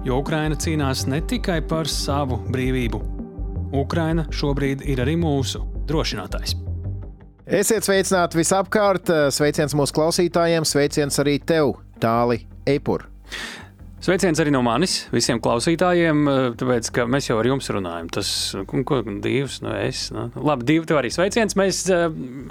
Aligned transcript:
Jo 0.00 0.16
Ukraina 0.22 0.56
cīnās 0.56 1.02
ne 1.12 1.18
tikai 1.28 1.58
par 1.68 1.88
savu 1.90 2.38
brīvību. 2.48 2.98
Ukraina 3.76 4.24
šobrīd 4.32 4.80
ir 4.88 5.02
arī 5.04 5.12
mūsu 5.20 5.60
drošinātājs. 5.90 6.54
Esiet 7.44 7.84
sveicināti 7.84 8.38
visapkārt! 8.38 9.10
Sveiciens 9.34 9.74
mūsu 9.76 9.92
klausītājiem, 9.98 10.64
sveiciens 10.64 11.20
arī 11.20 11.36
tev, 11.44 11.74
Tāli 12.00 12.46
Eipur! 12.70 13.04
Sveiciens 14.00 14.40
arī 14.40 14.54
no 14.54 14.62
manis 14.64 15.02
visiem 15.12 15.42
klausītājiem, 15.44 16.22
tāpēc, 16.56 16.88
ka 16.96 17.04
mēs 17.04 17.28
jau 17.28 17.36
ar 17.36 17.48
jums 17.50 17.68
runājam. 17.68 18.08
Tas, 18.16 18.30
ko 18.64 19.02
divs, 19.20 19.58
nu 19.60 19.74
es, 19.76 20.06
nu, 20.16 20.30
labi, 20.40 20.64
divi 20.70 20.88
tev 20.88 21.02
arī 21.02 21.10
sveiciens. 21.12 21.58
Mēs 21.60 21.82
uh, 21.92 22.06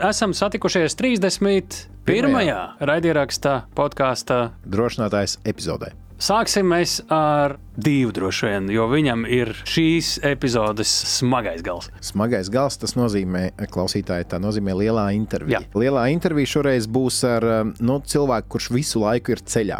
esam 0.05 0.37
satikušies 0.37 0.93
31. 0.99 2.53
raidierakstā 2.91 3.55
podkāstā 3.73 4.43
Drošinātājs 4.69 5.39
epizodē. 5.49 5.95
Sāksim 6.19 6.67
mēs 6.67 6.97
ar 7.15 7.53
divu 7.79 8.11
droši 8.11 8.49
vien, 8.49 8.65
jo 8.73 8.89
viņam 8.91 9.21
ir 9.31 9.53
šīs 9.63 10.17
epizodes 10.27 10.91
smagais 11.13 11.61
gals. 11.63 11.87
Smagais 12.03 12.49
gals 12.51 12.75
tas 12.81 12.97
nozīmē, 12.99 13.45
klausītāji, 13.71 14.27
tā 14.33 14.39
nozīmē 14.43 14.75
lielā 14.81 15.05
intervija. 15.15 15.61
Jā. 15.63 15.79
Lielā 15.79 16.09
intervija 16.11 16.51
šoreiz 16.57 16.89
būs 16.91 17.21
ar 17.23 17.47
nu, 17.79 18.01
cilvēku, 18.03 18.51
kurš 18.51 18.67
visu 18.75 19.05
laiku 19.05 19.31
ir 19.31 19.45
ceļā. 19.47 19.79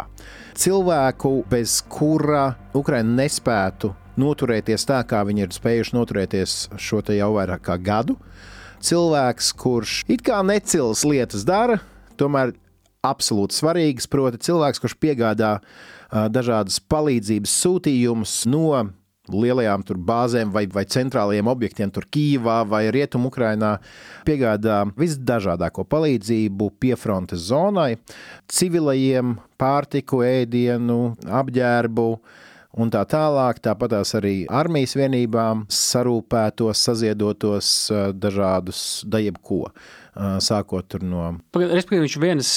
Cilvēku, 0.56 1.34
bez 1.52 1.76
kura 1.92 2.46
Ukraina 2.72 3.20
nespētu 3.20 3.92
noturēties 4.20 4.88
tā, 4.88 5.02
kā 5.04 5.20
viņi 5.28 5.44
ir 5.44 5.54
spējuši 5.60 5.96
noturēties 5.98 6.58
šo 6.80 7.04
jau 7.12 7.30
vairāk 7.36 7.68
kā 7.68 7.76
gadu. 7.76 8.16
Cilvēks, 8.80 9.52
kurš 9.60 10.00
it 10.08 10.24
kā 10.24 10.40
necils 10.40 11.04
lietas 11.04 11.44
dara, 11.44 11.82
tomēr 12.16 12.56
absolūti 13.04 13.60
svarīgas, 13.60 14.08
proti, 14.08 14.40
cilvēks, 14.48 14.80
kurš 14.80 14.96
piegādā 15.00 15.58
dažādas 16.10 16.80
palīdzības 16.90 17.52
sūtījumus 17.64 18.40
no 18.50 18.72
lielajām 19.30 19.84
bāzēm 19.86 20.50
vai, 20.50 20.64
vai 20.66 20.84
centrālajiem 20.84 21.48
objektiem, 21.50 21.90
tur 21.90 22.06
Kīvā 22.10 22.60
vai 22.68 22.88
Rietumukrainā, 22.90 23.76
piegādā 24.26 24.82
visdažādāko 24.98 25.84
palīdzību 25.86 26.70
piefrontes 26.80 27.48
zonai, 27.50 27.96
civilajiem, 28.50 29.36
pārtiku, 29.60 30.24
ēdienu, 30.26 31.16
apģērbu. 31.26 32.06
Un 32.78 32.90
tā 32.94 33.00
tālāk, 33.10 33.58
tāpat 33.64 33.96
arī 33.98 34.34
armijas 34.46 34.94
vienībām, 34.94 35.64
sarūpētos, 35.74 36.78
saziedotos 36.86 37.70
dažādus, 38.14 38.82
da 39.10 39.18
jebko 39.18 39.64
sākot 40.42 40.94
no. 41.02 41.24
Respektīvi, 41.54 42.04
viņš 42.04 42.16
vienas 42.22 42.52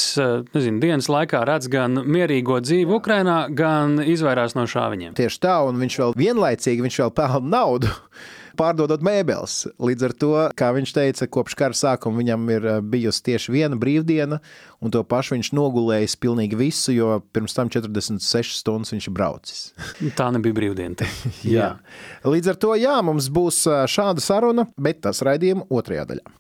nezinu, 0.54 0.82
dienas 0.84 1.10
laikā 1.10 1.44
redz 1.50 1.70
gan 1.72 2.04
mierīgo 2.06 2.60
dzīvi 2.62 2.98
Ukrajinā, 2.98 3.40
gan 3.58 3.98
izvairās 4.06 4.54
no 4.58 4.68
šāviņiem. 4.70 5.18
Tieši 5.18 5.42
tā, 5.42 5.58
un 5.66 5.82
viņš 5.82 6.00
vēl 6.04 6.16
vienlaicīgi 6.22 6.86
viņš 6.86 7.02
vēl 7.06 7.14
pelna 7.18 7.58
naudu. 7.58 7.94
Pārdodot 8.60 9.02
mēbeles. 9.06 9.64
Līdz 9.82 10.08
ar 10.08 10.14
to, 10.20 10.32
kā 10.60 10.70
viņš 10.76 10.94
teica, 10.96 11.28
kopš 11.32 11.58
kara 11.60 11.78
sākuma 11.78 12.22
viņam 12.22 12.46
ir 12.54 12.68
bijusi 12.94 13.24
tieši 13.30 13.54
viena 13.56 13.80
brīvdiena, 13.80 14.40
un 14.84 14.94
to 14.94 15.02
pašu 15.08 15.38
viņš 15.38 15.52
nogulējis 15.58 16.18
pilnīgi 16.22 16.60
visu, 16.60 16.94
jo 16.96 17.18
pirms 17.34 17.58
tam 17.58 17.72
46 17.74 18.60
stundas 18.60 18.94
viņš 18.94 19.10
ir 19.10 19.16
braucis. 19.18 19.66
Tā 20.20 20.30
nebija 20.36 20.58
brīvdiena. 20.60 21.10
jā. 21.56 21.74
Līdz 22.28 22.54
ar 22.54 22.62
to, 22.62 22.76
jā, 22.80 22.98
mums 23.06 23.32
būs 23.34 23.64
šāda 23.90 24.24
saruna, 24.24 24.68
bet 24.78 25.04
tas 25.08 25.24
raidījuma 25.26 25.70
otrajā 25.74 26.08
daļā. 26.14 26.38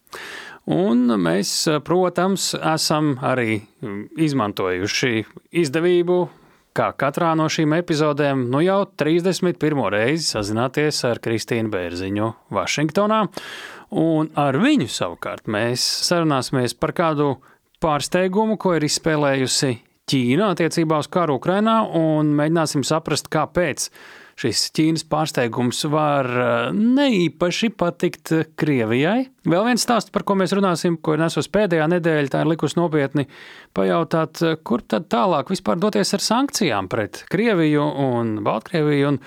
Un 0.74 1.10
mēs, 1.20 1.50
protams, 1.84 2.54
esam 2.56 3.18
arī 3.20 3.58
izmantojuši 4.16 5.26
izdevību, 5.60 6.20
kā 6.78 6.90
katrā 6.98 7.34
no 7.38 7.46
šīm 7.52 7.76
epizodēm, 7.78 8.48
nu 8.52 8.62
jau 8.64 8.82
31. 9.00 9.84
reizi 9.94 10.34
sazināties 10.34 11.04
ar 11.10 11.22
Kristīnu 11.24 11.72
Bērziņu 11.74 12.30
Vašingtonā. 12.54 13.22
Un 14.02 14.32
ar 14.40 14.58
viņu 14.58 14.90
savukārt 14.90 15.50
mēs 15.54 15.84
sarunāsimies 16.08 16.74
par 16.74 16.96
kādu 16.98 17.36
pārsteigumu, 17.84 18.58
ko 18.58 18.78
ir 18.78 18.88
izspēlējusi 18.88 19.76
Ķīna 20.10 20.50
attiecībā 20.52 20.98
uz 21.00 21.08
karu 21.08 21.38
Ukrainā, 21.40 21.78
un 21.96 22.34
mēģināsim 22.36 22.84
saprast, 22.84 23.30
kāpēc 23.32 23.88
šis 24.40 24.66
Ķīnas 24.76 25.06
pārsteigums 25.10 25.84
var 25.92 26.30
eh, 26.30 26.52
neīpaši 26.74 27.72
patikt 27.78 28.34
Krievijai. 28.60 29.28
Vēl 29.50 29.68
viens 29.68 29.86
stāsts, 29.86 30.14
par 30.14 30.26
ko 30.28 30.38
mēs 30.40 30.56
runāsim, 30.56 30.98
ko 31.04 31.18
nesos 31.20 31.50
pēdējā 31.54 31.88
nedēļa, 31.96 32.32
tā 32.34 32.44
ir 32.44 32.52
likus 32.54 32.78
nopietni 32.80 33.28
pajautāt, 33.78 34.44
eh, 34.44 34.58
kur 34.66 34.86
tad 34.86 35.10
tālāk 35.14 35.54
vispār 35.54 35.82
doties 35.82 36.16
ar 36.18 36.26
sankcijām 36.26 36.90
pret 36.92 37.24
Krieviju 37.34 37.86
un 38.08 38.36
Baltkrieviju, 38.46 39.14
un 39.14 39.22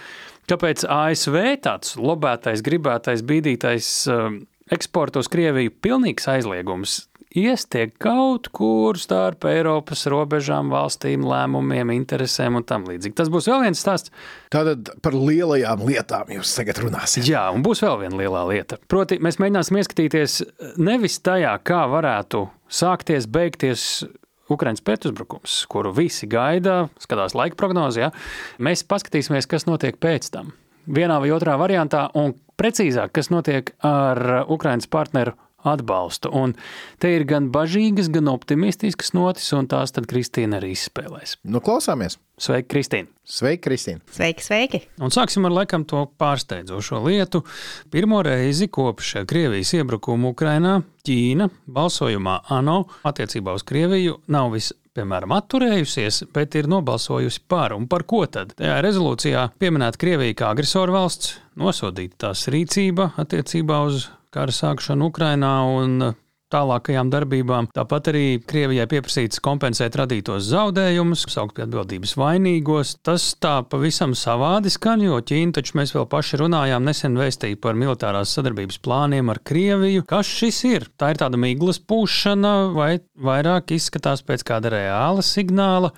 kāpēc 0.50 0.86
ASV 0.90 1.40
tāds 1.64 1.96
lobētais, 2.00 2.64
gribētais, 2.66 3.24
bīdītais 3.26 3.90
eh, 4.12 4.40
eksporta 4.74 5.22
uz 5.22 5.30
Krieviju 5.32 5.74
pilnīgs 5.82 6.26
aizliegums 6.32 7.04
iestiek 7.36 7.94
kaut 8.02 8.48
kur 8.54 8.98
starp 9.00 9.46
Eiropas 9.48 10.06
robežām, 10.10 10.70
valstīm, 10.72 11.24
lēmumiem, 11.28 11.92
interesēm 11.94 12.58
un 12.60 12.66
tam 12.66 12.86
līdzīgi. 12.88 13.16
Tas 13.18 13.30
būs 13.32 13.48
vēl 13.50 13.66
viens 13.66 13.82
stāsts. 13.82 14.12
Tātad 14.52 14.90
par 15.04 15.16
lielajām 15.16 15.84
lietām 15.86 16.32
jūs 16.36 16.56
tagad 16.58 16.80
runāsiet. 16.84 17.26
Jā, 17.28 17.46
un 17.54 17.64
būs 17.66 17.82
vēl 17.84 17.98
viena 18.04 18.20
lielā 18.22 18.44
lieta. 18.50 18.80
Proti, 18.90 19.20
mēs 19.22 19.40
mēģināsim 19.42 19.80
ieskatīties 19.80 20.38
nevis 20.80 21.20
tajā, 21.24 21.56
kā 21.66 21.84
varētu 21.92 22.46
sākties, 22.72 23.28
beigties 23.30 24.06
Ukraiņas 24.52 24.84
pretuzbrukums, 24.86 25.58
kuru 25.70 25.90
visi 25.94 26.28
gaida, 26.30 26.84
skatās 27.02 27.34
laika 27.34 27.58
prognozē. 27.58 28.06
Ja? 28.06 28.12
Mēs 28.62 28.86
paskatīsimies, 28.86 29.48
kas 29.50 29.66
notiek 29.66 29.98
pēc 30.02 30.30
tam. 30.34 30.52
Vienā 30.86 31.18
vai 31.18 31.32
otrā 31.34 31.56
variantā, 31.58 32.04
un 32.14 32.36
precīzāk, 32.60 33.10
kas 33.16 33.32
notiek 33.34 33.72
ar 33.84 34.46
Ukraiņas 34.46 34.86
partneru 34.92 35.34
atbalstu. 35.66 36.30
Un 36.34 36.54
te 37.02 37.12
ir 37.16 37.26
gan 37.28 37.50
bažīgas, 37.54 38.10
gan 38.12 38.30
optimistiskas 38.32 39.12
notis, 39.16 39.48
un 39.56 39.68
tās 39.70 39.94
tad 39.96 40.08
Kristīna 40.10 40.60
arī 40.60 40.72
izspēlēs. 40.76 41.38
Nu, 41.44 41.62
klausāmies! 41.64 42.18
Sveiki, 42.36 42.68
Kristīna! 42.68 43.08
Sveiki, 43.24 43.62
Kristīna! 43.64 44.02
Sveiki, 44.12 44.44
sveiki! 44.44 44.80
Un 45.00 45.14
sāksim 45.14 45.48
ar 45.48 45.54
laikam 45.56 45.86
to 45.88 46.02
pārsteidzošo 46.20 47.00
lietu. 47.06 47.40
Pirmo 47.92 48.20
reizi 48.26 48.68
kopš 48.68 49.22
Krievijas 49.28 49.72
iebrukuma 49.78 50.34
Ukrainā 50.34 50.82
Ķīna 51.06 51.48
balsojumā 51.70 52.42
ANO 52.52 52.82
attiecībā 53.08 53.56
uz 53.56 53.64
Krieviju 53.64 54.20
nav 54.32 54.52
vis 54.52 54.74
piemēram, 54.96 55.34
atturējusies, 55.36 56.22
bet 56.34 56.56
ir 56.58 56.68
nobalsojusi 56.72 57.42
par. 57.50 57.74
Un 57.76 57.88
par 57.90 58.06
ko 58.08 58.24
tad? 58.30 58.54
Tajā 58.58 58.78
rezolūcijā 58.84 59.48
pieminēta 59.60 60.00
Krievija 60.00 60.38
kā 60.40 60.52
agresoru 60.54 60.96
valsts, 60.96 61.36
nosodīta 61.60 62.26
tās 62.28 62.46
rīcība 62.52 63.12
attiecībā 63.20 63.82
uz 63.88 64.06
kara 64.36 64.52
sākšanu 64.52 65.10
Ukrainā 65.10 65.56
un 65.80 66.12
tālākajām 66.52 67.10
darbībām. 67.10 67.68
Tāpat 67.74 68.10
arī 68.12 68.24
Krievijai 68.46 68.86
pieprasīts 68.90 69.40
kompensēt 69.42 69.96
radītos 69.98 70.46
zaudējumus, 70.46 71.24
saukt 71.32 71.56
pie 71.56 71.64
atbildības 71.64 72.14
vainīgos. 72.20 72.94
Tas 73.06 73.32
tā 73.42 73.56
pavisam 73.66 74.14
savādi 74.18 74.70
skan, 74.72 75.02
jo 75.02 75.18
Ķīna 75.26 75.56
taču 75.58 75.78
mēs 75.80 75.94
vēl 75.96 76.06
paši 76.12 76.40
runājām, 76.44 76.86
nesen 76.86 77.18
vēstīja 77.18 77.58
par 77.62 77.78
militārās 77.78 78.34
sadarbības 78.36 78.78
plāniem 78.84 79.32
ar 79.32 79.42
Krieviju. 79.46 80.06
Kas 80.06 80.30
šis 80.30 80.62
ir? 80.70 80.90
Tā 81.00 81.12
ir 81.14 81.22
tāda 81.22 81.40
miglas 81.40 81.82
pūšana 81.82 82.54
vai 82.76 82.92
vairāk 83.18 83.74
izskatās 83.74 84.22
pēc 84.26 84.46
kāda 84.46 84.76
reāla 84.76 85.26
signāla? 85.26 85.90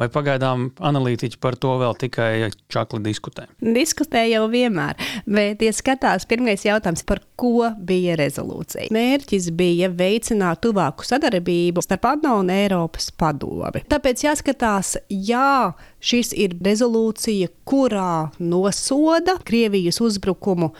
Vai 0.00 0.08
pagaidām 0.08 0.70
analītiķi 0.80 1.36
par 1.42 1.58
to 1.60 1.74
vēl 1.82 1.92
tikai 2.00 2.48
čakli 2.72 3.02
diskutē? 3.04 3.44
Diskutē 3.60 4.22
jau 4.30 4.46
vienmēr, 4.48 4.96
bet, 5.28 5.60
ja 5.60 5.74
skatās, 5.76 6.24
pirmais 6.30 6.64
jautājums, 6.64 7.04
par 7.04 7.20
ko 7.40 7.68
bija 7.84 8.16
rezolūcija? 8.16 8.88
Mērķis 8.96 9.50
bija 9.58 9.90
veicināt 9.92 10.62
tuvāku 10.64 11.04
sadarbību 11.04 11.84
starp 11.84 12.08
ANO 12.14 12.38
un 12.40 12.52
Eiropas 12.54 13.10
padomi. 13.12 13.84
Tāpēc 13.92 14.24
jāskatās, 14.24 14.96
jā, 15.12 15.74
Šis 16.00 16.32
ir 16.32 16.54
rezolūcija, 16.64 17.50
kurā 17.68 18.30
nosoda 18.40 19.36
Krievijas 19.44 20.00
uzbrukumu 20.00 20.70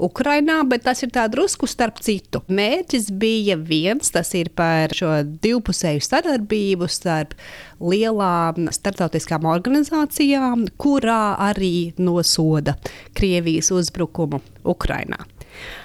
Ukrainā, 0.00 0.62
bet 0.68 0.86
tas 0.88 1.02
ir 1.04 1.10
drusku 1.12 1.68
starp 1.68 2.00
citu. 2.00 2.40
Mērķis 2.48 3.10
bija 3.20 3.56
viens, 3.56 4.10
tas 4.10 4.32
ir 4.34 4.48
par 4.56 4.94
šo 4.96 5.20
divpusēju 5.44 6.00
sadarbību 6.04 6.88
starp 6.88 7.34
lielām 7.80 8.70
starptautiskām 8.72 9.44
organizācijām, 9.44 10.66
kurā 10.80 11.36
arī 11.50 11.92
nosoda 11.98 12.76
Krievijas 13.14 13.70
uzbrukumu 13.70 14.40
Ukrainā. 14.64 15.20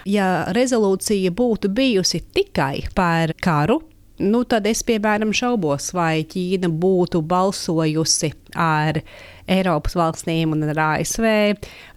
Ja 0.08 0.46
rezolūcija 0.56 1.34
būtu 1.36 1.72
bijusi 1.76 2.22
tikai 2.34 2.86
par 2.96 3.34
karu, 3.42 3.82
nu, 4.20 4.44
tad 4.48 4.68
es, 4.70 4.84
piemēram, 4.88 5.34
šaubos, 5.36 5.92
vai 5.96 6.24
Ķīna 6.28 6.70
būtu 6.72 7.22
balsojusi 7.26 8.32
ar 8.56 9.02
Eiropas 9.52 9.98
valstīm 9.98 10.56
un 10.56 10.66
ar 10.70 10.82
ASV, 10.92 11.28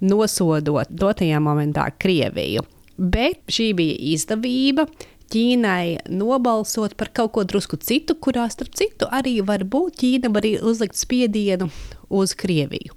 nosodot 0.04 0.90
dotajā 0.90 1.40
momentā 1.42 1.88
Krieviju. 2.00 2.64
Bet 2.98 3.44
šī 3.52 3.72
bija 3.78 4.00
izdevība. 4.14 4.88
Ķīnai 5.28 6.08
nobalsot 6.08 6.94
par 6.96 7.10
kaut 7.12 7.34
ko 7.34 7.42
drusku 7.44 7.76
citu, 7.84 8.14
kurā 8.16 8.46
starp 8.48 8.72
citu 8.78 9.10
arī 9.12 9.34
var 9.44 9.60
būt 9.68 9.98
Ķīna 10.00 10.30
var 10.32 10.46
uzlikt 10.64 10.96
spiedienu 10.96 11.68
uz 12.08 12.32
Krieviju. 12.32 12.96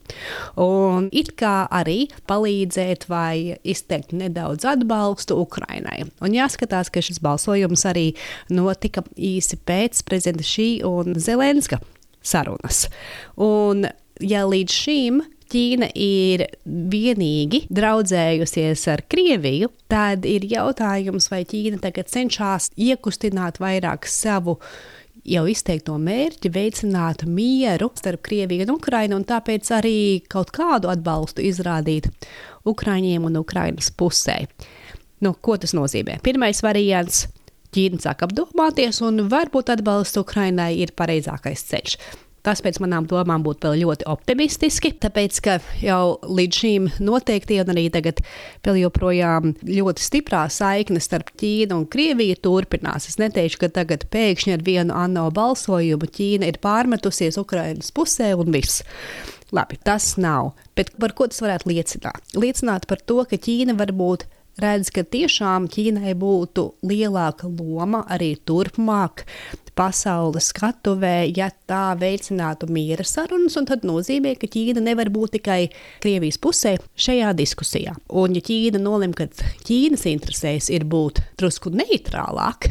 Un 0.63 1.09
it 1.11 1.33
kā 1.39 1.67
arī 1.67 2.05
palīdzēt 2.31 3.09
vai 3.11 3.57
izteikt 3.67 4.15
nedaudz 4.15 4.63
atbalstu 4.71 5.41
Ukrainai. 5.43 6.05
Un 6.23 6.31
jāskatās, 6.37 6.87
ka 6.87 7.03
šis 7.03 7.19
balsojums 7.19 7.83
arī 7.91 8.13
notika 8.47 9.03
īsi 9.19 9.59
pēc 9.59 9.99
prezidenta 10.07 10.47
Šī 10.47 10.69
un 10.87 11.19
Zelenska 11.19 11.81
sarunas. 12.23 12.85
Un 13.35 13.89
ja 14.21 14.45
līdz 14.47 14.81
šim 14.85 15.21
Ķīna 15.51 15.89
ir 15.99 16.45
vienīgi 16.63 17.65
draudzējusies 17.75 18.85
ar 18.93 19.01
Krieviju, 19.11 19.67
tad 19.91 20.23
ir 20.23 20.45
jautājums, 20.47 21.27
vai 21.27 21.41
Ķīna 21.43 21.81
tagad 21.83 22.07
cenšas 22.07 22.69
iekustināt 22.79 23.59
vairāk 23.59 24.07
savu 24.07 24.61
jau 25.27 25.43
izteikto 25.51 25.97
mērķi 25.99 26.53
veicināt 26.55 27.25
mieru 27.27 27.91
starp 27.99 28.23
Krieviju 28.29 28.63
un 28.69 28.73
Ukrainu, 28.77 29.19
un 29.19 29.27
tāpēc 29.27 29.73
arī 29.75 29.97
kaut 30.31 30.55
kādu 30.55 30.93
atbalstu 30.93 31.43
izrādīt 31.43 32.07
Ukraiņiem 32.63 33.27
un 33.27 33.41
Ukrainas 33.43 33.91
pusē. 33.91 34.45
Nu, 35.21 35.35
ko 35.35 35.59
tas 35.59 35.75
nozīmē? 35.75 36.21
Pirmais 36.23 36.63
variants 36.63 37.25
Ķīna 37.75 38.01
sāk 38.03 38.25
apdomāties, 38.25 39.03
un 39.03 39.27
varbūt 39.31 39.69
atbalsts 39.75 40.19
Ukrainai 40.19 40.73
ir 40.83 40.95
pareizākais 40.95 41.67
ceļš. 41.69 41.99
Tas 42.41 42.61
pēc 42.65 42.79
manām 42.81 43.05
domām 43.09 43.43
būtu 43.45 43.69
vēl 43.69 43.83
ļoti 43.83 44.07
optimistiski, 44.09 44.93
tāpēc 45.03 45.39
ka 45.45 45.57
jau 45.83 46.17
līdz 46.25 46.61
šim 46.61 46.87
noteikti, 47.03 47.59
un 47.61 47.69
arī 47.75 47.83
tagad 47.93 48.23
vēl 48.65 48.79
joprojām 48.81 49.53
ļoti 49.67 50.05
stiprā 50.05 50.47
saikne 50.49 51.01
starp 51.03 51.29
Ķīnu 51.37 51.77
un 51.77 51.85
Krieviju 51.91 52.39
turpinās. 52.41 53.05
Es 53.11 53.19
neteikšu, 53.21 53.61
ka 53.61 53.71
tagad 53.77 54.07
pēkšņi 54.13 54.55
ar 54.57 54.65
vienu 54.65 54.97
ANO 54.97 55.27
balsojumu 55.35 56.09
Ķīna 56.09 56.49
ir 56.49 56.57
pārmetusies 56.65 57.37
Ukrainas 57.41 57.93
pusē 57.93 58.33
un 58.33 58.49
viss. 58.55 58.81
Labi, 59.53 59.77
tas 59.83 60.15
nav. 60.17 60.53
Bet 60.75 60.93
par 60.97 61.13
ko 61.13 61.27
tas 61.29 61.43
varētu 61.43 61.69
liecināt? 61.69 62.37
Liecināt 62.39 62.87
par 62.89 63.03
to, 63.05 63.21
ka 63.27 63.37
Ķīna 63.37 63.75
varbūt 63.77 64.25
redz, 64.61 64.89
ka 64.95 65.03
tiešām 65.03 65.67
Ķīnai 65.71 66.15
būtu 66.17 66.71
lielāka 66.87 67.49
loma 67.51 68.01
arī 68.09 68.33
turpmāk 68.47 69.25
pasaules 69.81 70.51
skatuvē, 70.51 71.31
ja 71.33 71.49
tā 71.69 71.95
veicinātu 71.97 72.69
miera 72.71 73.05
sarunas, 73.07 73.57
un 73.57 73.67
tad 73.69 73.85
nozīmē, 73.87 74.35
ka 74.37 74.49
Ķīna 74.51 74.83
nevar 74.85 75.09
būt 75.13 75.39
tikai 75.39 75.61
Krievijas 76.03 76.37
pusē 76.41 76.75
šajā 77.01 77.31
diskusijā. 77.39 77.95
Un 78.21 78.37
ja 78.37 78.43
Ķīna 78.45 78.81
nolem, 78.81 79.15
ka 79.17 79.25
Ķīnas 79.65 80.05
interesēs 80.11 80.69
ir 80.73 80.85
būt 80.89 81.23
drusku 81.41 81.73
neitrālāk, 81.73 82.69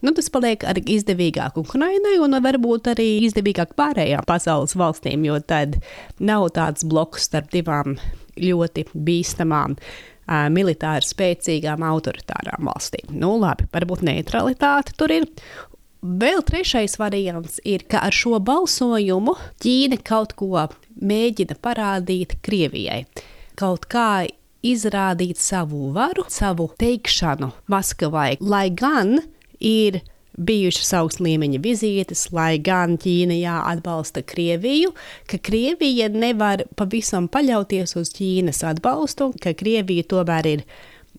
nu, 0.00 0.14
tas 0.16 0.30
paliek 0.32 0.64
arī 0.68 0.86
izdevīgāk 0.96 1.58
Ukrainai 1.60 2.16
un 2.24 2.38
varbūt 2.44 2.94
arī 2.94 3.10
izdevīgāk 3.28 3.76
pārējām 3.78 4.24
pasaules 4.28 4.76
valstīm, 4.78 5.28
jo 5.28 5.40
tad 5.44 5.80
nav 6.18 6.48
tāds 6.56 6.86
bloks 6.88 7.28
starp 7.28 7.52
divām 7.52 7.98
ļoti 8.38 8.88
bīstamām. 8.94 9.76
Uh, 10.28 10.48
militāri 10.52 11.06
spēcīgām, 11.08 11.80
autoritārām 11.88 12.68
valstīm. 12.68 13.14
Nu, 13.16 13.38
labi, 13.40 13.64
varbūt 13.72 14.04
neutralitāte 14.04 14.92
tur 15.00 15.14
ir. 15.14 15.24
Vēl 15.98 16.44
trešais 16.46 16.94
variants 17.00 17.58
ir, 17.66 17.82
ka 17.90 18.04
ar 18.06 18.14
šo 18.14 18.38
balsojumu 18.38 19.34
Ķīna 19.58 19.98
kaut 20.06 20.36
ko 20.38 20.68
mēģina 20.94 21.56
parādīt 21.58 22.36
Krievijai. 22.44 23.02
Kaut 23.58 23.88
kā 23.90 24.28
izrādīt 24.62 25.40
savu 25.42 25.90
varu, 25.96 26.26
savu 26.30 26.68
teikšanu 26.78 27.50
Maskavai, 27.66 28.36
lai 28.38 28.68
gan 28.70 29.18
ir 29.58 30.00
bijušas 30.38 30.92
augsta 31.00 31.24
līmeņa 31.26 31.58
vizītes, 31.64 32.28
lai 32.30 32.60
gan 32.62 32.94
Ķīna 33.02 33.40
jāatbalsta 33.40 34.22
Krieviju, 34.22 34.92
ka 35.26 35.40
Krievija 35.42 36.06
nevar 36.14 36.62
pavisam 36.78 37.26
paļauties 37.26 37.96
uz 37.98 38.14
Ķīnas 38.14 38.62
atbalstu, 38.70 39.32
ka 39.42 39.54
Krievija 39.58 40.06
tomēr 40.14 40.52
ir 40.54 40.64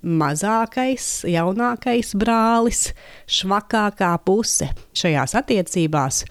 mazākais, 0.03 1.07
jaunākais 1.27 2.13
brālis, 2.19 2.89
švakākā 3.27 4.13
puse 4.25 4.69
šajās 4.97 5.35
attiecībās, 5.39 6.23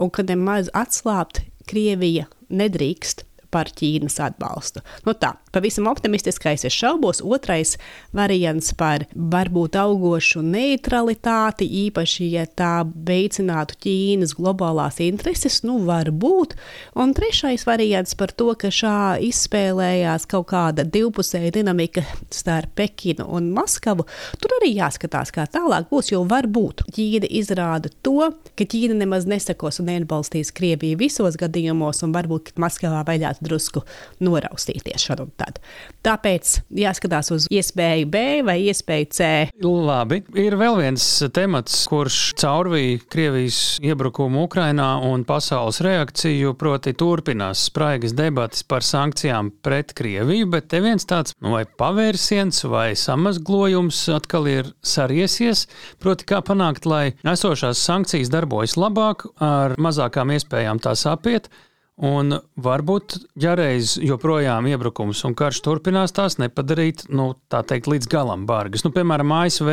un 0.00 0.10
ka 0.10 0.26
nemaz 0.26 0.70
atslābt 0.74 1.44
Krievija 1.70 2.26
nedrīkst 2.50 3.24
par 3.54 3.70
Ķīnas 3.70 4.18
atbalstu. 4.24 4.82
Nu 5.06 5.14
tā, 5.14 5.34
pavisam 5.54 5.86
optimistiskais 5.90 6.64
es 6.66 6.74
šaubos. 6.74 7.22
Otrais 7.24 7.76
variants 8.14 8.72
par 8.78 9.06
varbūt 9.14 9.78
augošu 9.78 10.42
neutralitāti, 10.44 11.68
īpaši, 11.86 12.28
ja 12.34 12.44
tā 12.46 12.72
veicinātu 12.84 13.78
Ķīnas 13.84 14.34
globālās 14.38 15.00
intereses, 15.04 15.60
nu 15.66 15.78
varbūt. 15.86 16.56
Un 16.98 17.14
trešais 17.16 17.66
variants 17.68 18.16
par 18.18 18.34
to, 18.34 18.50
ka 18.58 18.72
šā 18.74 18.96
izspēlējās 19.28 20.26
kaut 20.30 20.48
kāda 20.52 20.86
divpusēja 20.88 21.54
dinamika 21.54 22.04
starp 22.34 22.74
Pekinu 22.74 23.26
un 23.36 23.52
Maskavu, 23.54 24.06
tur 24.42 24.56
arī 24.58 24.72
jāskatās, 24.74 25.30
kā 25.34 25.46
tālāk 25.50 25.88
būs, 25.92 26.10
jo 26.14 26.24
varbūt 26.28 26.86
Ķīna 26.94 27.30
izrāda 27.30 27.92
to, 28.02 28.30
ka 28.58 28.66
Ķīna 28.66 28.98
nemaz 29.04 29.28
nesakos 29.30 29.80
un 29.82 29.90
neatbalstīs 29.92 30.52
Krieviju 30.54 30.98
visos 31.00 31.38
gadījumos, 31.40 32.02
un 32.06 32.14
varbūt 32.16 32.54
Maskavā 32.60 33.04
vajadzētu 33.06 33.46
drusku 33.46 33.84
noraustīties 34.24 35.08
šad 35.08 35.24
un 35.24 35.32
tad. 35.44 35.60
Tāpēc 36.04 36.58
jāskatās 36.76 37.30
uz 37.32 37.46
iespēju 37.52 38.08
B 38.12 38.22
vai 38.44 38.58
iespēju 38.68 39.08
C. 39.14 39.28
Labi, 39.64 40.20
ir 40.40 40.56
vēl 40.60 40.78
viens 40.82 41.04
temats, 41.34 41.78
kurš 41.88 42.34
caurvīja 42.40 43.00
Krievijas 43.12 43.60
iebrukumu 43.84 44.44
Ukrainā 44.44 44.90
un 45.08 45.24
pasaules 45.28 45.80
reakciju, 45.84 46.54
proti 46.60 46.94
turpinās 46.98 47.66
spraigas 47.70 48.16
debatas 48.16 48.64
par 48.68 48.84
sankcijām 48.84 49.50
pret 49.64 49.94
Krieviju, 49.96 50.50
bet 50.52 50.68
te 50.72 50.82
viens 50.84 51.08
tāds 51.08 51.36
nu, 51.40 51.54
vai 51.56 51.64
pavērsiens 51.64 52.64
vai 52.68 52.90
samazglojums 52.98 54.04
atkal 54.14 54.48
ir 54.50 54.72
sariesies, 54.84 55.66
proti 56.02 56.28
kā 56.28 56.42
panākt, 56.44 56.88
lai 56.88 57.14
esošās 57.24 57.80
sankcijas 57.80 58.32
darbojas 58.32 58.76
labāk 58.80 59.24
ar 59.42 59.78
mazākām 59.80 60.34
iespējām 60.36 60.82
tās 60.84 61.06
apiet, 61.08 61.48
Un 61.94 62.34
varbūt, 62.58 63.20
ja 63.38 63.52
reiz 63.54 63.94
joprojām 64.02 64.66
iebrukums 64.66 65.20
un 65.28 65.36
karš 65.38 65.60
turpinās, 65.62 66.14
tās 66.14 66.40
nepadarīt 66.42 67.04
nu, 67.14 67.28
teikt, 67.54 67.86
līdz 67.86 68.10
galam 68.10 68.48
bargas. 68.50 68.82
Nu, 68.82 68.90
piemēram, 68.94 69.30
ASV 69.36 69.70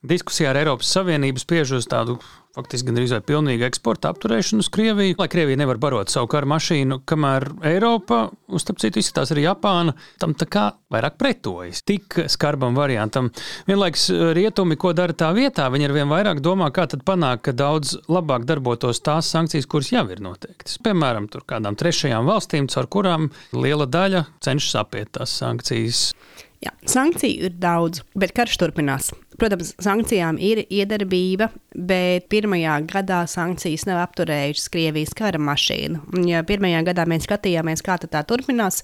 diskusijā 0.00 0.54
ar 0.54 0.62
Eiropas 0.62 0.88
Savienību 0.96 1.42
spiež 1.42 1.74
uz 1.76 1.88
tādu 1.90 2.16
faktiski 2.56 2.90
gandrīz 2.90 3.12
vai 3.14 3.20
pilnīgu 3.24 3.64
eksporta 3.68 4.10
apturēšanu 4.10 4.64
uz 4.64 4.68
Krieviju, 4.74 5.16
lai 5.20 5.28
Krievija 5.30 5.60
nevar 5.60 5.78
barot 5.82 6.10
savu 6.10 6.28
karu 6.30 6.48
mašīnu, 6.50 7.00
kamēr 7.08 7.46
Eiropa, 7.70 8.24
un 8.50 8.62
starp 8.62 8.80
citu 8.82 9.00
izskatās 9.00 9.30
arī 9.34 9.44
Japāna, 9.46 9.94
tam 10.22 10.34
tā 10.38 10.48
kā 10.50 10.64
vairāk 10.90 11.18
pretojas 11.20 11.84
tik 11.86 12.18
skarbam 12.32 12.74
variantam. 12.78 13.30
Vienlaiks 13.70 14.08
eh, 14.10 14.24
rietumi, 14.36 14.78
ko 14.80 14.92
dara 14.96 15.14
tā 15.14 15.30
vietā, 15.36 15.68
viņi 15.70 15.88
ar 15.88 15.96
vien 15.96 16.10
vairāk 16.10 16.42
domā, 16.44 16.72
kā 16.74 16.88
tad 16.90 17.06
panākt, 17.06 17.46
ka 17.46 17.56
daudz 17.56 17.96
labāk 18.10 18.46
darbotos 18.48 19.02
tās 19.06 19.30
sankcijas, 19.30 19.70
kuras 19.70 19.92
jau 19.94 20.04
ir 20.10 20.22
noteiktas. 20.24 20.80
Piemēram, 20.82 21.30
tur 21.30 21.46
kādām 21.48 21.78
trešajām 21.78 22.26
valstīm, 22.28 22.70
caur 22.72 22.90
kurām 22.90 23.30
liela 23.54 23.86
daļa 23.86 24.26
cenšas 24.42 24.80
apiet 24.82 25.14
tās 25.18 25.38
sankcijas. 25.38 26.08
Jā, 26.60 26.74
sankciju 26.92 27.46
ir 27.48 27.54
daudz, 27.56 28.02
bet 28.20 28.34
karš 28.36 28.58
turpinās. 28.60 29.06
Protams, 29.40 29.70
sankcijām 29.80 30.36
ir 30.44 30.60
iedarbība, 30.68 31.46
bet 31.72 32.26
pirmajā 32.28 32.74
gadā 32.90 33.22
sankcijas 33.32 33.86
nav 33.88 34.02
apturējušas 34.02 34.68
Krievijas 34.74 35.14
kara 35.16 35.40
mašīnu. 35.40 36.02
Ja 36.28 36.42
pirmajā 36.44 36.82
gadā 36.90 37.06
mēs 37.08 37.24
skatījāmies, 37.24 37.80
kā 37.86 37.96
tā 38.04 38.20
turpinās, 38.28 38.82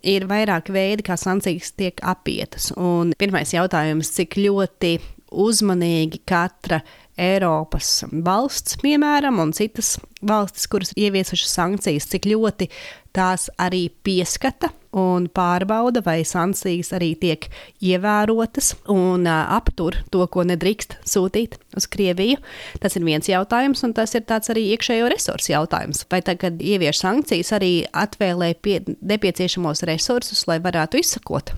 ir 0.00 0.24
vairāk 0.30 0.72
veidi, 0.72 1.04
kā 1.04 1.18
sankcijas 1.20 1.74
tiek 1.76 2.00
apietas. 2.00 2.70
Un 2.80 3.12
pirmais 3.20 3.52
jautājums, 3.52 4.14
cik 4.16 4.40
ļoti 4.40 4.96
uzmanīgi 5.30 6.24
katra 6.24 6.80
Eiropas 7.20 8.00
valsts, 8.10 8.78
piemēram, 8.80 9.40
un 9.42 9.52
citas 9.56 9.98
valstis, 10.24 10.66
kuras 10.70 10.92
ieviesušas 10.96 11.52
sankcijas, 11.58 12.08
cik 12.08 12.28
ļoti 12.30 12.70
tās 13.16 13.48
arī 13.60 13.88
pieskata 14.04 14.70
un 14.96 15.28
pārbauda, 15.34 16.02
vai 16.06 16.22
sankcijas 16.26 16.92
arī 16.96 17.12
tiek 17.20 17.46
ievērotas 17.84 18.72
un 18.90 19.28
aptur 19.30 20.00
to, 20.10 20.24
ko 20.32 20.44
nedrīkst 20.48 20.98
sūtīt 21.06 21.58
uz 21.78 21.86
Krieviju. 21.90 22.40
Tas 22.82 22.96
ir 22.98 23.06
viens 23.06 23.28
jautājums, 23.30 23.84
un 23.86 23.94
tas 23.94 24.16
ir 24.16 24.26
arī 24.26 24.66
iekšējo 24.74 25.10
resursu 25.12 25.52
jautājums. 25.52 26.04
Vai 26.10 26.22
tagad 26.26 26.62
ievieš 26.62 27.04
sankcijas 27.04 27.52
arī 27.58 27.72
atvēlē 27.92 28.54
pie 28.62 28.80
nepieciešamos 29.00 29.84
resursus, 29.90 30.46
lai 30.50 30.58
varētu 30.62 31.02
izsakot 31.02 31.54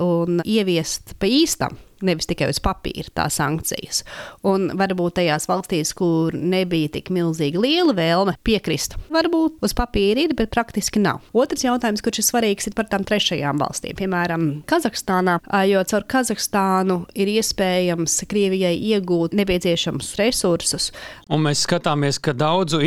un 0.00 0.40
ieviest 0.48 1.16
pa 1.20 1.28
īstam 1.28 1.76
nevis 2.06 2.28
tikai 2.30 2.50
uz 2.52 2.60
papīra 2.62 3.10
tās 3.14 3.38
sankcijas. 3.38 4.02
Un 4.46 4.70
varbūt 4.78 5.18
tajās 5.18 5.48
valstīs, 5.50 5.94
kur 5.96 6.34
nebija 6.36 6.92
tik 6.98 7.12
milzīgi 7.14 7.60
liela 7.62 7.94
vēlme 7.96 8.36
piekrist, 8.46 8.96
varbūt 9.12 9.62
uz 9.64 9.74
papīra 9.76 10.26
ir, 10.26 10.34
bet 10.38 10.52
praktiski 10.54 11.02
nav. 11.02 11.22
Otrs 11.36 11.64
jautājums, 11.66 12.02
kurš 12.04 12.22
ir 12.22 12.28
svarīgs, 12.28 12.68
ir 12.70 12.76
par 12.78 12.88
tām 12.90 13.06
trešajām 13.08 13.62
valstīm, 13.62 13.96
piemēram, 13.98 14.48
Kazahstānā, 14.68 15.38
jo 15.68 15.82
caur 15.90 16.06
Kazahstānu 16.10 17.00
ir 17.18 17.32
iespējams 17.38 18.18
Krievijai 18.28 18.74
iegūt 18.92 19.36
nepieciešamus 19.38 20.14
resursus. 20.20 20.90
Un 21.32 21.44
mēs 21.46 21.64
skatāmies, 21.66 22.20
ka 22.22 22.34
daudzu 22.36 22.82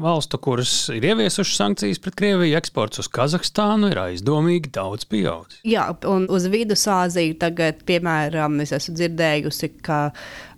valstu, 0.00 0.38
kuras 0.42 0.72
ir 0.92 1.04
ieviesušas 1.04 1.58
sankcijas 1.60 2.00
pret 2.02 2.16
Krieviju, 2.18 2.56
eksports 2.58 3.00
uz 3.02 3.08
Kazahstānu 3.12 3.90
ir 3.92 4.00
aizdomīgi 4.02 4.72
daudz 4.74 5.06
pieaudzis. 5.08 5.60
Jā, 5.68 5.86
un 6.10 6.26
uz 6.32 6.48
Vidusāziju 6.50 7.36
tagad, 7.40 7.82
piemēram, 7.88 8.53
es 8.62 8.72
esmu 8.76 8.94
dzirdējusi, 8.98 9.70
ka 9.84 9.98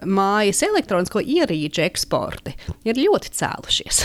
mājas 0.05 0.63
elektronisko 0.67 1.23
ierīču 1.23 1.85
eksporti 1.87 2.57
ir 2.89 3.01
ļoti 3.01 3.33
cēlušies. 3.39 4.03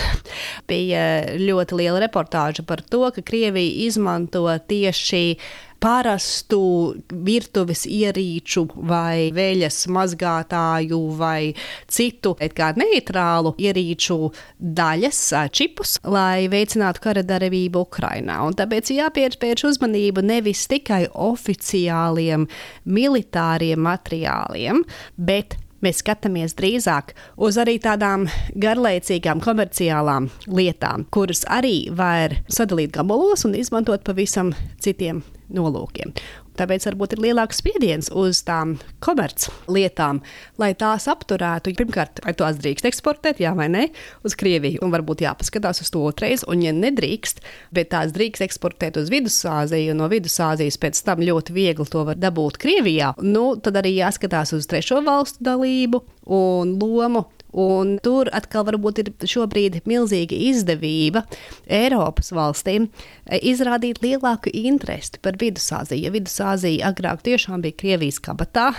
Bija 0.70 1.04
ļoti 1.42 1.82
liela 1.82 2.04
reportāža 2.06 2.66
par 2.68 2.84
to, 2.86 3.04
ka 3.16 3.26
Krievija 3.26 3.88
izmanto 3.88 4.46
tieši 4.68 5.24
parastu 5.82 6.62
virtuves 7.26 7.86
ierīču, 7.90 8.66
vai 8.88 9.32
veļas 9.34 9.80
mazgātāju, 9.92 11.00
vai 11.18 11.54
citu 11.92 12.36
neitrālu 12.78 13.56
ierīču 13.58 14.20
daļas, 14.60 15.22
čipus, 15.58 15.98
lai 16.06 16.48
veicinātu 16.52 17.04
kara 17.04 17.26
darbību 17.26 17.86
Ukrajinā. 17.88 18.38
Tāpēc 18.60 18.94
jāpievērš 18.94 19.68
uzmanība 19.72 20.24
nevis 20.26 20.68
tikai 20.72 21.08
oficiāliem 21.12 22.48
militāriem 22.86 23.82
materiāliem, 23.90 24.86
bet 25.18 25.58
mēs 25.86 26.02
skatāmies 26.04 26.56
drīzāk 26.60 27.14
uz 27.42 27.60
arī 27.62 27.78
tādām 27.82 28.28
garlaicīgām 28.62 29.42
komerciālām 29.44 30.30
lietām, 30.48 31.06
kuras 31.14 31.44
arī 31.50 31.90
var 31.96 32.38
sadalīt 32.52 32.94
gabalos 32.98 33.46
un 33.48 33.58
izmantot 33.58 34.06
pavisam 34.08 34.54
citiem 34.82 35.24
nolūkiem. 35.52 36.14
Tāpēc 36.60 36.86
varbūt 36.90 37.16
ir 37.16 37.22
lielāks 37.26 37.62
spiediens 37.62 38.10
uz 38.18 38.42
tām 38.48 38.76
komerclietām, 39.04 40.20
lai 40.62 40.74
tās 40.78 41.08
apturētu. 41.12 41.74
Pirmkārt, 41.80 42.22
vai 42.26 42.34
tās 42.38 42.60
drīkst 42.62 42.90
eksportēt, 42.90 43.40
jā 43.44 43.54
vai 43.58 43.70
nē, 43.72 43.88
uz 44.28 44.36
Krieviju. 44.40 44.82
Un 44.86 44.94
varbūt 44.94 45.24
jāpaskatās 45.26 45.84
uz 45.86 45.92
to 45.94 46.04
otrreiz, 46.10 46.46
un 46.52 46.64
ja 46.66 46.74
nedrīkst, 46.76 47.42
bet 47.76 47.92
tās 47.96 48.14
drīkst 48.16 48.46
eksportēt 48.48 49.00
uz 49.02 49.12
Vidusāziju, 49.14 49.96
un 49.96 50.04
no 50.04 50.10
Vidusāzijas 50.12 50.80
pēc 50.82 51.04
tam 51.08 51.24
ļoti 51.24 51.56
viegli 51.56 51.88
to 51.92 52.06
var 52.08 52.20
dabūt 52.20 52.60
Krievijā, 52.62 53.14
nu, 53.24 53.54
tad 53.64 53.80
arī 53.82 53.96
jāskatās 53.98 54.56
uz 54.58 54.68
trešo 54.70 55.02
valstu 55.08 55.44
dalību 55.48 56.04
un 56.32 56.76
lomu 56.82 57.26
Un 57.52 57.98
tur 58.04 58.30
atkal 58.32 58.64
varbūt 58.68 59.02
ir 59.04 59.10
šobrīd 59.28 59.82
milzīga 59.90 60.38
izdevība 60.52 61.26
Eiropas 61.68 62.32
valstīm 62.36 62.88
e, 62.88 63.40
izrādīt 63.52 64.00
lielāku 64.04 64.54
interesi 64.56 65.20
par 65.22 65.40
Vidusāziju. 65.42 66.06
Ja 66.06 66.14
Vidusāzija 66.16 66.92
agrāk 66.92 67.26
tiešām 67.28 67.66
bija 67.66 67.76
Krievijas 67.82 68.22
kabatā, 68.24 68.70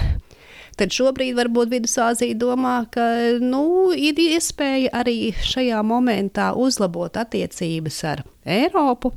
tad 0.81 0.95
šobrīd 0.97 1.37
varbūt 1.37 1.73
Vidusāzija 1.75 2.38
domā, 2.41 2.79
ka 2.93 3.05
nu, 3.45 3.93
ir 3.93 4.17
iespēja 4.17 4.95
arī 5.02 5.35
šajā 5.37 5.83
momentā 5.85 6.52
uzlabot 6.57 7.21
attiecības 7.21 8.00
ar 8.09 8.25
Eiropu, 8.49 9.12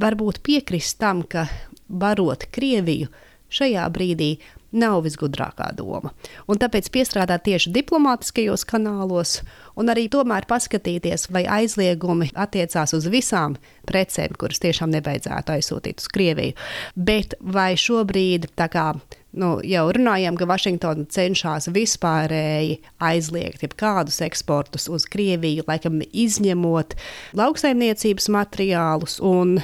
varbūt 0.00 0.38
piekrist 0.46 1.00
tam, 1.02 1.24
ka 1.26 1.48
barot 1.90 2.46
Krieviju 2.54 3.10
šajā 3.50 3.90
brīdī 3.90 4.36
nav 4.72 5.02
visgudrākā 5.06 5.70
doma. 5.78 6.12
Un 6.50 6.60
tāpēc 6.60 6.90
piestrādāt 6.94 7.46
tieši 7.48 7.72
diplomātiskajos 7.74 8.64
kanālos, 8.68 9.40
un 9.78 9.90
arī 9.92 10.06
tomēr 10.12 10.46
paskatīties, 10.50 11.28
vai 11.34 11.44
aizliegumi 11.60 12.30
attiecās 12.34 12.94
uz 12.96 13.08
visām 13.10 13.56
precēm, 13.88 14.36
kuras 14.38 14.62
tiešām 14.62 14.92
nevajadzētu 14.94 15.56
aizsūtīt 15.56 16.02
uz 16.02 16.10
Krieviju. 16.12 16.58
Bet 16.94 17.34
vai 17.40 17.72
šobrīd, 17.80 18.50
tā 18.58 18.70
kā 18.70 18.92
nu, 19.32 19.52
jau 19.66 19.84
runājām, 19.94 20.38
ka 20.38 20.48
Vašingtona 20.50 21.06
cenšas 21.10 21.70
vispārēji 21.74 22.80
aizliegt 23.10 23.64
jebkādus 23.66 24.20
eksportus 24.26 24.88
uz 24.90 25.06
Krieviju, 25.10 25.66
laikam 25.68 26.00
izņemot 26.10 26.96
lauksaimniecības 27.38 28.30
materiālus 28.34 29.18
un 29.22 29.58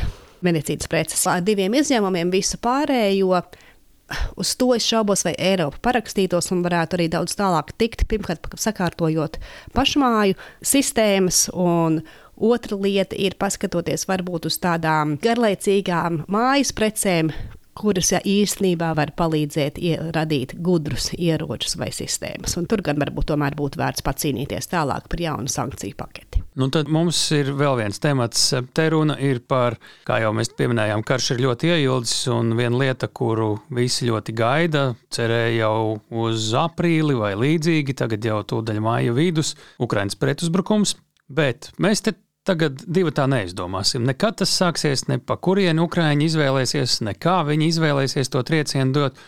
medicīnas 0.47 0.91
preces. 0.91 1.27
Ar 1.31 1.45
diviem 1.45 1.75
izņēmumiem 1.79 2.31
visu 2.35 2.61
pārējo 2.63 3.41
Uz 4.39 4.53
to 4.59 4.71
es 4.77 4.87
šaubos, 4.87 5.25
vai 5.27 5.35
Eiropa 5.39 5.81
parakstītos 5.89 6.53
un 6.55 6.63
varētu 6.67 6.99
arī 6.99 7.09
daudz 7.11 7.35
tālāk 7.39 7.73
tikt. 7.81 8.07
Pirmkārt, 8.11 8.47
sakārtojot 8.61 9.41
pašmāju 9.75 10.37
sistēmas, 10.63 11.47
un 11.51 12.03
otra 12.37 12.79
lieta 12.79 13.19
ir 13.19 13.35
paskatoties 13.41 14.07
varbūt 14.07 14.47
uz 14.51 14.61
tādām 14.63 15.17
garlaicīgām 15.23 16.23
mājas 16.31 16.71
precēm, 16.77 17.33
kuras 17.76 18.12
ja, 18.14 18.21
īstenībā 18.25 18.92
var 18.97 19.12
palīdzēt 19.18 19.80
radīt 20.16 20.56
gudrus 20.64 21.11
ieročus 21.16 21.76
vai 21.80 21.90
sistēmas. 21.95 22.56
Un 22.61 22.68
tur 22.71 22.83
gan 22.87 23.00
varbūt 23.02 23.30
tomēr 23.33 23.56
būtu 23.59 23.80
vērts 23.80 24.04
pacīnīties 24.06 24.73
tālāk 24.73 25.09
par 25.12 25.23
jaunu 25.23 25.52
sankciju 25.52 25.99
paketi. 25.99 26.42
Nu, 26.56 26.71
tad 26.73 26.88
mums 26.88 27.18
ir 27.37 27.50
vēl 27.52 27.76
viens 27.83 28.00
temats. 28.00 28.49
Te 28.73 28.87
runa 28.92 29.18
ir 29.21 29.42
par, 29.45 29.76
kā 30.09 30.23
jau 30.23 30.33
mēs 30.37 30.54
pieminējām, 30.56 31.04
karš 31.04 31.35
ir 31.35 31.42
ļoti 31.45 31.73
ieildzis, 31.75 32.23
un 32.33 32.54
viena 32.56 32.80
lieta, 32.80 33.11
kuru 33.12 33.59
visi 33.76 34.09
ļoti 34.09 34.33
gaida, 34.37 34.87
cerēja 35.12 35.52
jau 35.59 35.99
uz 36.25 36.49
aprīli 36.56 37.18
vai 37.18 37.35
līdzīgi, 37.37 37.99
tagad 38.00 38.25
jau 38.25 38.40
tūdaļ 38.54 38.80
māja 38.85 39.16
vidus, 39.16 39.52
Ukraiņas 39.85 40.16
pretuzbrukums. 40.23 40.97
Bet 41.26 41.73
mēs 41.83 42.06
te 42.06 42.14
Tagad 42.47 42.85
divi 42.87 43.11
tā 43.11 43.25
neizdomāsim. 43.26 44.05
Nekad 44.07 44.37
tas 44.38 44.53
sāksies, 44.55 45.09
ne 45.11 45.19
pa 45.19 45.35
kurieni 45.43 45.83
Ukrāņi 45.83 46.29
izvēlēsies, 46.29 47.00
ne 47.03 47.17
kā 47.19 47.41
viņi 47.49 47.73
izvēlēsies 47.73 48.31
to 48.31 48.43
triecienu 48.47 48.95
dot. 48.95 49.19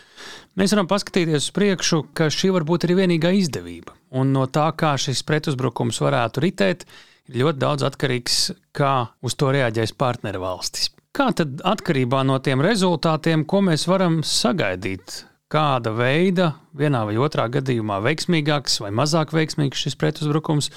Mēs 0.59 0.71
varam 0.71 0.87
paskatīties 0.87 1.49
uz 1.49 1.55
priekšu, 1.55 1.99
ka 2.15 2.29
šī 2.31 2.53
var 2.55 2.63
būt 2.67 2.87
arī 2.87 3.01
vienīgā 3.01 3.33
izdevība. 3.35 3.97
Un 4.15 4.31
no 4.35 4.45
tā, 4.47 4.69
kā 4.71 4.93
šis 4.95 5.25
pretuzbrukums 5.27 5.99
varētu 6.05 6.45
ritēt, 6.45 6.85
ir 7.27 7.41
ļoti 7.43 7.61
daudz 7.65 7.85
atkarīgs, 7.89 8.39
kā 8.75 8.93
uz 9.19 9.35
to 9.35 9.51
reaģēs 9.51 9.93
partneru 9.99 10.45
valstis. 10.45 10.87
Kā 11.11 11.31
tad 11.35 11.59
atkarībā 11.65 12.21
no 12.23 12.39
tiem 12.39 12.63
rezultātiem, 12.63 13.43
ko 13.43 13.59
mēs 13.67 13.83
varam 13.89 14.21
sagaidīt? 14.23 15.25
Kāda 15.49 15.91
veida, 15.97 16.53
vienā 16.77 17.01
vai 17.09 17.17
otrā 17.19 17.49
gadījumā 17.51 17.99
veiksmīgāks 18.05 18.79
vai 18.83 18.93
mazāk 18.95 19.33
veiksmīgs 19.33 19.87
šis 19.87 19.97
pretuzbrukums 19.99 20.69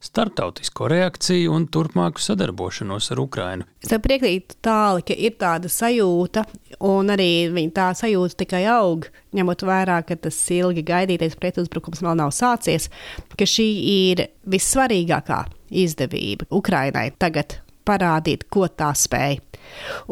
starptautisko 0.00 0.88
reakciju 0.88 1.52
un 1.52 1.66
turpmāku 1.68 2.22
sadarbošanos 2.24 3.10
ar 3.12 3.20
Ukrajinu. 3.20 3.66
Es 3.82 3.92
tev 3.92 4.02
piekrītu 4.06 4.56
tāli, 4.64 5.04
ka 5.06 5.16
ir 5.16 5.36
tāda 5.40 5.70
sajūta, 5.72 6.46
un 6.88 7.12
arī 7.12 7.48
tā 7.76 7.90
sajūta 7.96 8.40
tikai 8.44 8.64
aug, 8.72 9.06
ņemot 9.36 9.64
vērā, 9.68 10.00
ka 10.08 10.16
tas 10.16 10.38
ilgi 10.56 10.84
gaidītais 10.88 11.36
pretuzbrukums 11.40 12.02
vēl 12.04 12.16
nav 12.22 12.32
sācies, 12.34 12.88
ka 13.36 13.48
šī 13.48 13.68
ir 13.94 14.26
vissvarīgākā 14.50 15.44
izdevība 15.84 16.48
Ukrainai 16.50 17.10
tagad 17.20 17.60
parādīt, 17.86 18.48
ko 18.52 18.68
tā 18.68 18.92
spēj. 18.96 19.38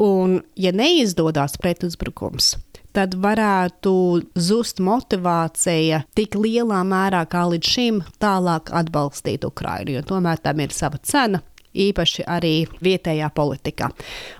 Un, 0.04 0.38
ja 0.60 0.70
neizdodas 0.76 1.56
pretuzbrukums, 1.58 2.56
tad 2.96 3.14
varētu 3.20 3.92
zust 4.34 4.80
motivācija 4.84 6.02
tik 6.18 6.38
lielā 6.38 6.80
mērā 6.86 7.24
kā 7.30 7.44
līdz 7.52 7.74
šim 7.74 8.00
tālāk 8.22 8.72
atbalstīt 8.74 9.46
Ukrainu, 9.48 9.98
jo 9.98 10.06
tomēr 10.14 10.42
tam 10.42 10.64
ir 10.64 10.74
sava 10.74 11.00
cena 11.02 11.42
īpaši 11.74 12.24
arī 12.28 12.52
vietējā 12.84 13.28
politikā. 13.34 13.90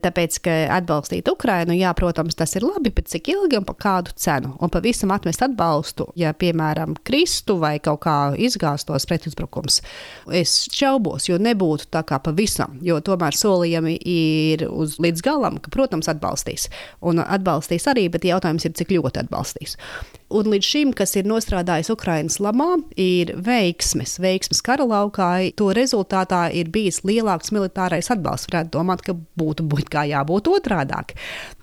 Tāpēc, 0.04 0.38
ka 0.44 0.56
atbalstīt 0.78 1.28
Ukrainu, 1.30 1.76
jā, 1.76 1.92
protams, 1.98 2.36
tas 2.38 2.54
ir 2.58 2.66
labi, 2.66 2.92
bet 2.94 3.10
cik 3.12 3.30
ilgi 3.32 3.58
un 3.60 3.66
par 3.68 3.78
kādu 3.80 4.14
cenu? 4.18 4.54
Un 4.62 4.72
pavisam 4.72 5.12
atmest 5.14 5.44
atbalstu, 5.44 6.08
ja, 6.18 6.32
piemēram, 6.36 6.96
kristu 7.06 7.58
vai 7.62 7.76
kaut 7.82 8.02
kā 8.06 8.16
izgāstos 8.38 9.08
pretuzbrukums. 9.08 9.80
Es 10.34 10.60
šaubos, 10.74 11.28
jo 11.30 11.38
nebūtu 11.42 11.90
tā 11.94 12.04
kā 12.08 12.20
pavisam, 12.22 12.78
jo 12.84 13.00
tomēr 13.04 13.36
solījumi 13.36 13.98
ir 14.08 14.68
uz 14.68 14.98
līdz 15.02 15.24
galam, 15.24 15.58
ka, 15.62 15.72
protams, 15.74 16.10
atbalstīs. 16.10 16.68
Un 17.04 17.22
atbalstīs 17.24 17.88
arī, 17.90 18.08
bet 18.12 18.26
jautājums 18.28 18.68
ir, 18.68 18.76
cik 18.78 18.96
ļoti 18.96 19.24
atbalstīs. 19.26 19.78
Un 20.28 20.50
līdz 20.52 20.66
šim, 20.68 20.90
kas 20.92 21.14
ir 21.16 21.24
nostrādājis 21.24 21.88
Ukraiņas 21.94 22.34
labā, 22.44 22.66
ir 23.00 23.30
veiksmes. 23.46 24.18
Veiksmes 24.20 24.60
kara 24.64 24.84
laukā, 24.84 25.28
to 25.56 25.70
rezultātā 25.76 26.42
ir 26.52 26.68
bijis 26.72 27.00
lielāks 27.08 27.48
militārais 27.56 28.10
atbalsts. 28.12 28.50
Varētu 28.50 28.74
domāt, 28.76 29.04
ka 29.06 29.16
būtu 29.16 29.64
būt 29.72 29.88
kā 29.94 30.04
jābūt 30.10 30.50
otrādāk. 30.52 31.16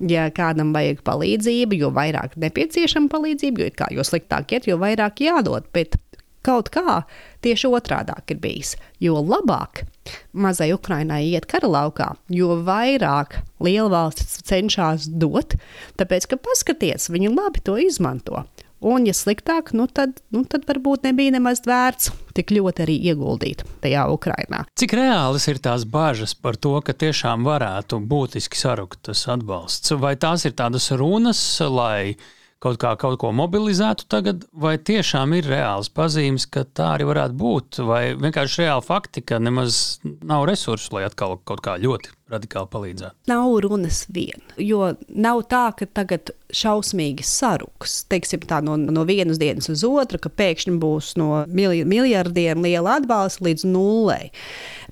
Ja 0.09 0.31
kādam 0.33 0.73
vajag 0.73 1.05
palīdzību, 1.05 1.77
jo 1.83 1.91
vairāk 1.93 2.39
nepieciešama 2.41 3.13
palīdzība, 3.13 3.67
jo, 3.67 3.75
kā, 3.77 3.91
jo 3.93 4.07
sliktāk 4.07 4.57
iet, 4.57 4.65
jo 4.71 4.79
vairāk 4.81 5.21
jādod. 5.27 5.69
Bet 5.75 5.99
kaut 6.45 6.69
kā 6.73 7.03
tieši 7.45 7.69
otrādi 7.69 8.17
ir 8.33 8.41
bijis. 8.41 8.75
Jo 9.01 9.21
labāk 9.21 9.85
mazai 10.33 10.71
Ukrainai 10.73 11.23
iet 11.31 11.47
kara 11.49 11.69
laukā, 11.69 12.11
jo 12.29 12.57
vairāk 12.65 13.39
lielvalstis 13.65 14.41
cenšas 14.45 15.09
dot, 15.09 15.57
tāpēc 15.99 16.29
ka 16.29 16.41
paskatieties, 16.41 17.09
viņi 17.13 17.33
labi 17.33 17.63
to 17.65 17.77
izmanto. 17.81 18.45
Un, 18.85 19.07
ja 19.09 19.15
sliktāk, 19.17 19.71
nu 19.73 19.87
tad, 19.89 20.19
nu 20.29 20.43
tad 20.45 20.67
varbūt 20.69 21.07
nebija 21.07 21.33
nemaz 21.33 21.63
vērts 21.65 22.11
tik 22.37 22.53
ļoti 22.53 22.85
arī 22.85 22.99
ieguldīt 23.09 23.63
tajā 23.81 24.05
Ukrajinā. 24.13 24.61
Cik 24.77 24.93
reālas 24.99 25.47
ir 25.49 25.61
tās 25.63 25.87
bažas 25.89 26.35
par 26.37 26.59
to, 26.61 26.75
ka 26.85 26.93
tiešām 26.93 27.47
varētu 27.47 27.97
būtiski 28.05 28.59
sarukt 28.59 29.01
tas 29.09 29.25
atbalsts? 29.31 29.95
Vai 29.97 30.13
tās 30.21 30.45
ir 30.45 30.53
tādas 30.53 30.91
runas, 30.93 31.41
lai 31.65 32.15
kaut 32.61 32.79
kā 32.81 32.93
kaut 32.97 33.17
ko 33.21 33.31
mobilizētu 33.35 34.07
tagad, 34.09 34.45
vai 34.53 34.75
tiešām 34.77 35.33
ir 35.37 35.49
reāls 35.49 35.89
pazīmes, 35.93 36.47
ka 36.49 36.63
tā 36.65 36.95
arī 36.95 37.09
varētu 37.09 37.37
būt, 37.41 37.81
vai 37.85 38.03
vienkārši 38.17 38.63
reāli 38.63 38.85
fakti, 38.85 39.25
ka 39.25 39.41
nemaz 39.41 39.99
nav 40.25 40.47
resursu, 40.49 40.95
lai 40.95 41.05
atkal 41.09 41.37
kaut 41.45 41.61
kā 41.65 41.77
ļoti 41.81 42.13
radikāli 42.31 42.69
palīdzētu? 42.73 43.27
Nav 43.29 43.51
runas 43.61 44.03
vien, 44.13 44.41
jo 44.57 44.93
nav 45.09 45.43
tā, 45.51 45.67
ka 45.77 45.85
tagad 45.85 46.31
šausmīgi 46.55 47.25
saruks, 47.25 47.99
teiksim 48.09 48.45
tā 48.49 48.61
no, 48.65 48.77
no 48.77 49.03
vienas 49.05 49.39
dienas 49.41 49.69
uz 49.69 49.83
otru, 49.85 50.19
ka 50.21 50.31
pēkšņi 50.33 50.73
būs 50.81 51.13
no 51.19 51.43
miljardiem 51.49 52.65
liela 52.65 52.97
atbalsta 52.99 53.45
līdz 53.45 53.67
nulei. 53.69 54.31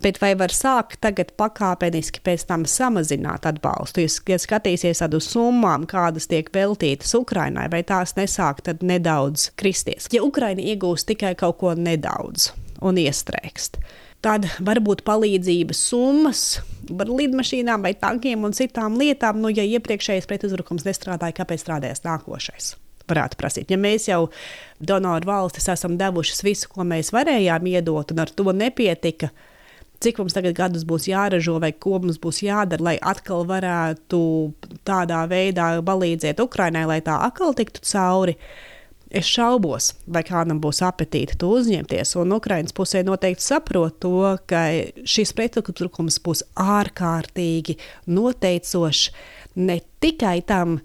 Bet 0.03 0.19
vai 0.21 0.33
var 0.37 0.53
sākt 0.53 0.99
tagad 1.05 1.33
pakāpeniski 1.39 2.21
pēc 2.25 2.45
tam 2.49 2.67
samazināt 2.69 3.47
atbalstu? 3.49 4.05
Ja 4.29 4.39
skatīsies 4.41 5.03
uz 5.03 5.29
summām, 5.29 5.87
kādas 5.89 6.29
tiek 6.29 6.49
veltītas 6.53 7.13
Ukrainai, 7.17 7.69
vai 7.71 7.83
tās 7.87 8.17
nesāk 8.19 8.61
tad 8.67 8.85
nedaudz 8.85 9.49
kristies? 9.59 10.09
Ja 10.13 10.25
Ukraina 10.25 10.61
iegūs 10.61 11.07
tikai 11.09 11.33
kaut 11.39 11.61
ko 11.61 11.73
nedaudz 11.77 12.51
un 12.83 12.97
iestrēgst, 12.99 13.79
tad 13.79 14.02
varbūt 14.23 15.03
palīdzības 15.07 15.81
summas 15.89 16.43
par 16.87 17.09
lidmašīnām 17.11 17.83
vai 17.85 17.93
tankiem 17.99 18.43
un 18.43 18.55
citām 18.55 18.97
lietām, 18.99 19.39
nu, 19.43 19.51
ja 19.53 19.63
iepriekšējais 19.63 20.27
pretuzbrukums 20.29 20.87
nestrādāja, 20.87 21.35
kāpēc 21.39 21.63
strādājas 21.63 22.03
nākošais? 22.05 22.73
Varētu 23.09 23.39
prasīt. 23.39 23.71
Ja 23.71 23.79
mēs 23.79 24.07
jau 24.07 24.29
donoru 24.79 25.27
valstis 25.27 25.67
esam 25.73 25.97
devušas 25.99 26.43
visu, 26.45 26.69
ko 26.71 26.85
mēs 26.87 27.11
varējām 27.15 27.67
iedot, 27.73 28.13
un 28.15 28.23
ar 28.23 28.31
to 28.31 28.53
nepietika, 28.55 29.29
cik 30.03 30.19
mums 30.19 30.35
tagad 30.35 30.55
gadus 30.55 30.85
būs 30.87 31.09
jāražo, 31.11 31.57
vai 31.63 31.73
ko 31.75 31.99
mums 32.03 32.19
būs 32.23 32.43
jādara, 32.45 32.83
lai 32.91 32.95
atkal 32.99 33.43
varētu 33.47 34.21
tādā 34.87 35.23
veidā 35.31 35.73
palīdzēt 35.83 36.39
Ukrainai, 36.43 36.85
lai 36.87 37.01
tā 37.03 37.19
atkal 37.27 37.55
tiktu 37.55 37.83
cauri. 37.91 38.37
Es 39.13 39.27
šaubos, 39.29 39.91
vai 40.09 40.23
kādam 40.25 40.57
būs 40.61 40.79
apetīte 40.81 41.35
to 41.37 41.51
uzņemties. 41.59 42.15
Un 42.17 42.33
Ukraiņas 42.33 42.73
pusē 42.73 43.03
noteikti 43.05 43.45
saprot 43.45 43.99
to, 44.01 44.23
ka 44.49 44.63
šis 45.05 45.35
pretuzbrukums 45.37 46.17
būs 46.25 46.41
ārkārtīgi 46.57 47.77
noteicošs 48.09 49.11
ne 49.61 49.77
tikai 50.01 50.39
tam, 50.49 50.79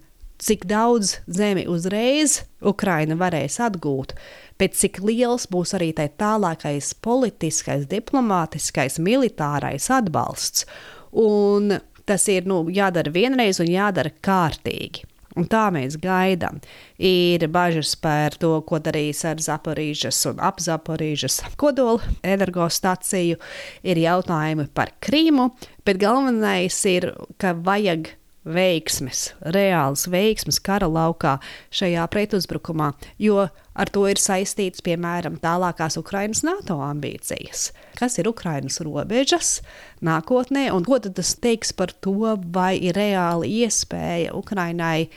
cik 0.44 0.68
daudz 0.68 1.16
zemi 1.24 1.64
uzreiz 1.72 2.42
Ukraina 2.60 3.16
varēs 3.16 3.58
atgūt, 3.64 4.12
bet 4.60 4.76
cik 4.76 5.00
liels 5.02 5.48
būs 5.50 5.72
arī 5.78 5.94
tai 5.96 6.10
tālākais 6.20 6.92
politiskais, 7.00 7.88
diplomātiskais, 7.88 9.00
militārais 9.00 9.88
atbalsts. 9.88 10.68
Un 11.16 11.78
tas 12.04 12.28
ir 12.28 12.44
nu, 12.44 12.66
jādara 12.68 13.08
vienreiz 13.12 13.60
un 13.64 13.72
jādara 13.72 14.12
kārtīgi. 14.20 15.08
Un 15.38 15.46
tā 15.46 15.68
mēs 15.74 15.94
gaidām. 16.02 16.58
Ir 16.98 17.44
bažas 17.54 17.94
par 18.02 18.34
to, 18.42 18.56
ko 18.66 18.80
darīs 18.82 19.22
ar 19.28 19.38
Zaporīžas 19.42 20.18
un 20.30 20.42
ap 20.42 20.58
Zaporīžas 20.62 21.40
kodola 21.60 22.02
energostaciju, 22.26 23.38
ir 23.86 24.02
jautājumi 24.02 24.66
par 24.74 24.90
Krīmu, 25.04 25.52
bet 25.86 26.00
galvenais 26.02 26.80
ir, 26.90 27.12
ka 27.38 27.54
vajag 27.54 28.16
veiksmes, 28.48 29.32
reāls 29.54 30.06
veiksmes 30.10 30.58
kara 30.64 30.88
laukā 30.90 31.36
šajā 31.74 32.06
pretuzbrukumā, 32.12 32.92
jo 33.20 33.46
ar 33.48 33.92
to 33.94 34.06
ir 34.10 34.20
saistīts, 34.20 34.82
piemēram, 34.84 35.38
tālākās 35.42 35.98
Ukrainas 36.00 36.42
NATO 36.46 36.80
ambīcijas. 36.84 37.70
Kas 37.98 38.18
ir 38.18 38.30
Ukrainas 38.30 38.80
robežas 38.84 39.58
nākotnē, 40.04 40.68
un 40.74 40.86
ko 40.88 41.00
tas 41.04 41.34
teiks 41.38 41.74
par 41.76 41.94
to, 42.04 42.34
vai 42.54 42.74
ir 42.80 42.98
reāli 42.98 43.62
iespēja 43.62 44.34
Ukrainai 44.38 45.08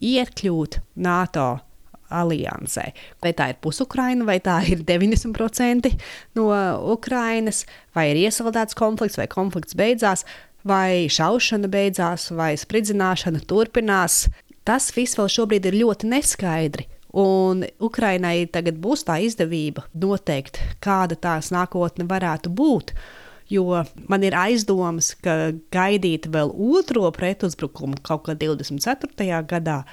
iekļūt 0.00 0.80
NATO 1.02 1.56
aliansē. 2.12 2.90
Vai 3.22 3.32
tā 3.36 3.50
ir 3.50 3.60
pusukraina, 3.62 4.26
vai 4.28 4.38
tā 4.44 4.60
ir 4.70 4.84
90% 4.86 5.92
no 6.38 6.50
Ukrainas, 6.94 7.64
vai 7.96 8.10
ir 8.12 8.22
iesaldēts 8.26 8.78
konflikts, 8.78 9.18
vai 9.18 9.26
konflikts 9.30 9.76
beidzās 9.78 10.26
vai 10.66 11.06
šaušana 11.12 11.70
beidzās, 11.70 12.30
vai 12.34 12.54
spridzināšana 12.58 13.42
turpinās. 13.48 14.26
Tas 14.66 14.90
viss 14.96 15.18
vēl 15.18 15.30
šobrīd 15.30 15.68
ir 15.70 15.80
ļoti 15.84 16.10
neskaidri. 16.10 16.88
Un 17.16 17.62
Ukrainai 17.80 18.48
tagad 18.52 18.76
būs 18.82 19.06
tā 19.08 19.16
izdevība 19.24 19.86
noteikt, 19.96 20.58
kāda 20.84 21.16
tās 21.16 21.48
nākotne 21.54 22.04
varētu 22.10 22.52
būt. 22.52 22.92
Jo 23.48 23.84
man 24.10 24.26
ir 24.26 24.34
aizdomas, 24.36 25.12
ka 25.22 25.54
gaidīt 25.72 26.26
vēl 26.34 26.50
otro 26.50 27.06
pretuzbrukumu 27.14 28.02
kaut 28.04 28.26
kādā 28.26 28.50
24. 28.50 29.40
gadā 29.46 29.84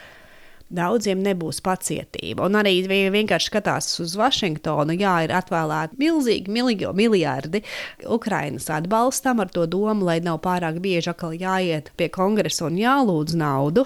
daudziem 0.75 1.21
nebūs 1.23 1.61
pacietība. 1.63 2.47
Un 2.47 2.57
arī 2.59 2.75
vienkārši 2.87 3.51
skatās 3.51 3.89
uz 4.03 4.15
Vašingtonu, 4.19 4.95
jā, 4.99 5.15
ir 5.25 5.35
atvēlēti 5.37 5.99
milzīgi 6.01 6.53
miljardi 6.97 7.63
Ukrainas 8.09 8.69
atbalstam 8.73 9.43
ar 9.43 9.51
to 9.53 9.67
domu, 9.69 10.09
lai 10.09 10.19
nav 10.23 10.41
pārāk 10.45 10.81
bieži 10.83 11.13
atkal 11.13 11.35
jāiet 11.37 11.93
pie 11.97 12.09
kongresa 12.13 12.67
un 12.69 12.79
jālūdz 12.81 13.37
naudu. 13.39 13.85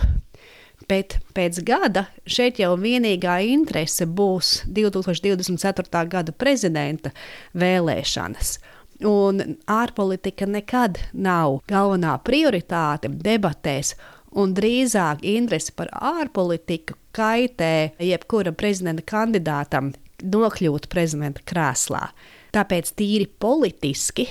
Bet 0.88 1.18
pēc 1.36 1.60
gada 1.68 2.06
šeit 2.30 2.62
jau 2.62 2.76
vienīgā 2.80 3.42
interese 3.50 4.06
būs 4.08 4.62
2024. 4.72 6.04
gada 6.08 6.32
prezidenta 6.32 7.12
vēlēšanas. 7.58 8.58
Un 9.06 9.58
ārpolitika 9.70 10.48
nekad 10.50 10.98
nav 11.14 11.60
galvenā 11.70 12.16
prioritāte 12.26 13.12
debatēs 13.12 13.94
un 14.36 14.54
drīzāk 14.58 15.24
interese 15.28 15.74
par 15.76 15.92
ārpolitiku 15.94 16.98
kaitē 17.16 17.94
jebkura 18.04 18.54
prezidenta 18.56 19.06
kandidātam 19.08 19.94
nokļūt 20.24 20.90
prezidenta 20.92 21.44
krēslā. 21.48 22.08
Tāpēc 22.56 22.94
tīri 22.98 23.28
politiski, 23.40 24.26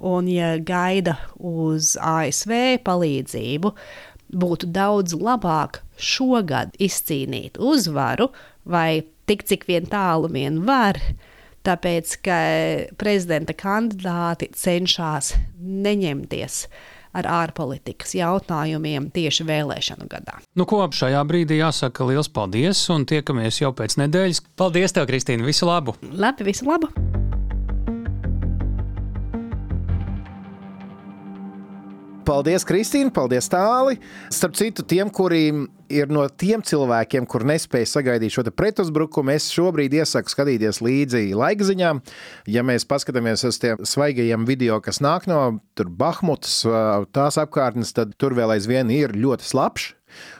un 0.00 0.28
ja 0.30 0.54
gaida 0.62 1.16
uz 1.36 1.94
ASV 2.00 2.82
palīdzību, 2.86 3.72
būtu 4.36 4.70
daudz 4.74 5.14
labāk 5.18 5.82
šogad 5.96 6.74
izcīnīt 6.82 7.60
uzvaru, 7.62 8.30
vai 8.64 9.04
tik 9.28 9.44
cik 9.46 9.66
vien 9.68 9.86
tālu 9.90 10.30
vien 10.32 10.62
var, 10.66 10.98
tāpēc 11.66 12.18
ka 12.22 12.40
prezidenta 12.98 13.54
kandidāti 13.58 14.50
cenšas 14.54 15.34
neņemties 15.58 16.66
ar 17.16 17.28
ārpolitikas 17.42 18.16
jautājumiem 18.18 19.10
tieši 19.14 19.46
vēlēšanu 19.48 20.08
gadā. 20.10 20.40
Nu, 20.56 20.68
ko 20.68 20.82
ap 20.86 20.96
šajā 20.96 21.22
brīdī 21.28 21.60
jāsaka 21.60 22.08
liels 22.08 22.30
paldies 22.32 22.82
un 22.92 23.08
tiekamies 23.08 23.62
jau 23.62 23.72
pēc 23.76 23.98
nedēļas. 24.02 24.44
Paldies, 24.58 24.96
tev, 24.96 25.08
Kristīne! 25.10 25.46
Visu 25.46 25.68
labu! 25.68 25.96
Labi, 26.12 26.50
visu 26.50 26.68
labu! 26.68 26.92
Paldies, 32.26 32.64
Kristīne, 32.66 33.12
paldies, 33.14 33.46
Tāli. 33.46 34.00
Starp 34.34 34.56
citu, 34.58 34.82
tiem, 34.82 35.06
kuriem 35.14 35.68
ir 35.92 36.10
no 36.10 36.24
tiem 36.26 36.64
cilvēkiem, 36.66 37.22
kur 37.30 37.44
nespēja 37.46 37.86
sagaidīt 37.86 38.34
šo 38.34 38.42
pretuzbrukumu, 38.50 39.30
es 39.36 39.46
šobrīd 39.54 39.94
iesaku 39.94 40.32
skatīties 40.32 40.82
līdzi 40.82 41.28
laikziņām. 41.38 42.00
Ja 42.50 42.64
mēs 42.66 42.88
paskatāmies 42.90 43.46
uz 43.46 43.60
tiem 43.62 43.86
svaigajiem 43.86 44.42
video, 44.48 44.80
kas 44.82 44.98
nāk 45.04 45.28
no 45.30 45.60
Bahmutas, 45.78 46.64
tās 47.14 47.38
apkārtnes, 47.38 47.94
tad 47.94 48.18
tur 48.18 48.34
vēl 48.34 48.56
aizvien 48.56 48.90
ir 48.90 49.14
ļoti 49.14 49.46
slapjš. 49.46 49.92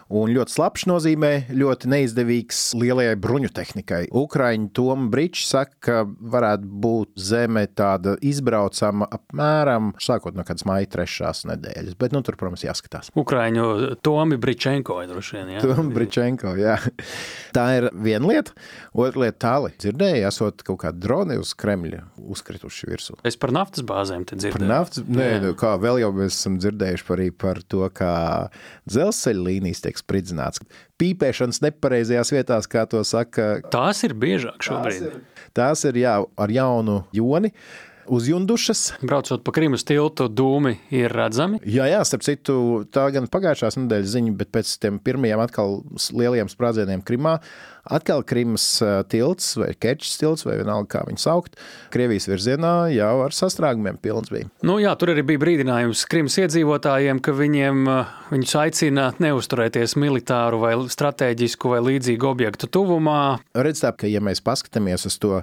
Un 0.06 0.30
ļoti 0.30 0.54
slapjš 0.54 0.84
nozīmē 0.86 1.30
ļoti 1.50 1.88
neizdevīgs 1.90 2.60
lielajai 2.78 3.16
bruņu 3.18 3.50
tehnikai. 3.56 4.04
Ukrāņi 4.14 4.68
Toms 4.76 5.10
Brīsīs 5.10 5.48
saka, 5.50 5.74
ka 5.82 5.96
varētu 6.06 6.68
būt 6.84 7.10
zeme 7.18 7.64
tāda 7.66 8.14
izbraucama 8.22 9.08
apmēram 9.10 9.90
sākot 10.02 10.36
no 10.38 10.44
kādas 10.46 10.66
maija 10.68 10.86
trešās 10.94 11.42
nedēļas. 11.50 11.96
Bet, 11.98 12.14
nu, 12.14 12.22
tur, 12.26 12.38
protams, 12.38 12.62
jāskatās. 12.62 13.10
Ukrāņu 13.18 13.96
Tomi 14.06 14.38
Bričenko 14.38 15.00
ir 15.02 15.10
droši 15.10 15.40
vien. 15.40 15.50
Jā. 15.56 15.64
Tomi 15.66 15.90
Bričenko, 15.96 16.54
jā. 16.60 16.78
Tā 17.56 17.66
ir 17.80 17.88
viena 17.90 18.30
lieta. 18.30 18.54
Otra 18.94 19.24
lieta 19.24 19.40
tāli. 19.48 19.72
Dzirdēju, 19.82 20.22
esot 20.30 20.62
kaut 20.66 20.80
kādi 20.84 21.02
droni 21.02 21.40
uz 21.42 21.50
Kremļa 21.58 22.04
uzkrituši 22.30 22.92
virsū. 22.92 23.18
Es 23.26 23.38
par 23.40 23.50
naftas 23.56 23.82
bāzēm 23.86 24.22
te 24.28 24.38
dzirdēju. 24.38 24.60
Par 24.60 24.70
naftas, 24.70 25.02
nē, 25.10 25.28
nu, 25.42 25.52
kā 25.58 25.74
vēl 25.82 26.04
jau 26.04 26.14
mēs 26.14 26.38
esam 26.38 26.60
dzirdējuši 26.62 27.06
par, 27.10 27.26
par 27.42 27.62
to, 27.66 27.82
kā 27.96 28.14
dzelzceļa 28.86 29.46
līnijas 29.50 29.82
tiek 29.82 29.95
spridzināts. 30.00 30.62
Pīpēšanas 31.00 31.62
nepareizajās 31.64 32.32
vietās, 32.34 32.70
kā 32.70 32.86
to 32.90 33.02
saka. 33.06 33.56
Tās 33.72 34.04
ir 34.06 34.16
biežāk 34.16 34.64
šobrīd. 34.64 35.02
Tās 35.02 35.10
ir, 35.10 35.50
tās 35.56 35.84
ir 35.90 36.00
jā, 36.04 36.16
ar 36.22 36.56
jaunu 36.56 37.02
joni 37.16 37.52
uzjundušas. 38.08 38.92
Braucot 39.02 39.44
pa 39.44 39.52
Krimas 39.54 39.84
tiltu, 39.86 40.28
dūmi 40.30 40.76
ir 40.94 41.12
redzami. 41.14 41.60
Jā, 41.66 41.88
jā, 41.90 42.02
starp 42.06 42.24
citu, 42.26 42.58
tā 42.92 43.08
gan 43.14 43.28
pagājušās 43.30 43.78
nedēļas 43.80 44.12
ziņa, 44.14 44.34
bet 44.38 44.52
pēc 44.54 44.76
tiem 44.82 45.00
pirmajiem 45.02 45.42
atkal 45.42 45.80
lielajiem 46.14 46.50
sprādzieniem 46.52 47.04
Krimā. 47.06 47.38
Atkal 47.86 48.24
Krimas 48.26 48.64
tilts 49.12 49.52
vai 49.60 49.70
Kerčs 49.78 50.16
tilts, 50.20 50.46
vai 50.46 50.56
vienalga, 50.60 50.88
kā 50.96 51.04
viņu 51.06 51.22
saukt, 51.22 51.56
Krievijas 51.94 52.26
virzienā 52.30 52.74
jau 52.94 53.12
ar 53.24 53.36
sastrēgumiem 53.36 54.00
pilns 54.02 54.32
bija. 54.32 54.50
Nu, 54.66 54.78
jā, 54.82 54.94
tur 54.98 55.14
arī 55.14 55.22
bija 55.26 55.42
brīdinājums 55.44 56.04
Krimas 56.10 56.38
iedzīvotājiem, 56.42 57.22
ka 57.22 57.34
viņiem, 57.36 57.86
viņus 58.32 58.54
aicina 58.62 59.08
neusturēties 59.22 59.96
militāru 60.02 60.60
vai 60.64 60.74
strateģisku 60.92 61.74
vai 61.76 61.82
līdzīgu 61.92 62.30
objektu 62.30 62.70
tuvumā. 62.70 63.20
Redz 63.54 63.84
tā, 63.84 63.94
ka 63.96 64.10
ja 64.10 64.22
mēs 64.24 64.42
paskatāmies 64.44 65.06
uz 65.06 65.18
to 65.22 65.40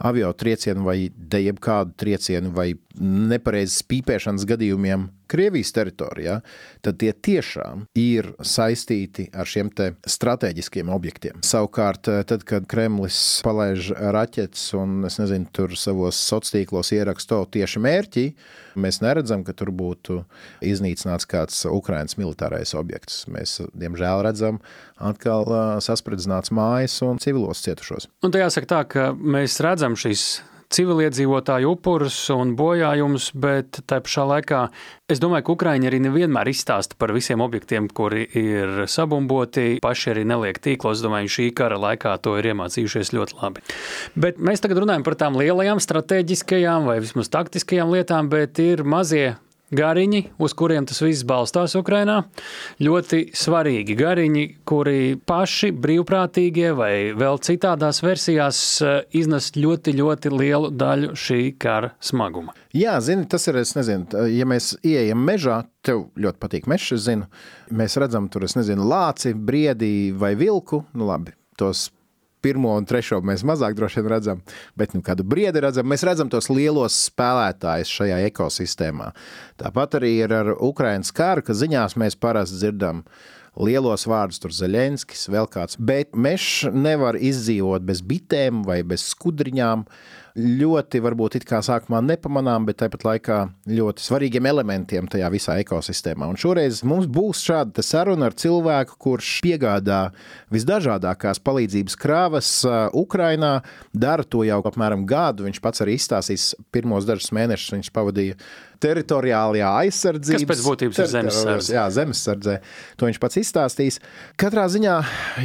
avio 0.00 0.32
triecienu 0.32 0.86
vai 0.86 0.98
jebkādu 1.10 1.96
triecienu 2.00 2.54
vai 2.56 2.72
nepareizas 3.00 3.82
pīpēšanas 3.90 4.46
gadījumiem 4.48 5.10
Krievijas 5.30 5.72
teritorijā, 5.76 6.40
tad 6.84 7.00
tie 7.00 7.12
tiešām 7.14 7.86
ir 7.98 8.32
saistīti 8.42 9.28
ar 9.32 9.48
šiem 9.48 9.70
strateģiskiem 9.70 10.90
objektiem. 10.92 11.40
Savukārt, 11.46 12.10
tad, 12.26 12.44
kad 12.48 12.66
Kremlis 12.70 13.40
palaiž 13.46 13.92
raķetes 13.94 14.70
un, 14.78 15.00
es 15.06 15.20
nezinu, 15.22 15.46
tur 15.54 15.76
savos 15.78 16.18
sociālos 16.18 16.50
tīklos 16.54 16.92
ieraksta 16.94 17.30
to 17.30 17.44
tieši 17.58 17.80
mērķi, 17.84 18.24
mēs 18.80 19.00
neredzam, 19.04 19.44
ka 19.46 19.54
tur 19.56 19.70
būtu 19.74 20.24
iznīcināts 20.66 21.28
kāds 21.30 21.62
Ukraiņas 21.68 22.16
militārais 22.18 22.74
objekts. 22.78 23.24
Mēs, 23.30 23.60
diemžēl, 23.74 24.24
redzam 24.26 24.60
atkal 24.98 25.46
saspridzināts 25.84 26.52
mājas 26.54 26.98
un 27.06 27.20
civilos 27.22 27.62
cietušos. 27.66 28.08
Un 28.26 28.34
tā 28.34 28.42
jāsaka 28.42 28.70
tā, 28.74 28.80
ka 28.90 29.10
mēs 29.14 29.60
redzam 29.64 29.96
šīs 29.98 30.42
civiliedzīvotāju 30.74 31.74
upurus 31.74 32.16
un 32.34 32.54
bojājumus, 32.58 33.30
bet 33.42 33.82
tā 33.90 34.00
pašā 34.04 34.26
laikā 34.30 34.62
es 35.10 35.22
domāju, 35.22 35.48
ka 35.48 35.54
Ukraiņi 35.56 35.90
arī 35.90 36.00
nevienmēr 36.06 36.52
izstāsta 36.52 36.98
par 37.00 37.14
visiem 37.16 37.42
objektiem, 37.42 37.88
kuri 37.90 38.26
ir 38.38 38.84
sabumboti. 38.90 39.80
Paši 39.82 40.14
arī 40.14 40.24
neliek 40.30 40.62
tīklos. 40.62 41.00
Es 41.00 41.04
domāju, 41.04 41.32
šī 41.34 41.50
kara 41.56 41.78
laikā 41.80 42.14
to 42.22 42.36
ir 42.38 42.52
iemācījušies 42.52 43.14
ļoti 43.16 43.38
labi. 43.42 43.66
Bet 44.14 44.38
mēs 44.38 44.62
tagad 44.62 44.82
runājam 44.84 45.06
par 45.06 45.18
tām 45.18 45.38
lielajām 45.40 45.82
strateģiskajām 45.82 46.90
vai 46.90 47.00
vismaz 47.02 47.32
taktiskajām 47.34 47.94
lietām, 47.94 48.30
bet 48.32 48.62
ir 48.62 48.84
mazie 48.86 49.34
gariņi, 49.74 50.22
uz 50.42 50.54
kuriem 50.56 50.86
tas 50.88 51.00
viss 51.02 51.24
balstās 51.26 51.76
Ukrajinā. 51.78 52.20
Ļoti 52.82 53.22
svarīgi 53.36 53.96
gariņi, 53.98 54.44
kuri 54.68 55.16
paši 55.26 55.70
brīvprātīgie 55.76 56.72
vai 56.76 56.92
vēl 57.16 57.40
citādās 57.46 58.02
versijās 58.04 58.62
eh, 58.82 58.96
iznes 59.20 59.52
ļoti, 59.56 59.94
ļoti 60.00 60.34
lielu 60.34 60.72
daļu 60.74 61.14
šī 61.18 61.40
kara 61.60 61.94
smaguma. 62.02 62.54
Jā, 62.76 62.98
zini, 63.02 63.26
tas 63.30 63.48
ir, 63.50 63.60
es 63.62 63.74
nezinu, 63.78 64.26
ja 64.30 64.46
mēs 64.48 64.72
ieejam 64.86 65.22
mežā, 65.26 65.62
tev 65.86 66.08
ļoti 66.20 66.42
patīk 66.42 66.68
mežs, 66.70 66.92
es 66.96 67.06
zinu, 67.08 67.30
mēs 67.74 67.98
redzam 68.00 68.28
tur, 68.30 68.46
es 68.46 68.54
nezinu, 68.58 68.86
lāci, 68.90 69.34
briedī 69.34 70.10
vai 70.16 70.36
vilku, 70.38 70.84
nu 70.94 71.08
labi, 71.10 71.34
tos 71.58 71.88
pirmo 72.42 72.72
un 72.76 72.86
trešo 72.88 73.20
mēs 73.24 73.44
mazāk 73.46 73.76
droši 73.78 74.00
vien 74.00 74.10
redzam, 74.12 74.44
bet 74.78 74.94
nu, 74.96 75.02
kādu 75.06 75.26
briedi 75.26 75.62
redzam. 75.64 75.88
Mēs 75.90 76.04
redzam 76.06 76.30
tos 76.32 76.50
lielos 76.52 76.96
spēlētājus 77.08 77.92
šajā 77.98 78.20
ekosistēmā. 78.30 79.10
Tāpat 79.60 79.98
arī 80.00 80.14
ir 80.24 80.34
ar 80.36 80.54
Ukraiņas 80.56 81.12
karu, 81.16 81.44
ka 81.46 81.56
ziņās 81.56 81.98
mēs 82.00 82.18
parasti 82.20 82.60
dzirdam 82.60 83.04
lielos 83.60 84.06
vārdus, 84.08 84.40
tur 84.40 84.54
Zelenskis, 84.54 85.26
vēl 85.30 85.48
kāds. 85.50 85.76
Bet 85.76 86.14
mežs 86.14 86.70
nevar 86.72 87.18
izdzīvot 87.18 87.84
bez 87.86 88.02
bitēm 88.06 88.64
vai 88.66 88.80
bez 88.86 89.04
skudriņām 89.10 89.84
ļoti, 90.38 91.00
varbūt 91.02 91.40
it 91.40 91.46
kā 91.48 91.58
sākumā 91.64 92.00
nepamanām, 92.04 92.66
bet 92.68 92.80
tāpat 92.82 93.06
laikā 93.06 93.38
ļoti 93.70 94.04
svarīgiem 94.04 94.46
elementiem 94.50 95.08
tajā 95.10 95.30
visā 95.32 95.56
ekosistēmā. 95.62 96.28
Un 96.30 96.38
šoreiz 96.40 96.82
mums 96.86 97.08
būs 97.10 97.42
šāda 97.48 97.84
saruna 97.84 98.30
ar 98.30 98.36
cilvēku, 98.38 98.98
kurš 99.00 99.32
piegādā 99.46 100.00
visdažādākās 100.54 101.42
palīdzības 101.42 101.98
krāvas 102.00 102.52
Ukrainā, 102.96 103.60
dara 103.92 104.26
to 104.26 104.44
jau 104.46 104.60
apmēram 104.70 105.06
gadu. 105.08 105.48
Viņš 105.48 105.62
pats 105.64 105.84
arī 105.84 105.98
izstāstīs 105.98 106.52
pirmos 106.74 107.08
dažus 107.08 107.32
mēnešus, 107.36 107.74
viņš 107.78 107.92
pavadīja 107.94 108.38
teritoriālajā 108.80 109.70
aizsardzībā. 109.84 110.40
Tas 110.40 110.50
pēc 110.54 110.64
būtības 110.64 111.00
ir 111.02 111.10
zemesardze. 111.12 111.74
Jā, 111.74 111.84
zemesardzē. 111.92 112.56
To 112.96 113.08
viņš 113.10 113.20
pats 113.20 113.40
izstāstīs. 113.42 114.00
Katrā 114.40 114.64
ziņā, 114.72 114.96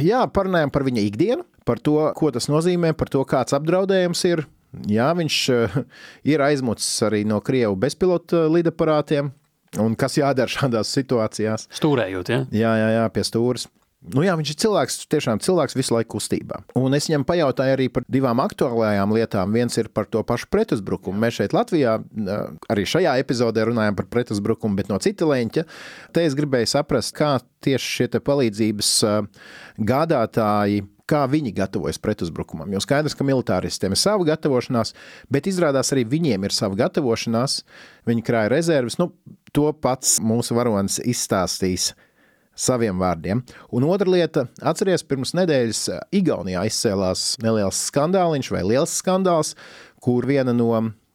jā, 0.04 0.22
parunājam 0.32 0.72
par 0.72 0.86
viņa 0.86 1.04
ikdienu, 1.10 1.44
par 1.68 1.82
to, 1.82 1.98
ko 2.16 2.32
tas 2.32 2.48
nozīmē, 2.48 2.94
par 2.96 3.12
to, 3.12 3.24
kāds 3.28 3.56
apdraudējums 3.56 4.24
ir 4.30 4.46
Jā, 4.90 5.10
viņš 5.16 5.38
eh, 5.54 5.78
ir 6.32 6.44
aizmucis 6.44 6.90
arī 7.06 7.24
no 7.28 7.40
Krievu 7.44 7.78
bezpilota 7.80 8.44
eh, 8.44 8.52
lidaparātiem. 8.58 9.32
Un 9.82 9.96
kas 9.98 10.16
jādara 10.16 10.48
šādās 10.48 10.92
situācijās? 10.94 11.66
Stūrējot, 11.74 12.30
ja? 12.32 12.44
Jā, 12.54 12.76
jā, 12.80 12.92
jā 13.00 13.08
pie 13.12 13.24
stūres. 13.26 13.66
Nu 14.14 14.22
jā, 14.22 14.36
viņš 14.38 14.50
ir 14.52 14.58
cilvēks, 14.62 14.96
tiešām 15.10 15.40
cilvēks 15.42 15.74
visu 15.74 15.96
laiku 15.96 16.12
kustībā. 16.14 16.60
Un 16.78 16.94
es 16.94 17.08
viņam 17.08 17.24
pajautāju 17.26 17.74
arī 17.74 17.88
par 17.90 18.04
divām 18.12 18.38
aktuālajām 18.44 19.14
lietām. 19.16 19.56
Viens 19.56 19.74
ir 19.80 19.88
par 19.90 20.06
to 20.06 20.22
pašu 20.22 20.46
pretuzbrukumu. 20.52 21.18
Mēs 21.24 21.40
šeit 21.40 21.56
Latvijā 21.56 21.96
eh, 21.98 22.42
arī 22.72 22.86
šajā 22.86 23.16
epizodē 23.24 23.66
runājam 23.66 23.98
par 23.98 24.08
pretuzbrukumu, 24.12 24.78
bet 24.78 24.92
no 24.92 25.00
cita 25.02 25.26
leņķa. 25.28 25.66
Te 26.14 26.26
es 26.28 26.36
gribēju 26.38 26.70
saprast, 26.76 27.16
kā 27.16 27.36
tieši 27.66 27.94
šie 27.96 28.22
palīdzības 28.22 28.92
gādātāji 29.82 30.84
kā 31.10 31.22
viņi 31.30 31.54
gatavojas 31.56 32.00
pretuzbrukumam. 32.02 32.72
Jo 32.74 32.82
skaidrs, 32.82 33.14
ka 33.16 33.26
militāristiem 33.26 33.94
ir 33.94 34.00
sava 34.00 34.26
gatavošanās, 34.26 34.92
bet 35.32 35.48
izrādās 35.50 35.92
arī 35.94 36.06
viņiem 36.16 36.46
ir 36.46 36.54
sava 36.54 36.78
gatavošanās, 36.82 37.60
viņi 38.08 38.26
krāja 38.26 38.52
rezerves. 38.52 38.98
Nu, 39.00 39.12
to 39.54 39.70
pats 39.72 40.18
mūsu 40.22 40.56
varonis 40.58 40.98
izstāstīs 41.04 41.92
saviem 42.56 42.98
vārdiem. 42.98 43.42
Un 43.76 43.86
otra 43.86 44.10
lieta, 44.10 44.46
atcerieties, 44.64 45.04
pirms 45.06 45.34
nedēļas 45.36 45.82
Igaunijā 46.16 46.64
izcēlās 46.70 47.34
neliels 47.44 47.82
skandāliņš 47.90 48.52
vai 48.54 48.62
liels 48.64 48.96
skandāls, 49.02 49.52
kur 50.02 50.26
viena 50.28 50.56
no 50.56 50.72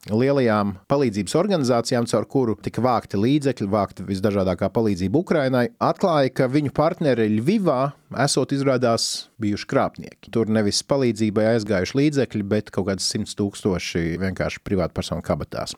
lielajām 0.10 0.74
palīdzības 0.90 1.36
organizācijām, 1.38 2.08
caur 2.10 2.26
kuru 2.30 2.56
tika 2.64 2.82
vākti 2.82 3.20
līdzekļi, 3.22 3.68
vākta 3.70 4.06
visdažādākā 4.08 4.72
palīdzība 4.74 5.22
Ukrainai, 5.22 5.68
atklāja, 5.78 6.32
ka 6.34 6.50
viņu 6.50 6.74
partneri 6.74 7.30
Ļuvivā 7.36 7.80
esot 8.26 8.56
izrādās 8.56 9.28
bijuši 9.42 9.70
krāpnieki. 9.70 10.32
Tur 10.34 10.50
nevis 10.50 10.82
palīdzībai 10.90 11.52
aizgājuši 11.54 12.00
līdzekļi, 12.02 12.48
bet 12.50 12.74
kaut 12.74 12.90
kāds 12.90 13.08
simts 13.14 13.38
tūkstoši 13.38 14.18
vienkārši 14.24 14.64
privātpersonu 14.66 15.26
kabatās. 15.26 15.78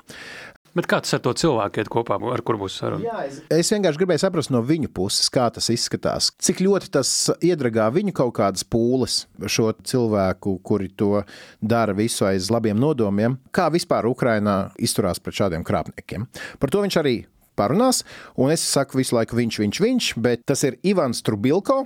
Bet 0.74 0.88
kā 0.90 0.98
tas 1.04 1.14
ar 1.14 1.22
to 1.22 1.34
cilvēku 1.38 1.82
iet 1.82 1.90
kopā, 1.94 2.18
ar 2.34 2.42
kur 2.46 2.58
būs 2.58 2.80
saruna? 2.82 3.06
Jā, 3.06 3.26
es... 3.30 3.42
es 3.54 3.70
vienkārši 3.76 4.00
gribēju 4.02 4.24
saprast 4.24 4.50
no 4.54 4.64
viņu 4.66 4.90
puses, 4.94 5.30
kā 5.34 5.46
tas 5.54 5.70
izskatās. 5.70 6.32
Cik 6.42 6.64
ļoti 6.66 6.90
tas 6.96 7.12
iedragā 7.46 7.92
viņu 7.94 8.16
kaut 8.18 8.34
kādas 8.40 8.66
pūles, 8.66 9.24
šo 9.46 9.70
cilvēku, 9.86 10.56
kuri 10.66 10.90
to 10.98 11.22
dara 11.62 11.94
visu 11.98 12.26
aiz 12.26 12.50
labiem 12.54 12.80
nodomiem. 12.82 13.38
Kā 13.54 13.68
vispār 13.74 14.10
Ukrainā 14.10 14.58
izturās 14.82 15.22
pret 15.22 15.38
šādiem 15.44 15.66
krāpniekiem? 15.68 16.26
Par 16.58 16.74
to 16.74 16.82
viņš 16.82 17.00
arī 17.04 17.16
parunās, 17.60 18.02
un 18.42 18.50
es 18.54 18.64
saku 18.66 18.98
visu 18.98 19.18
laiku 19.18 19.38
viņš, 19.38 19.60
viņš, 19.62 19.82
viņš, 19.84 20.08
bet 20.26 20.46
tas 20.50 20.66
ir 20.66 20.80
Ivans 20.90 21.22
Trubilko. 21.26 21.84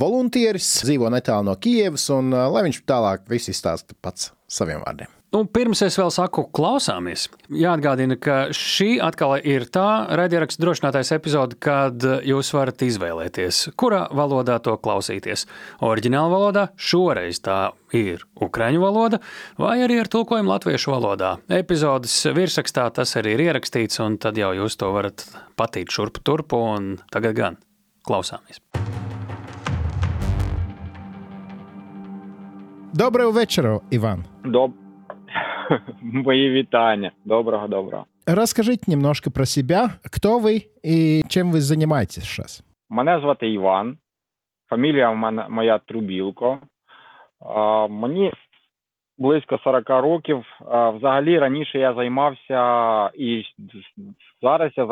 Voluntieris 0.00 0.70
dzīvo 0.82 1.12
netālu 1.12 1.50
no 1.50 1.58
Kijevas, 1.60 2.08
un 2.14 2.32
lai 2.32 2.64
viņš 2.66 2.80
tālāk 2.88 3.28
viss 3.30 3.52
izstāsta 3.52 3.94
pats 4.02 4.32
saviem 4.50 4.80
vārdiem. 4.82 5.12
Un 5.34 5.48
pirms 5.50 5.80
es 5.82 5.96
vēl 5.98 6.12
saku, 6.14 6.44
klausāmies. 6.54 7.24
Jāatgādina, 7.50 8.14
ka 8.22 8.36
šī 8.54 9.00
atkal 9.02 9.32
ir 9.42 9.64
tā 9.74 10.06
raidierakstu 10.14 10.62
drošinātais 10.62 11.10
epizode, 11.16 11.58
kad 11.58 11.98
jūs 12.22 12.52
varat 12.54 12.84
izvēlēties, 12.86 13.64
kurā 13.74 14.04
valodā 14.14 14.60
to 14.62 14.76
klausīties. 14.78 15.48
Oriģināla 15.82 16.30
valodā 16.30 16.64
šoreiz 16.78 17.42
tā 17.42 17.72
ir 17.90 18.22
ukraiņu 18.46 18.84
valoda, 18.84 19.18
vai 19.58 19.80
arī 19.82 19.98
ar 20.04 20.12
tulkojumu 20.14 20.54
latviešu 20.54 20.94
valodā. 20.94 21.32
Epizodes 21.50 22.14
virsrakstā 22.36 22.86
tas 22.94 23.16
arī 23.18 23.34
ir 23.34 23.44
ierakstīts, 23.48 23.98
un 24.06 24.20
tad 24.22 24.38
jau 24.38 24.52
jūs 24.54 24.78
to 24.78 24.92
varat 24.94 25.26
patīt 25.58 25.90
šurpu 25.90 26.22
turpu, 26.22 26.62
un 26.76 26.94
tagad 27.10 27.34
gan 27.34 27.58
klausāmies. 28.06 28.62
Доброго 32.94 33.32
вечора, 33.32 33.80
Іван. 33.90 34.24
Доб... 34.44 34.83
Мои 36.02 36.48
витания. 36.48 37.12
Доброго, 37.24 37.68
доброго. 37.68 38.06
Расскажите 38.26 38.90
немножко 38.90 39.30
про 39.30 39.44
себя. 39.44 39.90
Кто 40.02 40.38
вы 40.38 40.70
и 40.82 41.22
чем 41.28 41.50
вы 41.50 41.60
занимаетесь 41.60 42.24
сейчас? 42.24 42.62
Мене 42.88 43.20
звати 43.20 43.48
Іван. 43.48 43.98
Фамілія 44.68 45.10
в 45.10 45.16
мене 45.16 45.46
моя 45.48 45.78
Трубілко. 45.78 46.58
А, 47.40 47.86
мені 47.86 48.32
близько 49.18 49.58
40 49.64 49.90
років. 49.90 50.44
А, 50.70 50.90
взагалі 50.90 51.38
раніше 51.38 51.78
я 51.78 51.94
займався 51.94 53.10
і 53.14 53.44
зараз 54.42 54.72
я 54.76 54.86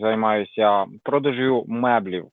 займаюся 0.00 0.86
продажю 1.02 1.64
меблів. 1.68 2.26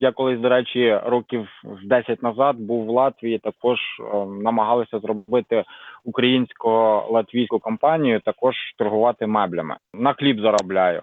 Я 0.00 0.12
колись, 0.12 0.40
до 0.40 0.48
речі, 0.48 1.00
років 1.04 1.48
10 1.84 2.22
назад 2.22 2.56
був 2.56 2.86
в 2.86 2.90
Латвії. 2.90 3.38
Також 3.38 3.78
е, 4.00 4.26
намагалися 4.26 4.98
зробити 4.98 5.64
українсько-латвійську 6.04 7.58
компанію, 7.58 8.20
також 8.20 8.54
торгувати 8.78 9.26
меблями. 9.26 9.76
На 9.94 10.12
хліб 10.12 10.40
заробляю. 10.40 11.02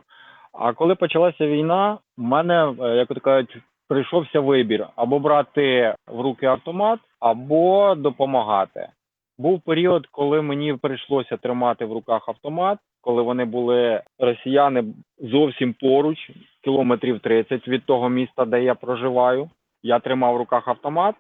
А 0.54 0.74
коли 0.74 0.96
почалася 0.96 1.48
війна, 1.48 1.98
в 2.18 2.22
мене, 2.22 2.74
е, 2.82 2.96
як 2.96 3.08
то 3.08 3.20
кажуть, 3.20 3.58
прийшовся 3.88 4.40
вибір 4.40 4.88
або 4.96 5.20
брати 5.20 5.96
в 6.08 6.22
руки 6.22 6.46
автомат, 6.46 7.00
або 7.20 7.96
допомагати. 7.96 8.90
Був 9.38 9.62
період, 9.62 10.08
коли 10.08 10.42
мені 10.42 10.74
прийшлося 10.74 11.38
тримати 11.38 11.86
в 11.86 11.94
руках 11.94 12.30
автомат, 12.30 12.80
коли 13.02 13.22
вони 13.22 13.46
були 13.46 14.02
росіяни 14.20 14.84
зовсім 15.20 15.74
поруч, 15.74 16.32
кілометрів 16.64 17.20
30 17.20 17.68
від 17.68 17.86
того 17.86 18.10
міста, 18.10 18.46
де 18.46 18.64
я 18.64 18.76
проживаю. 18.76 19.50
Я 19.84 20.00
тримав 20.00 20.34
в 20.34 20.38
руках 20.38 20.68
автомат. 20.68 21.16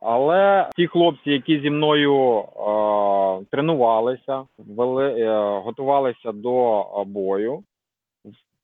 Але 0.00 0.68
ті 0.76 0.86
хлопці, 0.86 1.30
які 1.30 1.60
зі 1.60 1.70
мною 1.70 2.38
е, 2.38 3.44
тренувалися, 3.50 4.44
вели, 4.58 5.20
е, 5.20 5.58
готувалися 5.58 6.32
до 6.32 6.84
бою. 7.06 7.62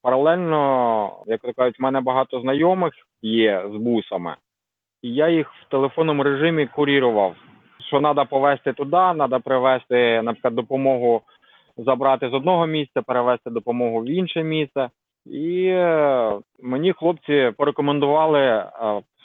Паралельно, 0.03 1.11
як 1.27 1.41
то 1.41 1.53
кажуть, 1.53 1.79
в 1.79 1.83
мене 1.83 2.01
багато 2.01 2.41
знайомих 2.41 2.93
є 3.23 3.65
з 3.73 3.77
бусами, 3.77 4.37
і 5.03 5.15
я 5.15 5.29
їх 5.29 5.53
в 5.53 5.71
телефонному 5.71 6.23
режимі 6.23 6.67
курірував 6.67 7.35
що 7.87 8.01
треба 8.01 8.25
повезти 8.25 8.73
туди, 8.73 8.91
треба 8.91 9.39
привезти, 9.39 10.23
наприклад, 10.23 10.55
допомогу 10.55 11.23
забрати 11.77 12.29
з 12.29 12.35
одного 12.35 12.67
місця, 12.67 13.03
перевезти 13.03 13.51
допомогу 13.51 14.01
в 14.01 14.11
інше 14.11 14.43
місце. 14.43 14.89
І 15.27 15.67
е, 15.67 16.33
мені 16.63 16.93
хлопці 16.93 17.53
порекомендували 17.57 18.41
е, 18.41 18.67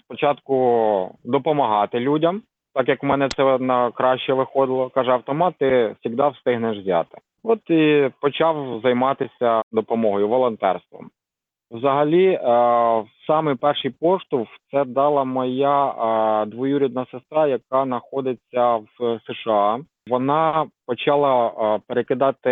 спочатку 0.10 1.16
допомагати 1.24 2.00
людям, 2.00 2.42
так 2.74 2.90
як 2.90 3.04
в 3.04 3.06
мене 3.06 3.30
це 3.36 3.58
на 3.58 3.92
краще 3.92 4.34
виходило. 4.34 4.90
Каже, 4.90 5.12
автомат 5.12 5.56
ти 5.58 5.96
завжди 6.04 6.30
встигнеш 6.30 6.78
взяти. 6.78 7.18
От 7.44 7.70
і 7.70 8.10
почав 8.22 8.80
займатися 8.84 9.62
допомогою 9.72 10.28
волонтерством. 10.28 11.10
Взагалі, 11.72 12.26
е, 12.26 12.40
саме 13.28 13.56
перший 13.56 13.92
поштовх 13.92 14.50
це 14.72 14.86
дала 14.86 15.24
моя 15.24 15.88
е, 15.88 16.46
двоюрідна 16.46 17.06
сестра, 17.12 17.48
яка 17.48 17.86
знаходиться 17.86 18.76
в 18.76 19.20
США. 19.28 19.80
Вона 20.08 20.68
почала 20.88 21.48
е, 21.48 21.82
перекидати 21.88 22.50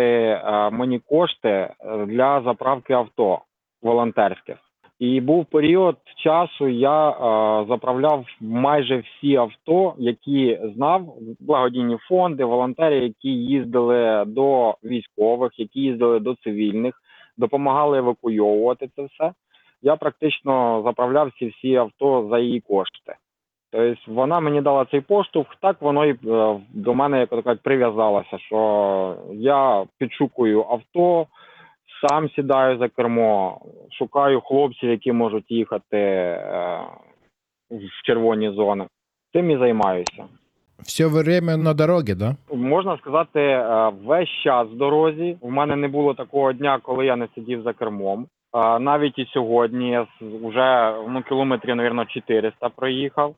мені 0.72 0.98
кошти 0.98 1.74
для 2.06 2.42
заправки 2.42 2.92
авто 2.92 3.38
волонтерських. 3.82 4.67
І 4.98 5.20
був 5.20 5.46
період 5.46 5.96
часу, 6.16 6.68
я 6.68 7.14
заправляв 7.68 8.26
майже 8.40 8.98
всі 8.98 9.36
авто, 9.36 9.94
які 9.98 10.60
знав 10.74 11.14
благодійні 11.40 11.96
фонди, 12.08 12.44
волонтери, 12.44 12.98
які 12.98 13.28
їздили 13.28 14.24
до 14.26 14.74
військових, 14.84 15.58
які 15.58 15.80
їздили 15.80 16.20
до 16.20 16.34
цивільних 16.34 17.02
допомагали 17.38 17.98
евакуйовувати 17.98 18.88
це 18.96 19.02
все. 19.02 19.32
Я 19.82 19.96
практично 19.96 20.82
заправляв 20.84 21.28
всі 21.28 21.46
всі 21.46 21.76
авто 21.76 22.28
за 22.30 22.38
її 22.38 22.60
кошти. 22.60 23.14
Тобто 23.72 24.12
вона 24.12 24.40
мені 24.40 24.60
дала 24.60 24.86
цей 24.90 25.00
поштовх, 25.00 25.56
так 25.60 25.82
воно 25.82 26.06
і 26.06 26.10
е, 26.10 26.60
до 26.74 26.94
мене 26.94 27.18
як 27.20 27.30
кажуть, 27.30 27.62
прив'язалося, 27.62 28.38
що 28.38 29.16
я 29.32 29.84
підшукую 29.98 30.66
авто, 30.70 31.26
сам 32.00 32.30
сідаю 32.30 32.78
за 32.78 32.88
кермо, 32.88 33.60
шукаю 33.98 34.40
хлопців, 34.40 34.90
які 34.90 35.12
можуть 35.12 35.50
їхати 35.50 35.98
е, 35.98 36.80
в 37.70 38.06
червоні 38.06 38.50
зони. 38.50 38.86
Цим 39.32 39.50
і 39.50 39.58
займаюся. 39.58 40.24
Все 40.78 41.06
время 41.06 41.56
на 41.56 41.74
дорогі, 41.74 42.14
да? 42.14 42.36
Можна 42.52 42.96
сказати, 42.98 43.40
е, 43.40 43.92
весь 44.04 44.42
час 44.44 44.68
в 44.68 44.76
дорозі. 44.76 45.36
У 45.40 45.50
мене 45.50 45.76
не 45.76 45.88
було 45.88 46.14
такого 46.14 46.52
дня, 46.52 46.78
коли 46.82 47.06
я 47.06 47.16
не 47.16 47.28
сидів 47.34 47.62
за 47.62 47.72
кермом. 47.72 48.26
Навіть 48.80 49.18
і 49.18 49.26
сьогодні 49.32 49.90
я 49.90 50.06
вже 50.20 50.94
ну, 51.08 51.22
кілометрів, 51.22 51.76
мабуть, 51.76 52.10
400 52.10 52.68
проїхав. 52.68 53.34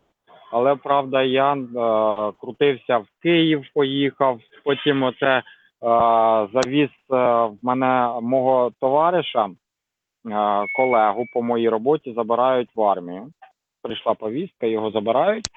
Але 0.50 0.74
правда, 0.74 1.22
я 1.22 1.52
е, 1.54 1.58
крутився 2.40 2.98
в 2.98 3.06
Київ, 3.22 3.64
поїхав. 3.74 4.40
Потім 4.64 5.02
оце 5.02 5.26
е, 5.26 5.42
завіз 6.53 6.89
е, 6.89 7.15
в 7.45 7.57
мене 7.61 8.09
мого 8.21 8.71
товариша, 8.81 9.45
е, 9.45 9.51
колегу 10.75 11.25
по 11.33 11.41
моїй 11.41 11.69
роботі 11.69 12.13
забирають 12.13 12.69
в 12.75 12.81
армію. 12.81 13.27
Прийшла 13.81 14.13
повістка, 14.13 14.67
його 14.67 14.91
забирають. 14.91 15.49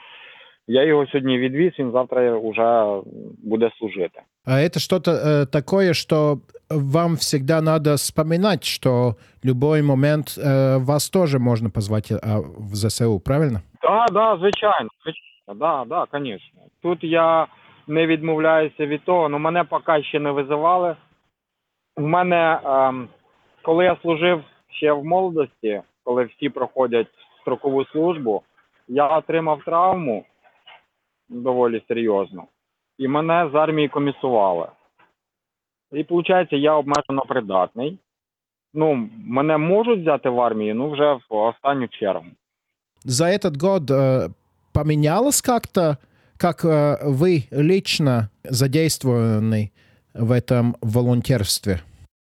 Я 0.71 0.85
його 0.85 1.07
сьогодні 1.07 1.39
відвіз, 1.39 1.73
він 1.79 1.93
завтра 1.93 2.39
вже 2.39 3.01
буде 3.45 3.71
служити. 3.79 4.21
А 4.45 4.51
это 4.51 4.79
что-то 4.79 5.11
э, 5.11 5.47
такое, 5.47 5.95
что 5.95 6.39
вам 6.71 7.17
всегда 7.17 7.61
надо 7.61 7.95
вспоминать, 7.95 8.65
что 8.65 9.17
любой 9.43 9.83
момент 9.83 10.39
э, 10.39 10.79
вас 10.79 11.11
тоже 11.11 11.39
можно 11.39 11.71
позвать 11.71 12.13
э, 12.13 12.17
в 12.59 12.75
ЗСУ, 12.75 13.21
правильно? 13.21 13.63
Так, 13.81 14.13
да, 14.13 14.35
да, 14.35 14.39
звичайно. 14.41 14.89
звичайно. 15.05 15.29
Да, 15.55 15.85
да, 15.87 16.07
звісно. 16.13 16.61
Тут 16.83 16.99
я 17.05 17.47
не 17.88 18.08
відмовляюся 18.08 18.86
від 18.86 19.04
того, 19.04 19.30
ну, 19.30 19.40
мене 19.40 19.64
поки 19.64 20.04
ще 20.04 20.20
не 20.20 20.32
визивали. 20.32 20.96
У 21.98 22.02
мене, 22.02 22.60
е, 22.66 22.94
коли 23.62 23.86
я 23.86 23.98
служив 24.02 24.44
ще 24.70 24.94
в 24.94 25.06
молодості, 25.06 25.82
коли 26.04 26.24
всі 26.24 26.50
проходять 26.50 27.08
строкову 27.42 27.86
службу, 27.86 28.44
я 28.88 29.08
отримав 29.08 29.64
травму 29.64 30.26
доволі 31.30 31.82
серйозно. 31.88 32.44
І 32.98 33.08
мене 33.08 33.50
з 33.54 33.56
армії 33.56 33.88
комісували. 33.90 34.68
І 35.92 36.06
виходить, 36.10 36.54
я 36.54 36.74
обмежено 36.74 37.22
придатний. 37.22 38.00
Ну, 38.74 39.10
мене 39.26 39.58
можуть 39.58 40.02
взяти 40.02 40.30
в 40.30 40.42
армію, 40.42 40.76
ну 40.76 40.92
вже 40.92 41.14
в 41.30 41.36
останню 41.36 41.88
чергу. 41.88 42.26
За 43.06 43.26
этот 43.26 43.58
год 43.58 43.92
э, 43.92 44.30
поменялось 44.74 45.42
как-то, 45.42 45.98
как 46.39 46.65
э, 46.65 46.97
вы 47.05 47.45
лично 47.51 48.31
задействованы 48.45 49.73
в 50.15 50.33
этом 50.33 50.77
волонтерстве? 50.81 51.81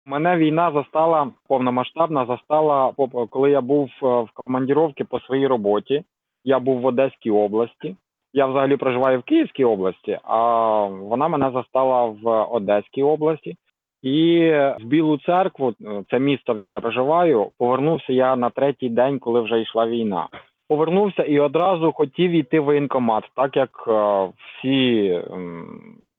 Мене 0.06 0.38
війна 0.38 0.72
застала 0.72 1.32
повномасштабна, 1.48 2.26
застала, 2.26 2.94
коли 3.30 3.52
я 3.52 3.62
був 3.62 3.90
е, 4.04 4.06
в 4.06 4.30
командіровці 4.34 5.04
по 5.04 5.20
своїй 5.20 5.48
роботі. 5.48 6.04
Я 6.44 6.60
був 6.60 6.80
в 6.80 6.86
Одеській 6.86 7.32
області. 7.32 7.96
Я 8.34 8.46
взагалі 8.46 8.78
проживаю 8.78 9.20
в 9.20 9.24
Київській 9.24 9.66
області, 9.66 10.20
а 10.24 10.38
вона 10.86 11.28
мене 11.28 11.52
застала 11.52 12.06
в 12.06 12.44
Одеській 12.44 13.04
області. 13.04 13.56
І 14.02 14.40
в 14.80 14.86
Білу 14.86 15.18
церкву, 15.18 15.74
це 16.10 16.20
місто 16.20 16.54
де 16.54 16.82
проживаю, 16.82 17.52
повернувся 17.58 18.14
я 18.14 18.36
на 18.36 18.50
третій 18.50 18.90
день, 18.90 19.20
коли 19.20 19.42
вже 19.42 19.62
йшла 19.62 19.88
війна. 19.88 20.28
Повернувся 20.73 21.23
і 21.23 21.41
одразу 21.41 21.93
хотів 21.93 22.31
йти 22.31 22.61
в 22.61 22.65
воєнкомат, 22.65 23.25
так 23.37 23.57
як 23.57 23.85
е, 23.89 24.29
всі 24.37 25.21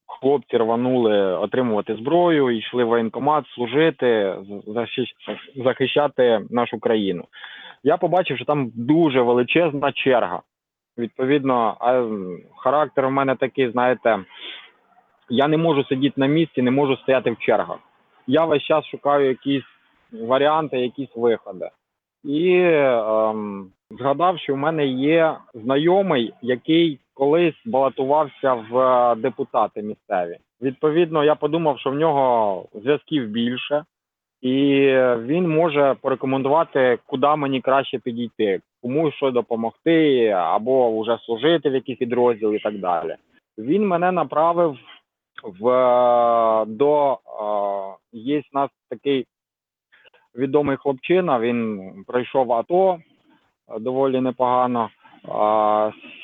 хлопці 0.07 0.57
рванули 0.57 1.37
отримувати 1.37 1.95
зброю, 1.95 2.57
йшли 2.57 2.83
в 2.83 2.87
воєнкомат 2.87 3.45
служити, 3.47 4.35
захищати 5.55 6.41
нашу 6.49 6.79
країну. 6.79 7.25
Я 7.83 7.97
побачив, 7.97 8.37
що 8.37 8.45
там 8.45 8.71
дуже 8.75 9.21
величезна 9.21 9.91
черга. 9.91 10.41
Відповідно, 10.97 11.77
характер 12.57 13.05
у 13.05 13.11
мене 13.11 13.35
такий, 13.35 13.71
знаєте, 13.71 14.19
я 15.29 15.47
не 15.47 15.57
можу 15.57 15.83
сидіти 15.83 16.13
на 16.17 16.27
місці, 16.27 16.61
не 16.61 16.71
можу 16.71 16.97
стояти 16.97 17.31
в 17.31 17.37
чергах. 17.37 17.79
Я 18.27 18.45
весь 18.45 18.63
час 18.63 18.85
шукаю 18.85 19.27
якісь 19.27 19.65
варіанти, 20.11 20.79
якісь 20.79 21.15
виходи. 21.15 21.69
І 22.23 22.59
ем, 22.59 23.67
згадав, 23.91 24.39
що 24.39 24.53
в 24.53 24.57
мене 24.57 24.85
є 24.87 25.37
знайомий, 25.53 26.33
який 26.41 26.99
колись 27.13 27.61
балотувався 27.65 28.53
в 28.53 29.15
депутати 29.15 29.81
місцеві. 29.81 30.37
Відповідно, 30.61 31.23
я 31.23 31.35
подумав, 31.35 31.79
що 31.79 31.89
в 31.89 31.95
нього 31.95 32.65
зв'язків 32.73 33.27
більше, 33.27 33.85
і 34.41 34.55
він 35.17 35.49
може 35.49 35.95
порекомендувати, 36.01 36.99
куди 37.05 37.35
мені 37.35 37.61
краще 37.61 37.99
підійти, 37.99 38.61
комусь 38.81 39.13
що 39.13 39.31
допомогти, 39.31 40.27
або 40.29 41.01
вже 41.01 41.17
служити 41.25 41.69
в 41.69 41.73
якийсь 41.73 41.97
підрозділ 41.97 42.53
і 42.53 42.59
так 42.59 42.79
далі. 42.79 43.15
Він 43.57 43.87
мене 43.87 44.11
направив 44.11 44.77
в 45.43 45.67
е, 45.67 46.65
до 46.65 47.13
е, 47.13 47.17
є 48.11 48.39
в 48.39 48.55
нас 48.55 48.69
такий 48.89 49.25
відомий 50.35 50.77
хлопчина. 50.77 51.39
Він 51.39 51.91
пройшов 52.07 52.53
АТО 52.53 52.99
е, 53.69 53.79
доволі 53.79 54.21
непогано. 54.21 54.89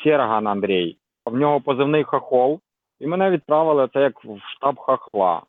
Серган 0.03 0.47
Андрій. 0.47 0.97
В 1.25 1.35
нього 1.37 1.61
позивний 1.61 2.03
хахол, 2.03 2.59
і 2.99 3.07
мене 3.07 3.29
відправили 3.29 3.89
це 3.93 4.01
як 4.01 4.25
в 4.25 4.39
штаб 4.55 4.79
хахла. 4.79 5.41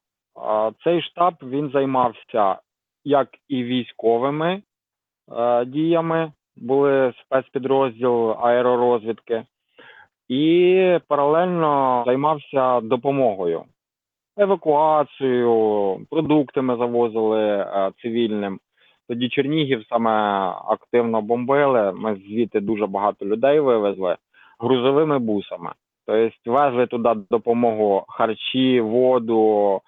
Цей 0.85 1.03
штаб 1.03 1.35
він 1.42 1.70
займався 1.70 2.57
як 3.05 3.29
і 3.49 3.64
військовими 3.64 4.62
діями, 5.66 6.33
були 6.57 7.12
спецпідрозділ 7.20 8.31
аеророзвідки, 8.31 9.44
і 10.29 10.99
паралельно 11.09 12.03
займався 12.07 12.81
допомогою, 12.81 13.64
евакуацією, 14.37 15.99
продукти 16.11 16.62
ми 16.62 16.77
завозили 16.77 17.40
е, 17.40 17.90
цивільним. 18.03 18.61
Тоді 19.09 19.29
Чернігів 19.29 19.85
саме 19.88 20.11
активно 20.69 21.23
бомбили. 21.23 21.93
Ми 21.93 22.14
звідти 22.14 22.61
дуже 22.61 22.87
багато 22.87 23.27
людей 23.27 23.61
вивезли 23.61 24.16
грузовими 24.59 25.19
бусами. 25.19 25.71
Тобто 26.07 26.53
везли 26.53 26.87
туди 26.87 27.14
допомогу 27.31 28.05
харчі, 28.09 28.81
воду, 28.81 29.81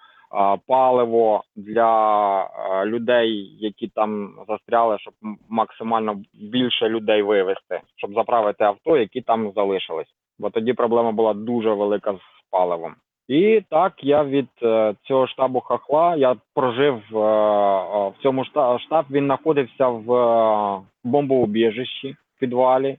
паливо 0.66 1.42
для 1.56 2.84
людей, 2.84 3.56
які 3.60 3.88
там 3.88 4.34
застряли, 4.48 4.98
щоб 4.98 5.14
максимально 5.48 6.22
більше 6.34 6.88
людей 6.88 7.22
вивезти, 7.22 7.80
щоб 7.96 8.14
заправити 8.14 8.64
авто, 8.64 8.96
які 8.96 9.20
там 9.20 9.52
залишились 9.56 10.14
бо 10.42 10.50
тоді 10.50 10.72
проблема 10.72 11.12
була 11.12 11.34
дуже 11.34 11.72
велика 11.72 12.12
з 12.12 12.50
паливом. 12.50 12.94
І 13.28 13.62
так 13.70 13.92
я 14.04 14.24
від 14.24 14.48
е, 14.62 14.94
цього 15.02 15.26
штабу 15.26 15.60
хахла 15.60 16.16
я 16.16 16.36
прожив 16.54 16.94
е, 16.94 17.18
е, 17.18 18.08
в 18.08 18.14
цьому 18.22 18.44
штаб. 18.78 19.04
Він 19.10 19.24
знаходився 19.24 19.88
в 19.88 20.82
бомбоубіжищі 21.04 22.16
в 22.36 22.40
підвалі, 22.40 22.98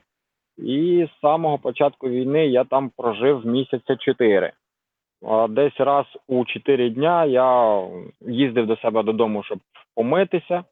і 0.58 1.08
з 1.16 1.22
самого 1.22 1.58
початку 1.58 2.10
війни 2.10 2.48
я 2.48 2.64
там 2.64 2.92
прожив 2.98 3.46
місяця 3.46 3.96
чотири. 3.96 4.52
Десь 5.50 5.80
раз 5.80 6.06
у 6.28 6.46
чотири 6.46 6.90
дня 6.90 7.26
я 7.26 7.82
їздив 8.22 8.68
до 8.68 8.78
себе 8.78 9.04
додому, 9.04 9.44
щоб 9.44 9.60
помитися, 9.96 10.64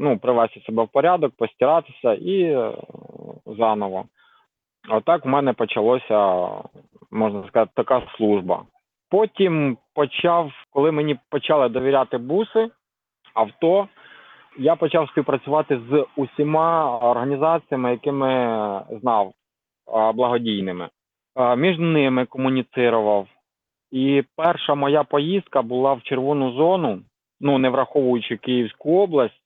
ну 0.00 0.18
привести 0.18 0.60
себе 0.60 0.82
в 0.82 0.88
порядок, 0.88 1.32
постиратися 1.36 2.12
і 2.12 2.68
заново. 3.46 4.04
Отак 4.88 5.24
в 5.24 5.28
мене 5.28 5.52
почалося, 5.52 6.46
можна 7.10 7.48
сказати, 7.48 7.72
така 7.74 8.02
служба. 8.16 8.64
Потім 9.10 9.78
почав, 9.94 10.52
коли 10.70 10.92
мені 10.92 11.18
почали 11.30 11.68
довіряти 11.68 12.18
буси, 12.18 12.70
авто, 13.34 13.88
я 14.58 14.76
почав 14.76 15.08
співпрацювати 15.08 15.80
з 15.90 16.06
усіма 16.16 16.98
організаціями, 16.98 17.90
якими 17.90 18.28
знав, 19.00 19.32
благодійними. 20.14 20.88
Між 21.56 21.78
ними 21.78 22.26
комуніцирував. 22.26 23.26
І 23.90 24.24
перша 24.36 24.74
моя 24.74 25.04
поїздка 25.04 25.62
була 25.62 25.92
в 25.92 26.02
червону 26.02 26.52
зону, 26.52 27.00
ну 27.40 27.58
не 27.58 27.68
враховуючи 27.68 28.36
Київську 28.36 29.00
область, 29.00 29.42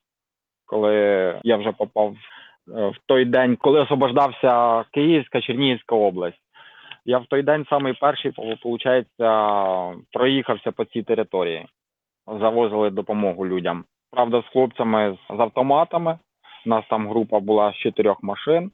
коли 0.66 0.94
я 1.44 1.56
вже 1.56 1.72
попав 1.72 2.14
Е, 2.68 2.88
в 2.90 2.96
той 3.06 3.24
день, 3.24 3.56
коли 3.56 3.80
освобождався 3.80 4.84
Київська 4.92 5.40
Чернігівська 5.40 5.94
область. 5.96 6.38
Я 7.04 7.18
в 7.18 7.26
той 7.26 7.42
день 7.42 7.66
самий 7.70 7.92
перший, 7.92 8.32
виходить, 8.36 9.06
проїхався 10.12 10.72
по 10.72 10.84
цій 10.84 11.02
території, 11.02 11.66
завозили 12.40 12.90
допомогу 12.90 13.46
людям. 13.46 13.84
Правда, 14.10 14.42
з 14.42 14.52
хлопцями 14.52 15.18
з 15.30 15.40
автоматами. 15.40 16.18
У 16.66 16.68
нас 16.68 16.84
там 16.90 17.08
група 17.08 17.40
була 17.40 17.72
з 17.72 17.76
чотирьох 17.76 18.22
машин. 18.22 18.70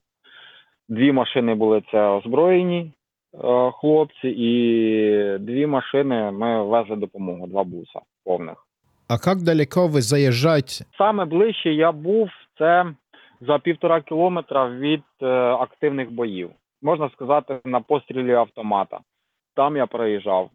Дві 0.89 1.13
машини 1.13 1.55
були 1.55 1.83
це 1.91 2.01
озброєні 2.03 2.93
е, 3.35 3.71
хлопці, 3.71 4.29
і 4.29 5.39
дві 5.39 5.67
машини 5.67 6.31
ми 6.31 6.65
везли 6.65 6.97
допомогу, 6.97 7.47
два 7.47 7.65
буса 7.65 8.01
повних. 8.25 8.67
А 9.09 9.31
як 9.31 9.43
далеко 9.43 9.89
ви 9.89 10.01
заїжджаєте? 10.01 10.85
Саме 10.99 11.25
ближче 11.25 11.73
я 11.73 11.93
був 11.93 12.31
це 12.59 12.87
за 13.41 13.59
півтора 13.59 14.01
кілометра 14.01 14.69
від 14.69 15.03
е, 15.23 15.27
активних 15.37 16.11
боїв. 16.11 16.51
Можна 16.83 17.11
сказати, 17.11 17.61
на 17.65 17.81
пострілі 17.81 18.33
автомата. 18.33 19.01
Там 19.55 19.77
я 19.77 19.87
проїжджав. 19.87 20.51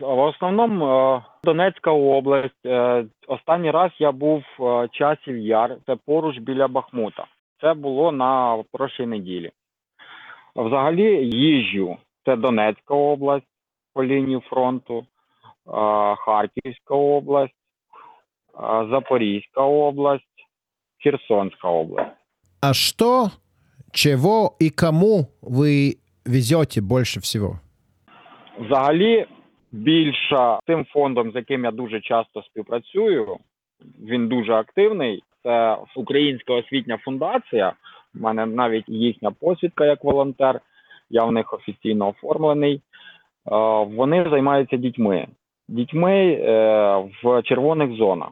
В 0.00 0.18
основному 0.18 0.86
е, 0.86 1.22
Донецька 1.44 1.90
область. 1.90 2.66
Е, 2.66 3.04
останній 3.26 3.70
раз 3.70 3.90
я 3.98 4.12
був 4.12 4.42
е, 4.60 4.88
часів 4.92 5.38
яр, 5.38 5.76
це 5.86 5.96
поруч 5.96 6.38
біля 6.38 6.68
Бахмута. 6.68 7.26
Це 7.60 7.74
було 7.74 8.12
на 8.12 8.64
прошлій 8.72 9.06
неділі. 9.06 9.50
Взагалі 10.56 11.28
їжджу. 11.28 11.96
Це 12.24 12.36
Донецька 12.36 12.94
область 12.94 13.46
по 13.94 14.04
лінії 14.04 14.40
фронту, 14.40 15.06
Харківська 16.16 16.94
область, 16.94 17.54
Запорізька 18.90 19.62
область. 19.62 20.24
Херсонская 21.02 21.72
область. 21.72 22.16
А 22.60 22.74
что, 22.74 23.30
чего 23.92 24.56
и 24.58 24.70
кому 24.70 25.28
вы 25.42 25.98
везете 26.24 26.80
больше 26.80 27.20
всего? 27.20 27.60
Взагалі, 28.58 29.26
більше 29.72 30.58
тим 30.66 30.84
фондом, 30.84 31.32
з 31.32 31.34
яким 31.34 31.64
я 31.64 31.70
дуже 31.70 32.00
часто 32.00 32.42
співпрацюю, 32.42 33.36
він 34.00 34.28
дуже 34.28 34.52
активний. 34.52 35.22
Це 35.42 35.76
Українська 35.96 36.54
освітня 36.54 36.98
фундація. 37.04 37.72
У 38.14 38.18
мене 38.18 38.46
навіть 38.46 38.88
їхня 38.88 39.30
посвідка 39.30 39.86
як 39.86 40.04
волонтер. 40.04 40.60
Я 41.10 41.24
в 41.24 41.32
них 41.32 41.52
офіційно 41.52 42.08
оформлений. 42.08 42.74
Е, 42.74 42.80
вони 43.96 44.26
займаються 44.30 44.76
дітьми, 44.76 45.26
дітьми 45.68 46.32
е, 46.32 46.96
в 47.22 47.42
червоних 47.42 47.96
зонах. 47.96 48.30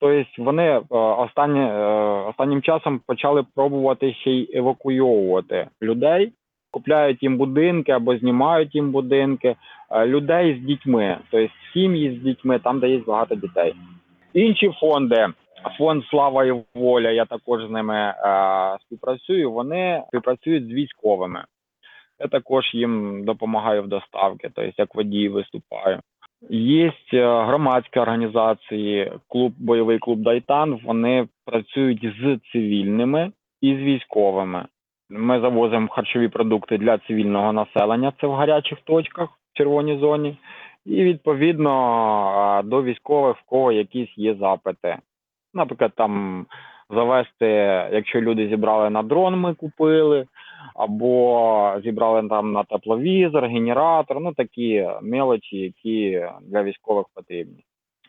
Тобто 0.00 0.24
вони 0.38 0.62
е, 0.62 0.82
останні, 0.90 1.60
е, 1.60 1.84
останнім 2.28 2.62
часом 2.62 3.00
почали 3.06 3.44
пробувати 3.54 4.14
ще 4.14 4.30
й 4.30 4.50
евакуйовувати 4.54 5.68
людей, 5.82 6.32
купляють 6.70 7.22
їм 7.22 7.36
будинки 7.36 7.92
або 7.92 8.16
знімають 8.16 8.74
їм 8.74 8.90
будинки, 8.92 9.56
е, 9.90 10.06
людей 10.06 10.60
з 10.60 10.66
дітьми, 10.66 11.18
тобто 11.30 11.54
сім'ї 11.72 12.18
з 12.18 12.22
дітьми, 12.22 12.58
там 12.58 12.80
де 12.80 12.88
є 12.88 12.98
багато 13.06 13.34
дітей. 13.34 13.74
Інші 14.34 14.70
фонди, 14.80 15.28
фонд 15.78 16.04
Слава 16.04 16.44
і 16.44 16.62
воля, 16.74 17.10
я 17.10 17.24
також 17.24 17.66
з 17.66 17.70
ними 17.70 18.14
співпрацюю. 18.80 19.52
Вони 19.52 20.02
співпрацюють 20.08 20.64
з 20.64 20.72
військовими. 20.72 21.44
Я 22.20 22.26
також 22.26 22.74
їм 22.74 23.24
допомагаю 23.24 23.82
в 23.82 23.88
доставці, 23.88 24.50
тобто 24.54 24.72
як 24.78 24.94
водій 24.94 25.28
виступаю. 25.28 26.00
Є 26.50 26.92
е, 27.12 27.44
громадські 27.44 27.98
організації, 27.98 29.12
клуб, 29.28 29.52
бойовий 29.58 29.98
клуб 29.98 30.18
Дайтан. 30.18 30.80
Вони 30.84 31.28
працюють 31.44 32.14
з 32.20 32.38
цивільними 32.52 33.32
і 33.60 33.74
з 33.74 33.78
військовими. 33.78 34.66
Ми 35.10 35.40
завозимо 35.40 35.88
харчові 35.88 36.28
продукти 36.28 36.78
для 36.78 36.98
цивільного 36.98 37.52
населення. 37.52 38.12
Це 38.20 38.26
в 38.26 38.32
гарячих 38.32 38.78
точках 38.84 39.28
в 39.30 39.58
червоній 39.58 39.98
зоні, 39.98 40.38
і 40.84 41.04
відповідно 41.04 41.70
е, 42.58 42.62
до 42.62 42.82
військових, 42.82 43.36
в 43.36 43.42
кого 43.46 43.72
якісь 43.72 44.18
є 44.18 44.34
запити. 44.34 44.96
Наприклад, 45.54 45.92
там 45.96 46.46
завести, 46.90 47.46
якщо 47.92 48.20
люди 48.20 48.48
зібрали 48.48 48.90
на 48.90 49.02
дрон, 49.02 49.40
ми 49.40 49.54
купили 49.54 50.26
або 50.75 51.73
зібрали 51.83 52.27
там 52.29 52.51
на 52.51 52.63
тепловізор, 52.63 53.45
генератор, 53.45 54.19
ну 54.21 54.33
такі 54.33 54.87
мелочі, 55.01 55.57
які 55.57 56.25
для 56.41 56.63
військових 56.63 57.05
потрібні. 57.13 57.63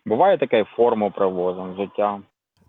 Буває 0.07 0.39
таке 0.39 0.65
форму 0.77 1.11
привозом, 1.11 1.75
життя. 1.77 2.19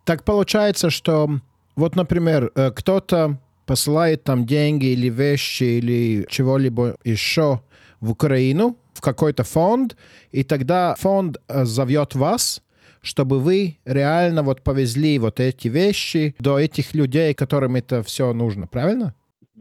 Так 0.06 0.24
получается, 0.24 0.90
что 0.90 1.30
вот, 1.76 1.96
например, 1.96 2.52
э, 2.56 2.72
кто-то 2.72 3.38
посылает 3.66 4.24
там 4.24 4.46
деньги 4.46 4.88
или 4.88 5.10
вещи 5.10 5.64
или 5.64 6.26
чего-либо 6.30 6.96
еще 7.06 7.60
в 8.02 8.12
Украину, 8.12 8.76
в 8.94 9.02
какой-то 9.02 9.44
фонд, 9.44 9.96
и 10.32 10.44
тогда 10.44 10.96
фонд 10.96 11.38
э, 11.48 11.66
зовет 11.66 12.16
вас, 12.16 12.62
чтобы 13.02 13.40
вы 13.40 13.78
реально 13.86 14.44
вот 14.44 14.62
повезли 14.62 15.20
вот 15.20 15.40
эти 15.40 15.68
вещи 15.68 16.36
до 16.40 16.60
этих 16.60 16.94
людей, 16.94 17.34
которым 17.34 17.76
это 17.76 18.04
все 18.04 18.34
нужно, 18.34 18.68
правильно? 18.68 19.14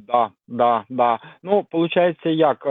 Да, 0.07 0.29
да, 0.47 0.83
да. 0.89 1.19
Ну, 1.43 1.65
виходить, 1.71 2.25
як 2.25 2.65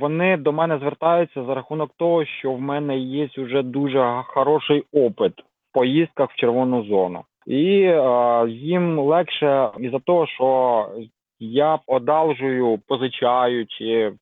вони 0.00 0.36
до 0.36 0.52
мене 0.52 0.78
звертаються 0.78 1.44
за 1.44 1.54
рахунок 1.54 1.90
того, 1.96 2.24
що 2.24 2.52
в 2.52 2.60
мене 2.60 2.98
є 2.98 3.28
вже 3.36 3.62
дуже 3.62 4.22
хороший 4.26 4.84
опит 4.92 5.32
в 5.40 5.74
поїздках 5.74 6.30
в 6.30 6.36
червону 6.36 6.84
зону, 6.84 7.22
і 7.46 7.82
е, 7.82 8.48
їм 8.48 8.98
легше 8.98 9.70
із 9.78 9.90
за 9.90 9.98
того, 9.98 10.26
що 10.26 10.88
я 11.40 11.78
одалжую, 11.86 12.78
позичаю 12.88 13.66
чи 13.66 14.12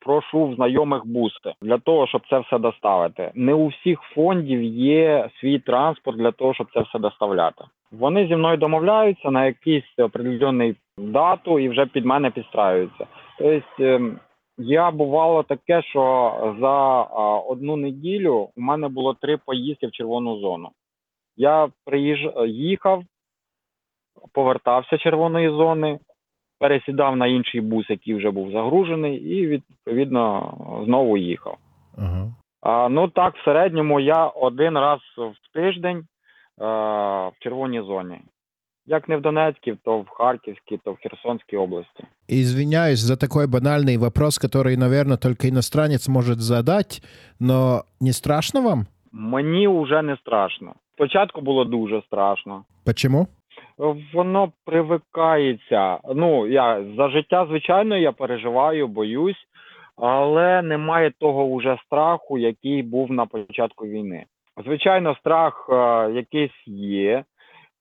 прошу 0.00 0.46
в 0.46 0.54
знайомих 0.54 1.06
бусти 1.06 1.52
для 1.62 1.78
того, 1.78 2.06
щоб 2.06 2.22
це 2.30 2.38
все 2.38 2.58
доставити. 2.58 3.30
Не 3.34 3.54
у 3.54 3.66
всіх 3.66 4.00
фондів 4.00 4.62
є 4.62 5.28
свій 5.40 5.58
транспорт 5.58 6.18
для 6.18 6.32
того, 6.32 6.54
щоб 6.54 6.66
це 6.74 6.80
все 6.80 6.98
доставляти. 6.98 7.64
Вони 7.92 8.26
зі 8.26 8.36
мною 8.36 8.56
домовляються 8.56 9.30
на 9.30 9.46
якийсь 9.46 9.98
определений 9.98 10.74
дату 10.98 11.58
і 11.58 11.68
вже 11.68 11.86
під 11.86 12.04
мене 12.04 12.30
підстраюються. 12.30 13.06
Тобто 13.38 13.84
ем, 13.84 14.18
я 14.58 14.90
бувало 14.90 15.42
таке, 15.42 15.82
що 15.82 16.54
за 16.60 17.02
одну 17.38 17.76
неділю 17.76 18.48
у 18.56 18.60
мене 18.60 18.88
було 18.88 19.14
три 19.14 19.36
поїздки 19.36 19.86
в 19.86 19.92
червону 19.92 20.38
зону. 20.38 20.70
Я 21.36 21.68
приїж... 21.84 22.28
їхав, 22.46 23.02
повертався 24.32 24.96
з 24.96 25.00
червоної 25.00 25.48
зони, 25.48 25.98
пересідав 26.60 27.16
на 27.16 27.26
інший 27.26 27.60
бус, 27.60 27.90
який 27.90 28.14
вже 28.14 28.30
був 28.30 28.50
загружений, 28.50 29.16
і 29.16 29.46
відповідно 29.46 30.54
знову 30.84 31.16
їхав. 31.16 31.58
Ага. 31.98 32.34
А, 32.62 32.88
Ну 32.88 33.08
так, 33.08 33.36
в 33.36 33.44
середньому 33.44 34.00
я 34.00 34.26
один 34.26 34.78
раз 34.78 35.00
в 35.16 35.52
тиждень 35.54 36.06
а, 36.58 36.64
в 37.28 37.32
червоній 37.38 37.80
зоні. 37.80 38.20
Як 38.86 39.08
не 39.08 39.16
в 39.16 39.20
Донецкій, 39.20 39.76
то 39.84 39.98
в 39.98 40.08
Харківській, 40.08 40.78
то 40.84 40.92
в 40.92 40.96
Херсонській 40.96 41.56
області. 41.56 42.04
Извиняюсь 42.30 42.98
за 42.98 43.16
такой 43.16 43.46
банальный 43.46 43.98
вопрос, 43.98 44.38
который, 44.38 44.76
наверное, 44.76 45.16
только 45.16 45.48
иностранец 45.48 46.08
может 46.08 46.40
задать, 46.40 47.02
но 47.40 47.84
не 48.00 48.12
страшно 48.12 48.62
вам? 48.62 48.86
Мені 49.12 49.68
вже 49.68 50.02
не 50.02 50.16
страшно. 50.16 50.74
Спочатку 50.94 51.40
було 51.40 51.64
дуже 51.64 52.02
страшно. 52.06 52.64
Почему? 52.84 53.26
Воно 54.14 54.52
привикається. 54.64 55.98
Ну 56.14 56.46
я 56.46 56.84
за 56.96 57.08
життя, 57.08 57.46
звичайно, 57.48 57.96
я 57.96 58.12
переживаю, 58.12 58.88
боюсь, 58.88 59.46
але 59.96 60.62
немає 60.62 61.12
того 61.20 61.44
уже 61.44 61.78
страху, 61.86 62.38
який 62.38 62.82
був 62.82 63.12
на 63.12 63.26
початку 63.26 63.86
війни. 63.86 64.24
Звичайно, 64.64 65.16
страх 65.20 65.66
е, 65.72 65.74
якийсь 66.12 66.68
є, 66.76 67.24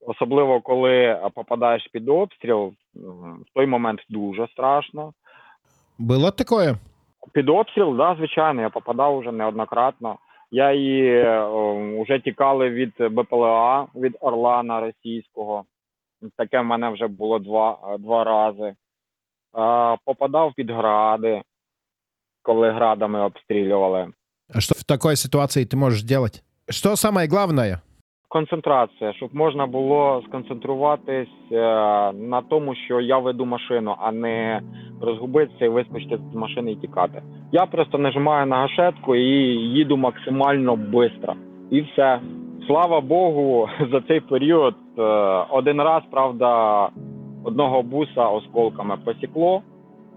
особливо 0.06 0.62
коли 0.62 1.20
попадаєш 1.36 1.88
під 1.94 2.10
обстріл. 2.10 2.74
В 2.96 3.54
той 3.54 3.66
момент 3.68 4.00
дуже 4.10 4.48
страшно. 4.48 5.14
Було 5.98 6.32
таке? 6.32 6.76
Під 7.32 7.50
обстріл, 7.50 7.98
да, 7.98 8.16
звичайно, 8.16 8.62
я 8.62 8.70
попадав 8.70 9.20
вже 9.20 9.32
неоднократно. 9.32 10.18
Я 10.52 10.72
і 10.72 11.24
вже 12.04 12.20
тікали 12.20 12.70
від 12.70 12.94
БПЛА 13.00 13.88
від 13.96 14.18
Орлана 14.20 14.80
російського. 14.80 15.66
Таке 16.38 16.60
в 16.60 16.64
мене 16.64 16.90
вже 16.90 17.08
було 17.08 17.40
два 17.40 17.98
два 18.00 18.24
рази. 18.24 18.76
Попадав 20.06 20.54
під 20.56 20.72
гради, 20.72 21.42
коли 22.42 22.72
градами 22.72 23.22
обстрілювали. 23.22 24.08
А 24.56 24.60
що 24.60 24.76
в 24.78 24.84
такій 24.84 25.16
ситуації 25.16 25.66
ти 25.66 25.78
можеш 25.78 26.12
робити? 26.12 26.40
Що 26.70 26.96
саме 26.96 27.28
головне? 27.28 27.80
Концентрація, 28.34 29.14
щоб 29.14 29.30
можна 29.36 29.66
було 29.66 30.22
сконцентруватись 30.28 31.52
е, 31.52 31.56
на 32.14 32.42
тому, 32.50 32.76
що 32.76 33.02
я 33.02 33.18
веду 33.18 33.46
машину, 33.46 33.96
а 34.00 34.12
не 34.12 34.62
розгубитися 35.02 35.66
і 35.66 35.70
вискочити 35.70 36.20
з 36.32 36.36
машини 36.36 36.72
і 36.72 36.76
тікати. 36.76 37.24
Я 37.52 37.66
просто 37.66 37.98
нажимаю 37.98 38.46
на 38.46 38.56
гашетку 38.56 39.16
і 39.16 39.30
їду 39.56 39.98
максимально 39.98 40.80
швидко. 40.92 41.36
І 41.72 41.82
все. 41.82 42.20
Слава 42.68 43.02
Богу, 43.02 43.70
за 43.92 44.02
цей 44.02 44.20
період 44.20 44.76
е, 44.98 45.02
один 45.50 45.82
раз, 45.82 46.04
правда, 46.12 46.90
одного 47.44 47.84
буса 47.84 48.28
осколками 48.28 48.98
посікло. 49.06 49.62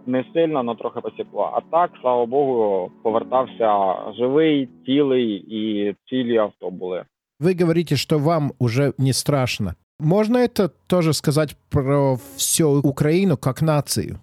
Не 0.07 0.25
сильно, 0.35 0.64
але 0.67 0.75
трохи 0.75 1.01
посікло. 1.01 1.51
А 1.55 1.61
так, 1.61 1.91
слава 2.01 2.27
Богу, 2.27 2.91
повертався 3.03 3.97
живий, 4.19 4.69
цілий 4.87 5.33
і 5.35 5.95
цілі 6.09 6.37
авто 6.37 6.71
були. 6.71 7.05
Ви 7.41 7.55
говорите, 7.61 7.97
що 7.97 8.18
вам 8.18 8.53
уже 8.59 8.93
не 8.99 9.12
страшно. 9.12 9.74
Можна 10.01 10.39
это 10.39 10.70
тоже 10.87 11.12
сказать 11.12 11.57
про 11.70 12.14
всю 12.14 12.80
Україну 12.84 13.39
як 13.47 13.62
націю? 13.62 14.16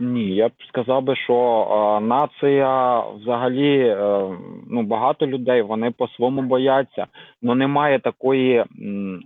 Ні, 0.00 0.34
я 0.34 0.48
б 0.48 0.52
сказав 0.68 1.02
би, 1.02 1.16
що 1.16 1.34
е, 1.34 2.00
нація 2.06 3.00
взагалі 3.00 3.78
е, 3.78 4.28
ну 4.70 4.82
багато 4.82 5.26
людей 5.26 5.62
вони 5.62 5.90
по 5.90 6.08
своєму 6.08 6.42
бояться, 6.42 7.06
але 7.44 7.54
немає 7.54 7.98
такої 7.98 8.64
м, 8.82 9.22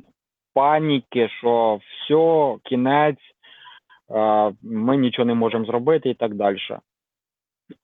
паніки, 0.54 1.28
що 1.38 1.78
все, 1.80 2.56
кінець, 2.64 3.16
е, 4.10 4.52
ми 4.62 4.96
нічого 4.96 5.26
не 5.26 5.34
можемо 5.34 5.64
зробити 5.64 6.10
і 6.10 6.14
так 6.14 6.34
далі. 6.34 6.58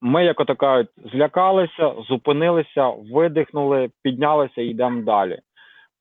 Ми, 0.01 0.25
як 0.25 0.41
ото 0.41 0.85
злякалися, 1.13 1.95
зупинилися, 2.09 2.89
видихнули, 3.13 3.91
піднялися 4.03 4.63
і 4.63 4.67
йдемо 4.67 5.03
далі. 5.03 5.39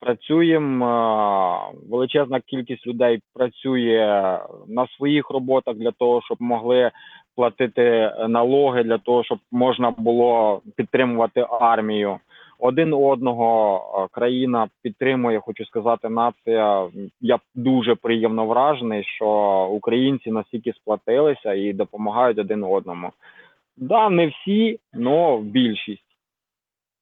Працюємо 0.00 1.72
величезна 1.90 2.40
кількість 2.40 2.86
людей 2.86 3.20
працює 3.34 4.38
на 4.68 4.86
своїх 4.86 5.30
роботах 5.30 5.76
для 5.76 5.90
того, 5.90 6.22
щоб 6.24 6.36
могли 6.40 6.90
платити 7.36 8.12
налоги, 8.28 8.82
для 8.82 8.98
того, 8.98 9.24
щоб 9.24 9.38
можна 9.52 9.90
було 9.90 10.60
підтримувати 10.76 11.46
армію. 11.50 12.18
Один 12.58 12.94
одного 12.94 14.08
країна 14.12 14.68
підтримує, 14.82 15.40
хочу 15.40 15.64
сказати, 15.64 16.08
нація. 16.08 16.88
Я 17.20 17.38
дуже 17.54 17.94
приємно 17.94 18.46
вражений, 18.46 19.04
що 19.04 19.28
українці 19.72 20.30
настільки 20.30 20.72
сплатилися 20.72 21.54
і 21.54 21.72
допомагають 21.72 22.38
один 22.38 22.64
одному. 22.64 23.10
Да, 23.76 24.10
не 24.10 24.26
всі, 24.26 24.80
але 24.94 25.40
більшість. 25.40 26.04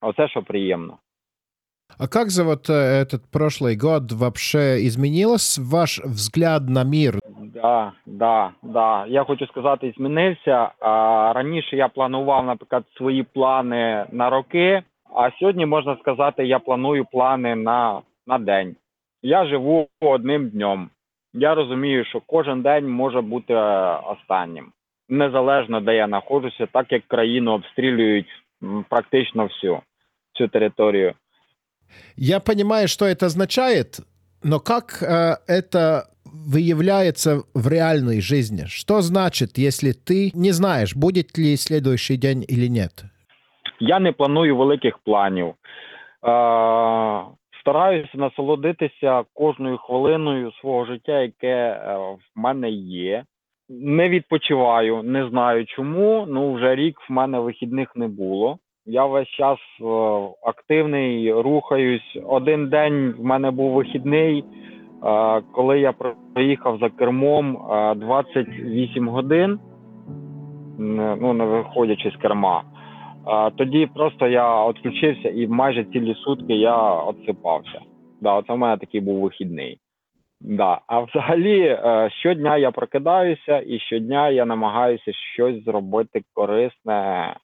Оце 0.00 0.28
що 0.28 0.42
приємно. 0.42 0.98
А 1.97 2.07
как 2.07 2.29
за 2.29 2.43
вот 2.43 2.69
э, 2.69 2.73
этот 2.73 3.29
прошлый 3.31 3.75
год 3.75 4.11
вообще 4.11 4.85
изменилось 4.87 5.57
ваш 5.57 5.99
взгляд 5.99 6.69
на 6.69 6.83
мир? 6.83 7.19
Да, 7.53 7.93
да, 8.05 8.53
да. 8.61 9.05
Я 9.07 9.23
хочу 9.23 9.47
сказати, 9.47 9.93
змінився. 9.97 10.71
А, 10.79 11.33
Раніше 11.35 11.75
я 11.75 11.87
планував, 11.87 12.45
наприклад, 12.45 12.83
свої 12.97 13.23
плани 13.23 14.05
на 14.11 14.29
роки, 14.29 14.83
а 15.15 15.31
сьогодні 15.39 15.65
можна 15.65 15.97
сказати, 15.97 16.45
я 16.45 16.59
планую 16.59 17.05
плани 17.05 17.55
на, 17.55 18.01
на 18.27 18.39
день. 18.39 18.75
Я 19.21 19.45
живу 19.45 19.87
одним 20.01 20.49
днем. 20.49 20.89
Я 21.33 21.55
розумію, 21.55 22.05
що 22.05 22.21
кожен 22.25 22.61
день 22.61 22.89
може 22.89 23.21
бути 23.21 23.53
е, 23.53 23.97
останнім, 24.05 24.71
незалежно 25.09 25.81
де 25.81 25.95
я 25.95 26.07
знаходжуся, 26.07 26.65
так 26.65 26.91
як 26.91 27.03
країну 27.07 27.51
обстрілюють 27.51 28.27
практично 28.89 29.43
всю 29.45 29.79
цю 30.33 30.47
територію. 30.47 31.13
Я 32.15 32.39
понимаю, 32.39 32.87
что 32.87 33.05
это 33.05 33.25
означает, 33.25 33.99
но 34.43 34.59
как 34.59 35.01
э, 35.01 35.37
это 35.47 36.09
выявляется 36.25 37.43
в 37.53 37.67
реальной 37.67 38.21
жизни? 38.21 38.65
Что 38.67 39.01
значит, 39.01 39.57
если 39.57 39.91
ты 39.91 40.31
не 40.33 40.51
знаешь, 40.51 40.95
будет 40.95 41.37
ли 41.37 41.55
следующий 41.57 42.17
день 42.17 42.45
или 42.47 42.67
нет? 42.67 43.03
Я 43.79 43.99
не 43.99 44.11
планую 44.11 44.55
великих 44.55 44.99
планів. 44.99 45.55
Е, 46.23 47.23
Стараюся 47.61 48.17
насолодитися 48.17 49.23
кожною 49.33 49.77
хвилиною 49.77 50.51
свого 50.51 50.85
життя, 50.85 51.21
яке 51.21 51.47
е, 51.47 51.97
в 51.97 52.39
мене 52.39 52.69
є. 52.69 53.23
Не 53.69 54.09
відпочиваю, 54.09 55.03
не 55.03 55.29
знаю 55.29 55.65
чому. 55.65 56.25
Ну 56.27 56.53
вже 56.53 56.75
рік 56.75 56.97
в 57.09 57.11
мене 57.11 57.39
вихідних 57.39 57.95
не 57.95 58.07
було. 58.07 58.59
Я 58.90 59.04
весь 59.04 59.28
час 59.28 59.58
е, 59.80 59.84
активний, 60.42 61.32
рухаюсь. 61.32 62.18
Один 62.26 62.68
день 62.68 63.14
в 63.18 63.24
мене 63.24 63.50
був 63.50 63.72
вихідний, 63.72 64.38
е, 64.38 64.44
коли 65.52 65.80
я 65.80 65.94
проїхав 66.34 66.78
за 66.78 66.90
кермом 66.90 67.58
28 67.96 69.08
е, 69.08 69.12
годин, 69.12 69.58
ну 71.20 71.32
не 71.32 71.44
виходячи 71.44 72.10
з 72.10 72.16
керма. 72.16 72.62
Тоді 73.56 73.86
просто 73.94 74.26
я 74.26 74.68
відключився 74.68 75.28
і 75.28 75.46
майже 75.46 75.84
цілі 75.84 76.14
сутки 76.14 76.54
я 76.54 76.94
відсипався. 76.94 77.80
Да, 78.20 78.34
Оце 78.34 78.52
в 78.52 78.58
мене 78.58 78.76
такий 78.76 79.00
був 79.00 79.20
вихідний. 79.20 79.78
Да. 80.40 80.80
А 80.86 81.00
взагалі, 81.00 81.78
щодня 82.20 82.56
я 82.56 82.70
прокидаюся, 82.70 83.62
і 83.66 83.78
щодня 83.78 84.30
я 84.30 84.44
намагаюся 84.44 85.12
щось 85.12 85.64
зробити 85.64 86.22
корисне 86.34 87.34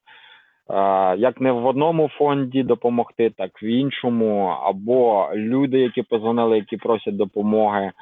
як 1.18 1.40
не 1.40 1.52
в 1.52 1.66
одному 1.66 2.10
фонді 2.18 2.62
допомогти, 2.62 3.30
так 3.30 3.62
в 3.62 3.64
іншому, 3.64 4.46
або 4.46 5.28
люди, 5.34 5.78
які 5.78 6.02
позвонили, 6.02 6.56
які 6.56 6.76
просять 6.76 7.16
допомоги, 7.16 7.92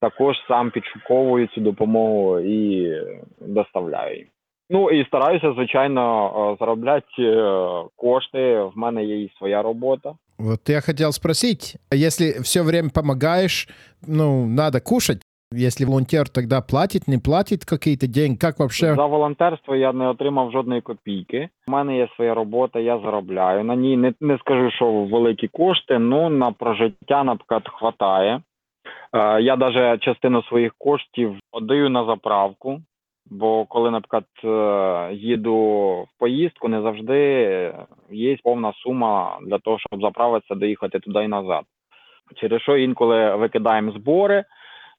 також 0.00 0.36
сам 0.48 0.70
підшуковую 0.70 1.46
цю 1.46 1.60
допомогу 1.60 2.38
і 2.38 2.92
доставляю. 3.40 4.26
Ну 4.72 4.90
і 4.90 5.04
стараюся, 5.04 5.52
звичайно, 5.52 6.56
заробляти 6.60 7.06
кошти. 7.96 8.60
В 8.60 8.72
мене 8.74 9.04
є 9.04 9.22
і 9.22 9.32
своя 9.38 9.62
робота. 9.62 10.14
Вот 10.38 10.68
я 10.68 10.80
хотел 10.80 11.12
спросить, 11.12 11.76
если 11.92 12.40
все 12.42 12.62
время 12.62 12.88
помогаешь, 12.94 13.68
ну, 14.08 14.46
надо 14.46 14.80
кушать, 14.80 15.22
Если 15.52 15.84
волонтер 15.84 16.28
тогда 16.28 16.60
платит, 16.60 17.08
не 17.08 17.18
платит 17.18 17.64
какие-то 17.64 18.06
деньги, 18.06 18.38
как 18.38 18.60
вообще? 18.60 18.94
За 18.94 19.06
волонтерство 19.06 19.74
я 19.74 19.92
не 19.92 20.08
отримав 20.08 20.52
жодної 20.52 20.80
копійки. 20.80 21.48
У 21.68 21.72
мене 21.72 21.96
є 21.96 22.08
своя 22.16 22.34
робота, 22.34 22.78
я 22.78 22.98
заробляю. 22.98 23.64
На 23.64 23.74
ній 23.74 23.96
не, 23.96 24.14
не 24.20 24.38
скажу, 24.38 24.70
що 24.70 24.92
великі 24.92 25.48
кошти, 25.48 25.94
але 25.94 26.30
на 26.30 26.52
прожиття, 26.52 27.24
наприклад, 27.24 27.62
хватає. 27.68 28.42
Е, 29.12 29.42
я 29.42 29.56
навіть 29.56 30.02
частину 30.02 30.42
своїх 30.42 30.72
коштів 30.78 31.36
віддаю 31.56 31.90
на 31.90 32.04
заправку. 32.04 32.80
Бо 33.26 33.64
коли, 33.64 33.90
наприклад, 33.90 34.24
е, 34.44 35.14
їду 35.14 35.56
в 36.02 36.18
поїздку, 36.18 36.68
не 36.68 36.82
завжди 36.82 37.14
є 38.10 38.36
повна 38.44 38.72
сума 38.72 39.38
для 39.46 39.58
того, 39.58 39.78
щоб 39.78 40.00
заправитися, 40.00 40.54
доїхати 40.54 40.98
туди 40.98 41.24
і 41.24 41.28
назад. 41.28 41.62
Через 42.36 42.62
що 42.62 42.76
інколи 42.76 43.36
викидаємо 43.36 43.92
збори 43.92 44.44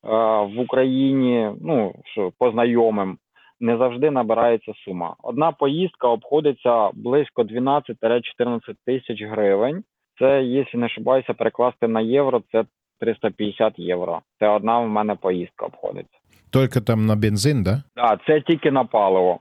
в 0.03 0.59
Україні, 0.59 1.51
ну 1.61 1.93
що 2.05 2.31
по 2.37 2.51
знайомим, 2.51 3.17
не 3.59 3.77
завжди 3.77 4.11
набирається 4.11 4.73
сума. 4.73 5.15
Одна 5.23 5.51
поїздка 5.51 6.07
обходиться 6.07 6.89
близько 6.93 7.43
12-14 7.43 8.75
тисяч 8.85 9.21
гривень. 9.23 9.83
Це, 10.19 10.43
якщо 10.43 10.77
не 10.77 10.85
ошибаюся, 10.85 11.33
перекласти 11.33 11.87
на 11.87 12.01
євро, 12.01 12.41
це 12.51 12.65
350 12.99 13.79
євро. 13.79 14.21
Це 14.39 14.49
одна 14.49 14.79
в 14.79 14.89
мене 14.89 15.15
поїздка 15.15 15.65
обходиться. 15.65 16.20
Только 16.51 16.81
там 16.81 17.05
на 17.05 17.15
бензин, 17.15 17.63
да? 17.63 17.83
Так, 17.95 18.19
це 18.27 18.41
тільки 18.41 18.71
на 18.71 18.83
паливо, 18.83 19.39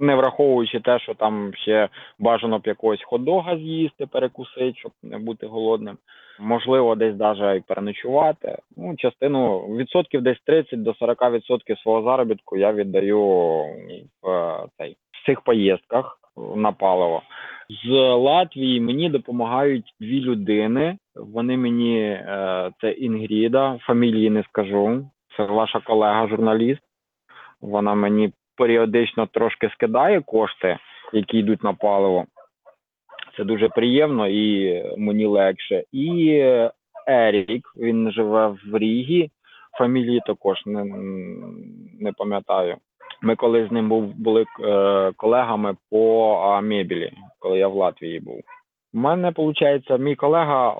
не 0.00 0.14
враховуючи 0.14 0.80
те, 0.80 0.98
що 0.98 1.14
там 1.14 1.52
ще 1.54 1.88
бажано 2.18 2.58
б 2.58 2.62
якогось 2.66 3.04
хот-дога 3.04 3.58
з'їсти, 3.58 4.06
перекусити, 4.06 4.74
щоб 4.76 4.92
не 5.02 5.18
бути 5.18 5.46
голодним. 5.46 5.98
Можливо, 6.40 6.94
десь 6.94 7.18
навіть 7.18 7.62
і 7.62 7.68
переночувати. 7.68 8.58
Ну, 8.76 8.94
частину 8.96 9.58
відсотків 9.58 10.22
десь 10.22 10.40
30 10.46 10.82
до 10.82 10.94
40 10.94 11.32
відсотків 11.32 11.78
свого 11.78 12.02
заробітку 12.02 12.56
я 12.56 12.72
віддаю 12.72 13.20
в 14.22 14.66
цей 14.78 14.96
в 15.12 15.26
цих 15.26 15.40
поїздках 15.40 16.18
на 16.56 16.72
паливо. 16.72 17.22
З 17.84 17.90
Латвії 18.14 18.80
мені 18.80 19.10
допомагають 19.10 19.94
дві 20.00 20.20
людини. 20.20 20.96
Вони 21.14 21.56
мені 21.56 22.00
е, 22.00 22.70
це 22.80 22.90
Інгріда, 22.90 23.78
фамілії 23.82 24.30
не 24.30 24.42
скажу. 24.42 25.04
Це 25.36 25.44
ваша 25.44 25.80
колега, 25.80 26.28
журналіст. 26.28 26.80
Вона 27.60 27.94
мені 27.94 28.32
періодично 28.56 29.26
трошки 29.26 29.68
скидає 29.68 30.20
кошти, 30.20 30.78
які 31.12 31.38
йдуть 31.38 31.64
на 31.64 31.72
паливо. 31.72 32.24
Це 33.36 33.44
дуже 33.44 33.68
приємно 33.68 34.28
і 34.28 34.82
мені 34.98 35.26
легше. 35.26 35.84
І 35.92 36.42
Ерік, 37.06 37.72
він 37.76 38.12
живе 38.12 38.46
в 38.48 38.78
Рігі. 38.78 39.30
Фамілії 39.78 40.22
також 40.26 40.66
не 40.66 40.84
не 42.00 42.12
пам'ятаю. 42.12 42.76
Ми 43.22 43.36
коли 43.36 43.66
з 43.66 43.72
ним 43.72 43.88
був, 43.88 44.14
були 44.14 44.44
е, 44.64 45.12
колегами 45.16 45.76
по 45.90 46.60
мебілі, 46.62 47.12
коли 47.38 47.58
я 47.58 47.68
в 47.68 47.74
Латвії 47.74 48.20
був. 48.20 48.40
У 48.94 48.98
мене 48.98 49.32
виходить, 49.36 50.00
мій 50.00 50.14
колега 50.14 50.76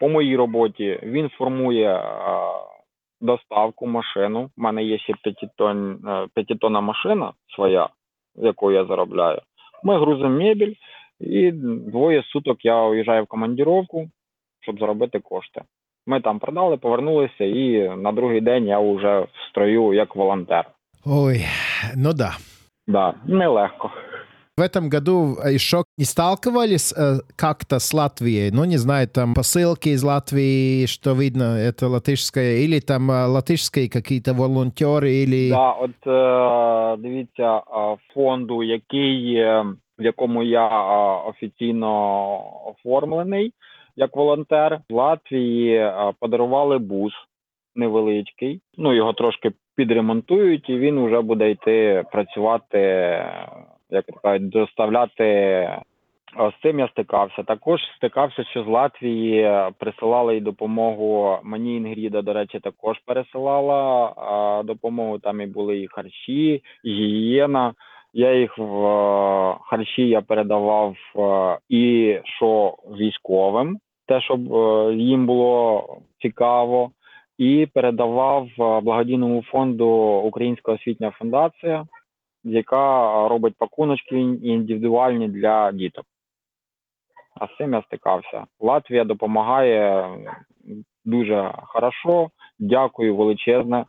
по 0.00 0.08
моїй 0.08 0.36
роботі 0.36 1.00
він 1.02 1.28
формує 1.28 2.02
доставку 3.20 3.86
машину. 3.86 4.50
У 4.56 4.62
мене 4.62 4.84
є 4.84 4.98
ще 4.98 5.12
е, 5.12 6.26
п'ятитонна 6.34 6.80
машина 6.80 7.32
своя, 7.56 7.88
яку 8.34 8.72
я 8.72 8.84
заробляю. 8.84 9.40
Ми 9.84 9.98
грузимо 9.98 10.38
мебіль, 10.38 10.74
і 11.20 11.50
двоє 11.52 12.22
суток 12.22 12.64
я 12.64 12.82
уїжджаю 12.82 13.24
в 13.24 13.26
командіровку, 13.26 14.08
щоб 14.60 14.78
заробити 14.78 15.18
кошти. 15.18 15.62
Ми 16.06 16.20
там 16.20 16.38
продали, 16.38 16.76
повернулися, 16.76 17.44
і 17.44 17.88
на 17.96 18.12
другий 18.12 18.40
день 18.40 18.66
я 18.66 18.78
вже 18.78 19.20
в 19.20 19.28
строю 19.50 19.92
як 19.94 20.16
волонтер. 20.16 20.64
Ой, 21.06 21.44
ну 21.96 22.12
да. 22.12 22.36
Да, 22.86 23.14
нелегко 23.26 23.90
В 24.59 24.61
этом 24.61 24.89
году 24.89 25.35
еще 25.43 25.83
не 25.97 26.05
сталкивались 26.05 26.93
э, 26.93 27.19
как-то 27.35 27.79
с 27.79 27.93
Латвией? 27.93 28.51
Ну, 28.51 28.63
не 28.65 28.77
знаю, 28.77 29.07
там 29.07 29.33
посылки 29.33 29.89
из 29.89 30.03
Латвии, 30.03 30.85
что 30.85 31.13
видно, 31.13 31.57
это 31.57 31.89
латышское, 31.89 32.59
или 32.63 32.79
там 32.79 33.11
э, 33.11 33.25
латышские 33.25 33.89
какие-то 33.89 34.33
волонтери, 34.33 35.23
или... 35.23 35.49
Да, 35.49 35.71
от 35.71 36.07
е, 36.07 37.01
дивіться, 37.01 37.61
фонду, 38.13 38.63
який, 38.63 39.35
в 39.99 40.03
якому 40.03 40.43
я 40.43 40.67
офіційно 41.27 42.41
оформлений 42.65 43.53
як 43.95 44.15
волонтер, 44.15 44.81
в 44.89 44.93
Латвії 44.93 45.91
подарували 46.19 46.77
бус 46.77 47.13
невеличкий. 47.75 48.61
Ну, 48.77 48.93
його 48.93 49.13
трошки 49.13 49.51
підремонтують, 49.75 50.69
і 50.69 50.77
він 50.77 51.05
вже 51.05 51.21
буде 51.21 51.51
йти 51.51 52.03
працювати 52.11 52.79
як 53.90 54.04
кажуть, 54.22 54.48
доставляти. 54.48 55.68
З 56.36 56.62
цим 56.62 56.78
я 56.78 56.88
стикався. 56.88 57.42
Також 57.42 57.80
стикався, 57.96 58.44
що 58.44 58.64
з 58.64 58.66
Латвії 58.66 59.52
присилали 59.78 60.36
і 60.36 60.40
допомогу. 60.40 61.38
Мені 61.42 61.76
Інгріда, 61.76 62.22
до 62.22 62.32
речі, 62.32 62.60
також 62.60 62.98
пересилала 63.06 64.12
а, 64.16 64.62
допомогу. 64.62 65.18
Там 65.18 65.40
і 65.40 65.46
були 65.46 65.78
і 65.78 65.86
харчі, 65.86 66.62
і 66.84 66.90
гігієна. 66.90 67.74
Я 68.12 68.34
їх 68.34 68.58
в 68.58 68.72
харчі 69.60 70.08
я 70.08 70.20
передавав 70.20 70.96
і 71.68 72.16
що 72.24 72.74
військовим, 72.98 73.78
те, 74.06 74.20
щоб 74.20 74.54
е, 74.54 74.94
їм 74.94 75.26
було 75.26 75.86
цікаво, 76.22 76.90
і 77.38 77.68
передавав 77.74 78.48
благодійному 78.58 79.42
фонду 79.42 79.88
Українська 80.24 80.72
освітня 80.72 81.10
фундація 81.10 81.84
яка 82.44 83.28
робить 83.28 83.54
пакуночки 83.58 84.20
індивідуальні 84.20 85.28
для 85.28 85.72
діток. 85.72 86.04
А 87.40 87.46
з 87.46 87.56
цим 87.58 87.72
я 87.72 87.82
стикався. 87.82 88.44
Латвія 88.60 89.04
допомагає 89.04 90.10
дуже 91.04 91.52
хорошо. 91.56 92.30
Дякую 92.58 93.16
величезне 93.16 93.84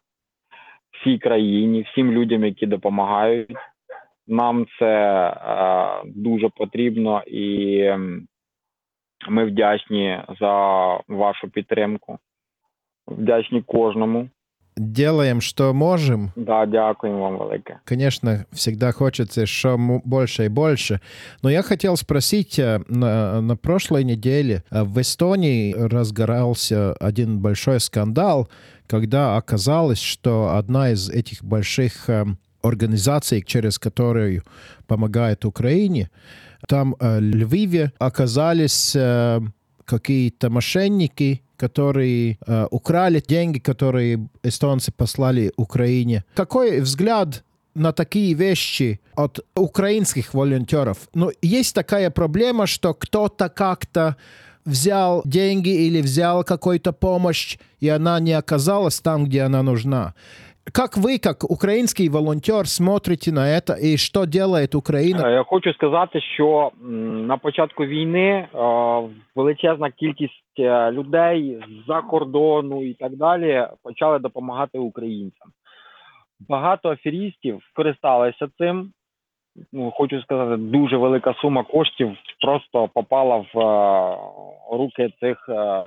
всій 0.91 1.17
країні, 1.17 1.81
всім 1.81 2.11
людям, 2.11 2.45
які 2.45 2.65
допомагають. 2.65 3.57
Нам 4.27 4.65
це 4.79 4.85
е, 4.85 6.01
дуже 6.05 6.49
потрібно 6.49 7.23
і 7.27 7.83
ми 9.29 9.45
вдячні 9.45 10.23
за 10.39 10.53
вашу 11.07 11.49
підтримку. 11.49 12.19
Вдячні 13.07 13.61
кожному 13.61 14.29
делаем, 14.81 15.41
что 15.41 15.73
можем. 15.73 16.31
Да, 16.35 16.65
дякуем 16.65 17.19
вам 17.19 17.37
велике. 17.37 17.79
Конечно, 17.85 18.45
всегда 18.51 18.91
хочется 18.91 19.45
что 19.45 19.77
больше 19.77 20.45
и 20.45 20.47
больше. 20.49 21.01
Но 21.41 21.49
я 21.49 21.61
хотел 21.61 21.97
спросить, 21.97 22.57
э, 22.59 22.81
на, 22.87 23.41
на 23.41 23.55
прошлой 23.55 24.03
неделе 24.03 24.63
э, 24.71 24.83
в 24.83 24.99
Эстонии 24.99 25.73
разгорался 25.73 26.93
один 26.93 27.39
большой 27.39 27.79
скандал, 27.79 28.49
когда 28.87 29.37
оказалось, 29.37 30.01
что 30.01 30.55
одна 30.55 30.91
из 30.91 31.09
этих 31.09 31.43
больших 31.43 32.09
э, 32.09 32.25
организаций, 32.61 33.43
через 33.43 33.79
которую 33.79 34.43
помогает 34.87 35.45
Украине, 35.45 36.09
там 36.67 36.95
в 36.99 37.19
Львиве 37.19 37.91
оказались 37.97 38.95
какие-то 39.85 40.49
мошенники, 40.51 41.41
которые 41.61 42.37
э, 42.47 42.67
украли 42.71 43.23
деньги, 43.27 43.59
которые 43.59 44.27
эстонцы 44.43 44.91
послали 44.91 45.51
Украине. 45.57 46.23
Какой 46.33 46.81
взгляд 46.81 47.43
на 47.75 47.91
такие 47.91 48.33
вещи 48.33 48.99
от 49.15 49.39
украинских 49.55 50.33
волонтеров? 50.33 50.97
Ну, 51.13 51.31
есть 51.43 51.75
такая 51.75 52.09
проблема, 52.09 52.65
что 52.67 52.93
кто-то 52.93 53.49
как-то 53.49 54.15
взял 54.65 55.21
деньги 55.25 55.69
или 55.69 56.01
взял 56.01 56.43
какую-то 56.43 56.93
помощь, 56.93 57.59
и 57.79 57.89
она 57.89 58.19
не 58.19 58.33
оказалась 58.33 58.99
там, 58.99 59.25
где 59.25 59.43
она 59.43 59.63
нужна. 59.63 60.13
Как 60.63 60.95
вы, 60.95 61.17
как 61.17 61.51
український 61.51 62.09
волонтер, 62.09 62.67
смотрите 62.67 63.31
на 63.31 63.41
это 63.41 63.77
і 63.77 63.97
що 63.97 64.25
делает 64.25 64.75
Україна? 64.75 65.29
Я 65.29 65.43
хочу 65.43 65.73
сказати, 65.73 66.21
що 66.21 66.71
на 67.27 67.37
початку 67.37 67.85
війни 67.85 68.47
величезна 69.35 69.91
кількість 69.91 70.59
е, 70.59 70.91
людей 70.91 71.63
з-за 71.69 72.01
кордону 72.01 72.83
і 72.83 72.93
так 72.93 73.15
далі 73.15 73.67
почали 73.83 74.19
допомагати 74.19 74.79
українцям. 74.79 75.49
Багато 76.49 76.89
аферістів 76.89 77.61
скористалися 77.71 78.47
цим. 78.57 78.91
Ну, 79.73 79.91
Хочу 79.91 80.21
сказати, 80.21 80.57
дуже 80.57 80.97
велика 80.97 81.33
сума 81.33 81.63
коштів 81.63 82.17
просто 82.41 82.89
попала 82.93 83.45
в 83.53 83.59
е, 83.59 84.17
руки 84.77 85.13
цих 85.19 85.49
е, 85.49 85.83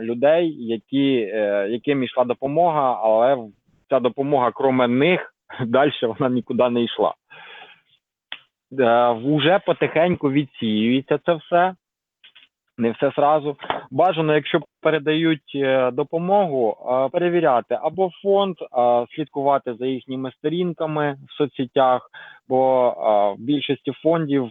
людей, 0.00 0.56
які, 0.58 1.12
яким 1.70 2.02
йшла 2.02 2.24
допомога, 2.24 3.00
але 3.02 3.36
ця 3.90 4.00
допомога, 4.00 4.50
кроме 4.50 4.88
них, 4.88 5.34
далі 5.66 5.92
вона 6.02 6.34
нікуди 6.34 6.70
не 6.70 6.82
йшла. 6.82 7.14
Вже 9.22 9.58
потихеньку 9.66 10.30
відсіюється 10.30 11.18
це 11.18 11.34
все, 11.34 11.74
не 12.78 12.90
все 12.90 13.12
зразу. 13.16 13.56
бажано, 13.90 14.34
якщо 14.34 14.60
передають 14.80 15.52
е, 15.54 15.90
допомогу, 15.90 16.76
е, 16.80 17.08
перевіряти 17.08 17.78
або 17.82 18.10
фонд, 18.22 18.56
слідкувати 19.16 19.74
за 19.74 19.86
їхніми 19.86 20.32
сторінками 20.38 21.16
в 21.28 21.32
соцсетях, 21.32 22.10
бо 22.48 22.90
в 23.38 23.40
більшості 23.40 23.92
фондів 24.02 24.50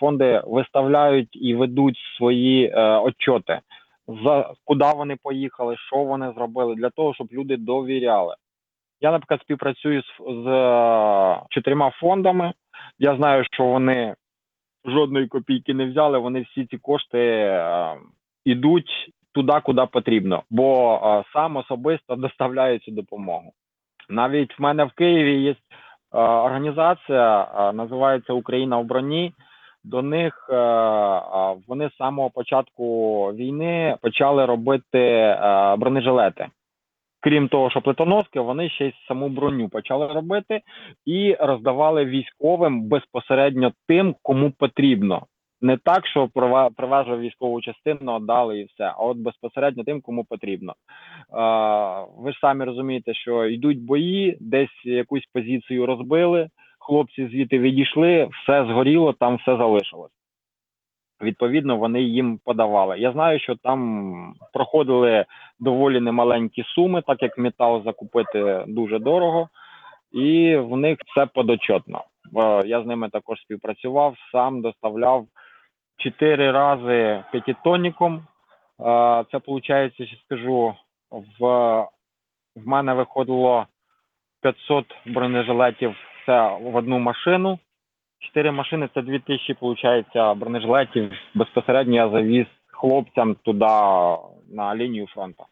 фонди 0.00 0.42
виставляють 0.46 1.28
і 1.32 1.54
ведуть 1.54 1.98
свої 2.16 2.74
отчоти, 2.74 3.60
за 4.24 4.52
куди 4.64 4.84
вони 4.96 5.16
поїхали, 5.22 5.76
що 5.76 5.96
вони 5.96 6.32
зробили, 6.36 6.74
для 6.74 6.90
того, 6.90 7.14
щоб 7.14 7.28
люди 7.32 7.56
довіряли. 7.56 8.34
Я, 9.00 9.12
наприклад, 9.12 9.40
співпрацюю 9.40 10.02
з, 10.02 10.06
з 10.44 10.46
чотирма 11.50 11.90
фондами. 11.90 12.52
Я 12.98 13.16
знаю, 13.16 13.44
що 13.52 13.64
вони 13.64 14.14
жодної 14.84 15.26
копійки 15.26 15.74
не 15.74 15.86
взяли. 15.86 16.18
Вони 16.18 16.40
всі 16.40 16.66
ці 16.66 16.78
кошти 16.78 17.18
е, 17.18 17.94
йдуть 18.44 19.10
туди, 19.32 19.60
куди 19.62 19.86
потрібно, 19.92 20.42
бо 20.50 20.94
е, 20.94 21.24
сам 21.32 21.56
особисто 21.56 22.16
доставляю 22.16 22.78
цю 22.78 22.90
допомогу. 22.90 23.52
Навіть 24.08 24.58
в 24.58 24.62
мене 24.62 24.84
в 24.84 24.92
Києві 24.92 25.42
є 25.42 25.50
е, 25.50 25.56
організація, 26.18 27.42
е, 27.42 27.72
називається 27.72 28.32
Україна 28.32 28.78
в 28.78 28.84
броні. 28.84 29.32
До 29.84 30.02
них 30.02 30.46
е, 30.50 30.56
е, 30.56 31.56
вони 31.68 31.90
з 31.90 31.96
самого 31.96 32.30
початку 32.30 33.24
війни 33.26 33.96
почали 34.02 34.46
робити 34.46 35.00
е, 35.00 35.76
бронежилети 35.76 36.46
крім 37.26 37.48
того, 37.48 37.70
що 37.70 37.80
плитоноски, 37.80 38.40
вони 38.40 38.70
ще 38.70 38.86
й 38.86 38.92
саму 39.08 39.28
броню 39.28 39.68
почали 39.68 40.06
робити 40.06 40.60
і 41.06 41.36
роздавали 41.40 42.04
військовим 42.04 42.82
безпосередньо 42.88 43.72
тим, 43.88 44.14
кому 44.22 44.50
потрібно. 44.50 45.26
Не 45.60 45.76
так, 45.76 46.06
що 46.06 46.28
привезли 46.76 47.16
військову 47.18 47.60
частину, 47.60 48.18
дали 48.18 48.60
і 48.60 48.64
все, 48.64 48.84
а 48.84 49.04
от 49.04 49.16
безпосередньо 49.16 49.84
тим, 49.84 50.00
кому 50.00 50.24
потрібно. 50.24 50.74
Ви 52.18 52.32
ж 52.32 52.38
самі 52.40 52.64
розумієте, 52.64 53.14
що 53.14 53.46
йдуть 53.46 53.84
бої, 53.84 54.36
десь 54.40 54.84
якусь 54.84 55.26
позицію 55.32 55.86
розбили, 55.86 56.48
хлопці 56.78 57.28
звідти 57.28 57.58
відійшли, 57.58 58.24
все 58.24 58.64
згоріло, 58.64 59.12
там 59.12 59.36
все 59.36 59.56
залишилось. 59.56 60.15
Відповідно, 61.22 61.76
вони 61.76 62.02
їм 62.02 62.38
подавали. 62.44 62.98
Я 62.98 63.12
знаю, 63.12 63.40
що 63.40 63.56
там 63.56 64.34
проходили 64.52 65.24
доволі 65.60 66.00
немаленькі 66.00 66.62
суми, 66.62 67.02
так 67.06 67.22
як 67.22 67.38
метал 67.38 67.82
закупити 67.84 68.64
дуже 68.68 68.98
дорого, 68.98 69.48
і 70.12 70.56
в 70.56 70.76
них 70.76 70.98
все 71.06 71.26
подочотно. 71.26 72.04
Я 72.66 72.82
з 72.82 72.86
ними 72.86 73.08
також 73.08 73.40
співпрацював, 73.40 74.16
сам 74.32 74.62
доставляв 74.62 75.26
чотири 75.96 76.50
рази 76.50 77.24
п'ятитонником. 77.32 78.26
Це 79.30 79.40
виходить, 79.46 79.94
що 79.94 80.16
скажу, 80.24 80.74
в 81.40 81.86
в 82.56 82.66
мене 82.66 82.94
виходило 82.94 83.66
500 84.42 84.86
бронежилетів 85.06 85.96
це 86.26 86.58
в 86.62 86.76
одну 86.76 86.98
машину. 86.98 87.58
Чотири 88.18 88.50
машини 88.50 88.88
це 88.94 89.02
дві 89.02 89.18
тисячі, 89.18 89.56
виходить, 89.60 90.38
бронежилетів. 90.38 91.12
Безпосередньо 91.34 91.94
я 91.94 92.08
завіз 92.08 92.46
хлопцям 92.66 93.34
туди 93.34 93.66
на 94.50 94.76
лінію 94.76 95.06
фронту. 95.06 95.44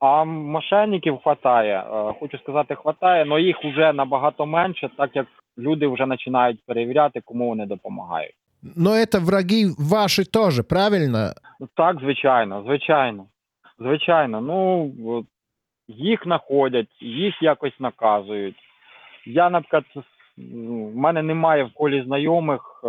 А 0.00 0.24
мошенників 0.24 1.14
вистачає. 1.14 1.80
Е, 1.80 2.14
хочу 2.20 2.38
сказати, 2.38 2.76
вистачає, 2.84 3.26
але 3.28 3.42
їх 3.42 3.64
вже 3.64 3.92
набагато 3.92 4.46
менше, 4.46 4.90
так 4.96 5.10
як 5.16 5.26
люди 5.58 5.86
вже 5.86 6.06
починають 6.06 6.66
перевіряти, 6.66 7.20
кому 7.24 7.48
вони 7.48 7.66
допомагають. 7.66 8.34
Ну, 8.76 8.90
це 9.06 9.18
враги 9.18 9.64
ваші 9.78 10.24
теж, 10.24 10.60
правильно? 10.68 11.32
Так, 11.76 11.96
звичайно, 12.00 12.62
звичайно. 12.66 13.26
Звичайно. 13.78 14.40
Ну 14.40 15.24
їх 15.88 16.24
знаходять, 16.24 16.88
їх 17.00 17.42
якось 17.42 17.80
наказують. 17.80 18.56
Я, 19.26 19.50
наприклад, 19.50 19.84
Ну, 20.36 20.86
в 20.86 20.96
мене 20.96 21.22
немає 21.22 21.64
в 21.64 21.72
колі 21.74 22.02
знайомих, 22.02 22.80
е, 22.84 22.88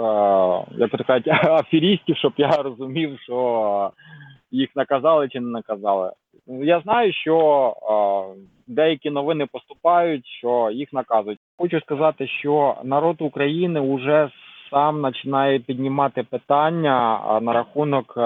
як 0.78 0.92
то 0.92 1.04
кажуть, 1.04 1.28
аферістів, 1.48 2.18
щоб 2.18 2.34
я 2.38 2.50
розумів, 2.50 3.20
що 3.20 3.92
їх 4.52 4.70
наказали 4.76 5.30
чи 5.30 5.40
не 5.40 5.50
наказали. 5.50 6.12
Я 6.48 6.80
знаю, 6.80 7.14
що 7.14 7.38
е, 7.84 8.42
деякі 8.68 9.10
новини 9.10 9.48
поступають, 9.52 10.26
що 10.26 10.70
їх 10.74 10.94
наказують. 10.94 11.40
Хочу 11.58 11.80
сказати, 11.80 12.28
що 12.28 12.76
народ 12.84 13.16
України 13.20 13.96
вже 13.96 14.30
сам 14.72 15.02
починає 15.02 15.60
піднімати 15.60 16.24
питання 16.24 17.20
е, 17.30 17.42
на 17.42 17.54
рахунок 17.54 18.18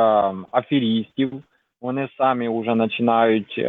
аферістів. 0.51 1.31
Вони 1.81 2.09
самі 2.17 2.49
вже 2.49 2.75
починають 2.75 3.65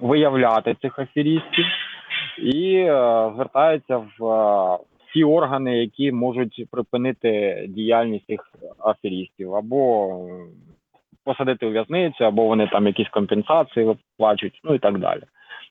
виявляти 0.00 0.76
цих 0.82 0.98
аферістів 0.98 1.64
і 2.37 2.73
е, 2.73 3.31
звертаються 3.35 3.97
в 3.97 4.25
е, 4.25 4.77
ті 5.13 5.23
органи, 5.23 5.77
які 5.77 6.11
можуть 6.11 6.65
припинити 6.71 7.65
діяльність 7.69 8.25
цих 8.27 8.53
аферістів, 8.85 9.55
або 9.55 10.09
посадити 11.23 11.65
у 11.65 11.71
в'язницю, 11.71 12.25
або 12.25 12.45
вони 12.45 12.67
там 12.67 12.87
якісь 12.87 13.09
компенсації 13.09 13.85
виплачують, 13.85 14.59
ну 14.63 14.75
і 14.75 14.79
так 14.79 14.99
далі. 14.99 15.21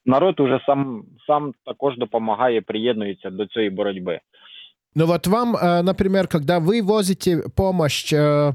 Народ 0.06 0.40
уже 0.40 0.60
сам 0.66 1.04
сам 1.26 1.54
також 1.64 1.98
допомагає, 1.98 2.60
приєднується 2.60 3.30
до 3.30 3.46
цієї 3.46 3.70
боротьби. 3.70 4.20
Ну 4.94 5.06
вот 5.06 5.26
вам, 5.26 5.56
э, 5.56 5.82
например, 5.82 6.28
когда 6.28 6.58
вы 6.58 6.82
возите 6.82 7.42
помощь 7.56 8.12
э, 8.12 8.54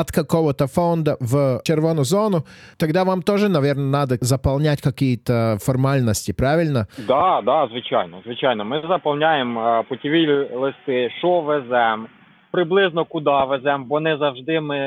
от 0.00 0.10
какого-то 0.10 0.66
фонда 0.66 1.16
в 1.20 1.60
червоную 1.64 2.04
зону, 2.04 2.44
тогда 2.78 3.04
вам 3.04 3.22
тоже, 3.22 3.48
наверное, 3.48 3.90
надо 3.90 4.16
заполнять 4.20 4.80
какие-то 4.80 5.58
формальности, 5.60 6.32
правильно? 6.32 6.86
Да, 7.08 7.42
да, 7.42 7.68
звичайно, 7.70 8.20
звичайно. 8.24 8.64
Ми 8.64 8.82
заповняємо 8.88 9.84
путіві 9.88 10.48
листи, 10.54 11.10
що 11.18 11.40
веземо, 11.40 12.06
приблизно 12.50 13.04
куди 13.04 13.30
веземо, 13.48 13.84
бо 13.84 14.00
не 14.00 14.16
завжди 14.16 14.60
ми 14.60 14.78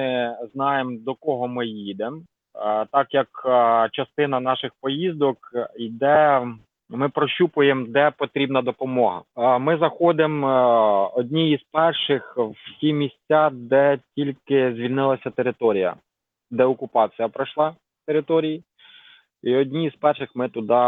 знаємо, 0.53 0.97
до 1.05 1.15
кого 1.15 1.47
ми 1.47 1.65
їдемо. 1.65 2.21
Так 2.91 3.07
як 3.11 3.27
частина 3.91 4.39
наших 4.39 4.71
поїздок 4.81 5.37
йде 5.77 6.41
ми 6.89 7.09
прощупуємо, 7.09 7.85
де 7.89 8.11
потрібна 8.17 8.61
допомога. 8.61 9.21
Ми 9.59 9.77
заходимо 9.77 11.11
одні 11.15 11.51
із 11.51 11.59
перших 11.71 12.37
в 12.37 12.79
ті 12.79 12.93
місця, 12.93 13.49
де 13.53 13.99
тільки 14.15 14.73
звільнилася 14.73 15.29
територія, 15.29 15.95
де 16.51 16.63
окупація 16.63 17.27
пройшла 17.27 17.73
території. 18.07 18.63
І 19.43 19.55
одні 19.55 19.89
з 19.89 19.95
перших 19.95 20.29
ми 20.35 20.49
туди 20.49 20.83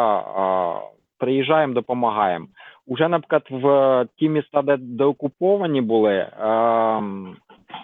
приїжджаємо, 1.20 1.74
допомагаємо. 1.74 2.47
Уже, 2.88 3.08
наприклад, 3.08 3.47
в 3.52 4.08
ті 4.16 4.30
міста, 4.30 4.62
де, 4.62 4.78
де 4.78 5.04
окуповані 5.04 5.82
були, 5.82 6.28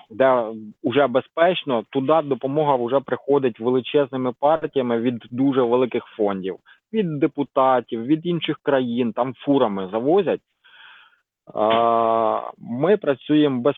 де 0.09 0.43
вже 0.83 1.07
безпечно, 1.07 1.83
туди 1.89 2.21
допомога 2.23 2.75
вже 2.75 2.99
приходить 2.99 3.59
величезними 3.59 4.33
партіями 4.39 4.99
від 4.99 5.23
дуже 5.31 5.61
великих 5.61 6.03
фондів 6.05 6.57
від 6.93 7.19
депутатів, 7.19 8.05
від 8.05 8.25
інших 8.25 8.59
країн, 8.63 9.13
там 9.13 9.33
фурами 9.33 9.89
завозять. 9.91 10.41
Ми 12.57 12.97
працюємо 12.97 13.73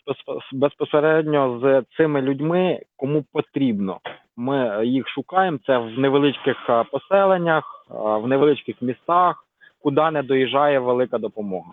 безпосередньо 0.53 1.59
з 1.59 1.83
цими 1.97 2.21
людьми, 2.21 2.79
кому 2.97 3.25
потрібно. 3.33 3.99
Ми 4.37 4.85
їх 4.85 5.07
шукаємо 5.07 5.59
це 5.65 5.77
в 5.77 5.99
невеличких 5.99 6.57
поселеннях, 6.91 7.85
в 7.89 8.27
невеличких 8.27 8.81
містах, 8.81 9.45
куди 9.81 10.11
не 10.11 10.23
доїжджає 10.23 10.79
велика 10.79 11.17
допомога. 11.17 11.71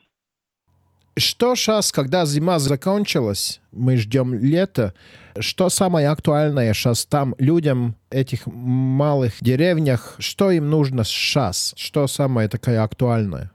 Что 1.17 1.55
сейчас, 1.55 1.91
когда 1.91 2.25
зима 2.25 2.57
закончилась, 2.59 3.61
мы 3.73 3.97
ждем 3.97 4.33
лета, 4.33 4.93
что 5.39 5.69
самое 5.69 6.09
актуальное 6.09 6.73
сейчас 6.73 7.05
там 7.05 7.35
людям, 7.37 7.95
этих 8.09 8.47
малых 8.47 9.33
деревнях, 9.41 10.15
что 10.19 10.51
им 10.51 10.69
нужно 10.69 11.03
сейчас? 11.03 11.73
Что 11.77 12.07
самое 12.07 12.47
такое 12.47 12.81
актуальное? 12.81 13.51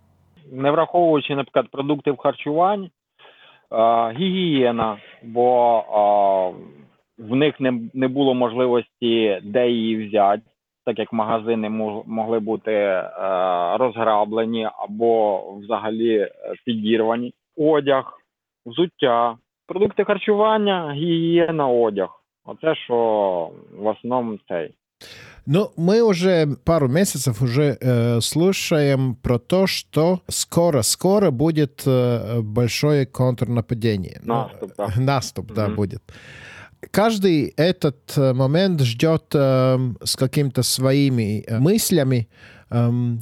Не 0.53 0.71
враховуючи, 0.71 1.35
наприклад, 1.35 1.71
продукти 1.71 2.11
в 2.11 2.17
харчувань, 2.17 2.91
гігієна, 4.19 4.99
бо 5.23 6.55
в 7.19 7.37
них 7.37 7.61
не 7.61 7.81
не 7.95 8.09
було 8.09 8.35
можливості 8.35 9.41
де 9.43 9.71
її 9.71 10.09
взяти, 10.09 10.43
так 10.85 10.99
як 10.99 11.13
магазини 11.13 11.69
могли 12.07 12.39
бути 12.39 13.03
розграблені 13.79 14.69
або 14.79 15.43
взагалі 15.53 16.29
підірвані 16.65 17.35
одяг, 17.57 18.21
взуття, 18.67 19.37
продукти 19.67 20.05
харчування, 20.05 20.93
гігієна, 20.93 21.69
одяг. 21.69 22.09
Оце 22.45 22.75
що 22.75 22.95
в 23.79 23.87
основному 23.87 24.39
цей. 24.49 24.75
Ну, 25.49 25.71
мы 25.77 26.03
уже 26.03 26.47
пару 26.65 26.89
месяцев 26.89 27.43
уже 27.43 27.79
э, 27.81 28.21
слушаем 28.21 29.15
про 29.15 29.39
то, 29.39 29.67
что 29.67 30.21
скоро-скоро 30.29 31.31
будет 31.31 31.87
э, 31.87 32.41
большое 32.41 33.07
контрнападение. 33.07 34.21
Наступ, 34.25 34.73
да. 34.77 34.89
Наступ, 34.97 35.53
да, 35.53 35.67
mm-hmm. 35.67 35.75
будет. 35.75 36.03
каждый 36.91 37.53
этот 37.57 38.17
момент 38.17 38.81
ждет 38.83 39.35
с 39.35 40.17
какими-то 40.17 40.63
своими 40.63 41.45
мыслями. 41.59 42.29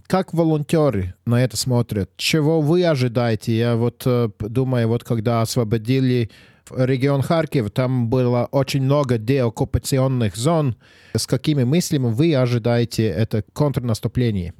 Как 0.08 0.34
волонтеры 0.34 1.16
на 1.26 1.43
это 1.43 1.58
смотрят? 1.58 2.12
Чего 2.18 2.62
вы 2.62 2.86
ожидаете? 2.86 3.52
Я 3.58 3.76
вот 3.76 4.06
думаю, 4.39 4.88
вот 4.88 5.04
когда 5.04 5.41
освободили 5.41 6.30
регион 6.78 7.24
Харьков, 7.24 7.72
там 7.72 8.10
было 8.12 8.47
очень 8.52 8.84
много 8.84 9.18
деоккупационных 9.18 10.36
зон. 10.36 10.76
С 11.16 11.26
какими 11.26 11.64
мыслями 11.64 12.12
вы 12.12 12.36
ожидаете 12.36 13.08
это 13.08 13.43
контрнаступление? 13.54 14.54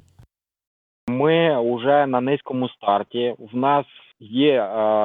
Ми 1.08 1.76
вже 1.76 2.06
на 2.06 2.20
низькому 2.20 2.68
старті. 2.68 3.34
В 3.52 3.56
нас 3.56 3.86
є, 4.20 4.52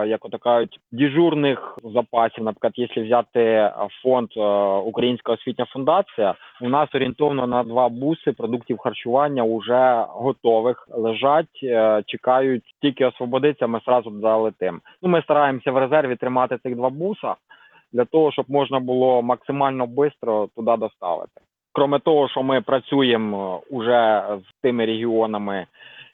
як 0.07 0.19
то 0.31 0.37
кажуть, 0.37 0.79
дежурних 0.91 1.79
запасів. 1.83 2.43
Наприклад, 2.43 2.73
якщо 2.75 3.03
взяти 3.03 3.71
фонд 4.03 4.29
Українська 4.85 5.33
освітня 5.33 5.65
фундація, 5.65 6.35
у 6.61 6.69
нас 6.69 6.95
орієнтовно 6.95 7.47
на 7.47 7.63
два 7.63 7.89
буси 7.89 8.31
продуктів 8.31 8.77
харчування 8.77 9.43
вже 9.43 10.05
готових 10.09 10.87
лежать, 10.91 11.65
чекають 12.05 12.63
тільки 12.81 13.05
освободиться. 13.05 13.67
Ми 13.67 13.79
зразу 13.85 14.19
залетим. 14.21 14.81
Ну 15.01 15.09
ми 15.09 15.21
стараємося 15.21 15.71
в 15.71 15.77
резерві 15.77 16.15
тримати 16.15 16.57
цих 16.63 16.75
два 16.75 16.89
буса 16.89 17.35
для 17.93 18.05
того, 18.05 18.31
щоб 18.31 18.45
можна 18.49 18.79
було 18.79 19.21
максимально 19.21 19.87
швидко 19.95 20.49
туди 20.55 20.77
доставити. 20.77 21.41
Кроме 21.73 21.99
того, 21.99 22.29
що 22.29 22.43
ми 22.43 22.61
працюємо 22.61 23.61
уже 23.69 24.23
з 24.49 24.61
тими 24.61 24.85
регіонами 24.85 25.65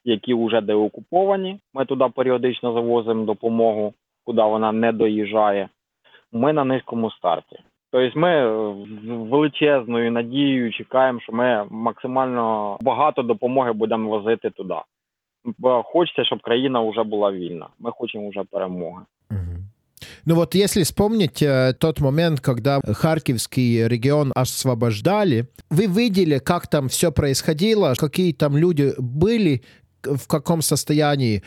які 0.05 0.34
вже 0.34 0.61
деокуповані. 0.61 1.59
Ми 1.74 1.84
туди 1.84 2.05
періодично 2.14 2.72
завозимо 2.72 3.24
допомогу, 3.24 3.94
куди 4.24 4.42
вона 4.42 4.72
не 4.72 4.92
доїжджає. 4.92 5.68
Ми 6.32 6.53
на 6.53 6.64
низькому 6.64 7.11
старті. 7.11 7.59
Тобто 7.92 8.20
ми 8.20 8.28
з 9.05 9.30
величезною 9.30 10.12
надією 10.12 10.72
чекаємо, 10.72 11.20
що 11.20 11.32
ми 11.32 11.66
максимально 11.70 12.76
багато 12.80 13.22
допомоги 13.22 13.72
будемо 13.72 14.09
возити 14.09 14.51
туди. 14.51 14.74
Бо 15.59 15.82
хочеться, 15.82 16.24
щоб 16.24 16.40
країна 16.40 16.80
вже 16.80 17.03
була 17.03 17.32
вільна. 17.32 17.66
Ми 17.78 17.90
хочемо 17.90 18.30
вже 18.30 18.42
перемоги. 18.51 19.03
Ну 20.28 20.34
вот 20.34 20.57
если 20.57 20.82
вспомнить 20.82 21.40
э, 21.40 21.72
тот 21.78 22.01
момент, 22.01 22.40
когда 22.40 22.80
Харьковский 22.80 23.86
регион 23.86 24.32
освобождали, 24.34 25.49
вы 25.70 25.86
видели, 25.86 26.38
как 26.38 26.66
там 26.66 26.88
все 26.88 27.12
происходило, 27.12 27.94
какие 27.97 28.32
там 28.32 28.57
люди 28.57 28.92
были, 28.99 29.62
в 30.04 30.28
каком 30.28 30.62
состоянии. 30.62 31.41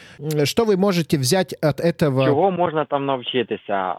Что 0.44 0.64
вы 0.64 0.76
можете 0.76 1.18
взять 1.18 1.54
от 1.62 1.80
этого? 1.80 2.26
Чого 2.26 2.50
можна 2.50 2.84
там 2.84 3.06
навчитися? 3.06 3.96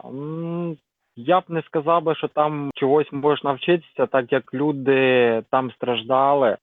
Я 1.15 1.39
б 1.39 1.43
не 1.49 1.61
сказав 1.61 2.03
би, 2.03 2.15
що 2.15 2.27
там 2.27 2.71
чогось 2.75 3.11
можна 3.11 3.49
навчитися, 3.49 4.05
так 4.05 4.31
як 4.31 4.53
люди 4.53 5.43
там 5.51 5.71
страждали, 5.71 6.57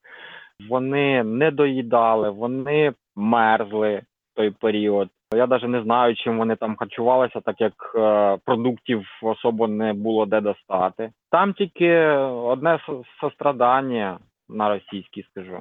вони 0.69 1.25
не 1.25 1.51
доїдали, 1.51 2.31
вони 2.31 2.93
мерзли 3.17 4.03
в 4.33 4.37
той 4.37 4.51
період. 4.51 5.09
Я 5.35 5.47
навіть 5.47 5.69
не 5.69 5.83
знаю, 5.83 6.17
чим 6.17 6.39
вони 6.39 6.57
там 6.57 6.77
харчувалися, 6.77 7.41
так 7.41 7.61
як 7.61 7.73
е, 7.95 8.39
продуктів 8.45 9.07
особо 9.23 9.69
не 9.69 9.93
було 9.93 10.27
де 10.27 10.41
достати. 10.41 11.11
Там 11.31 11.53
тільки 11.53 11.99
одне 12.27 12.79
сострадання 13.21 14.19
на 14.49 14.69
російській 14.69 15.23
скажу. 15.23 15.61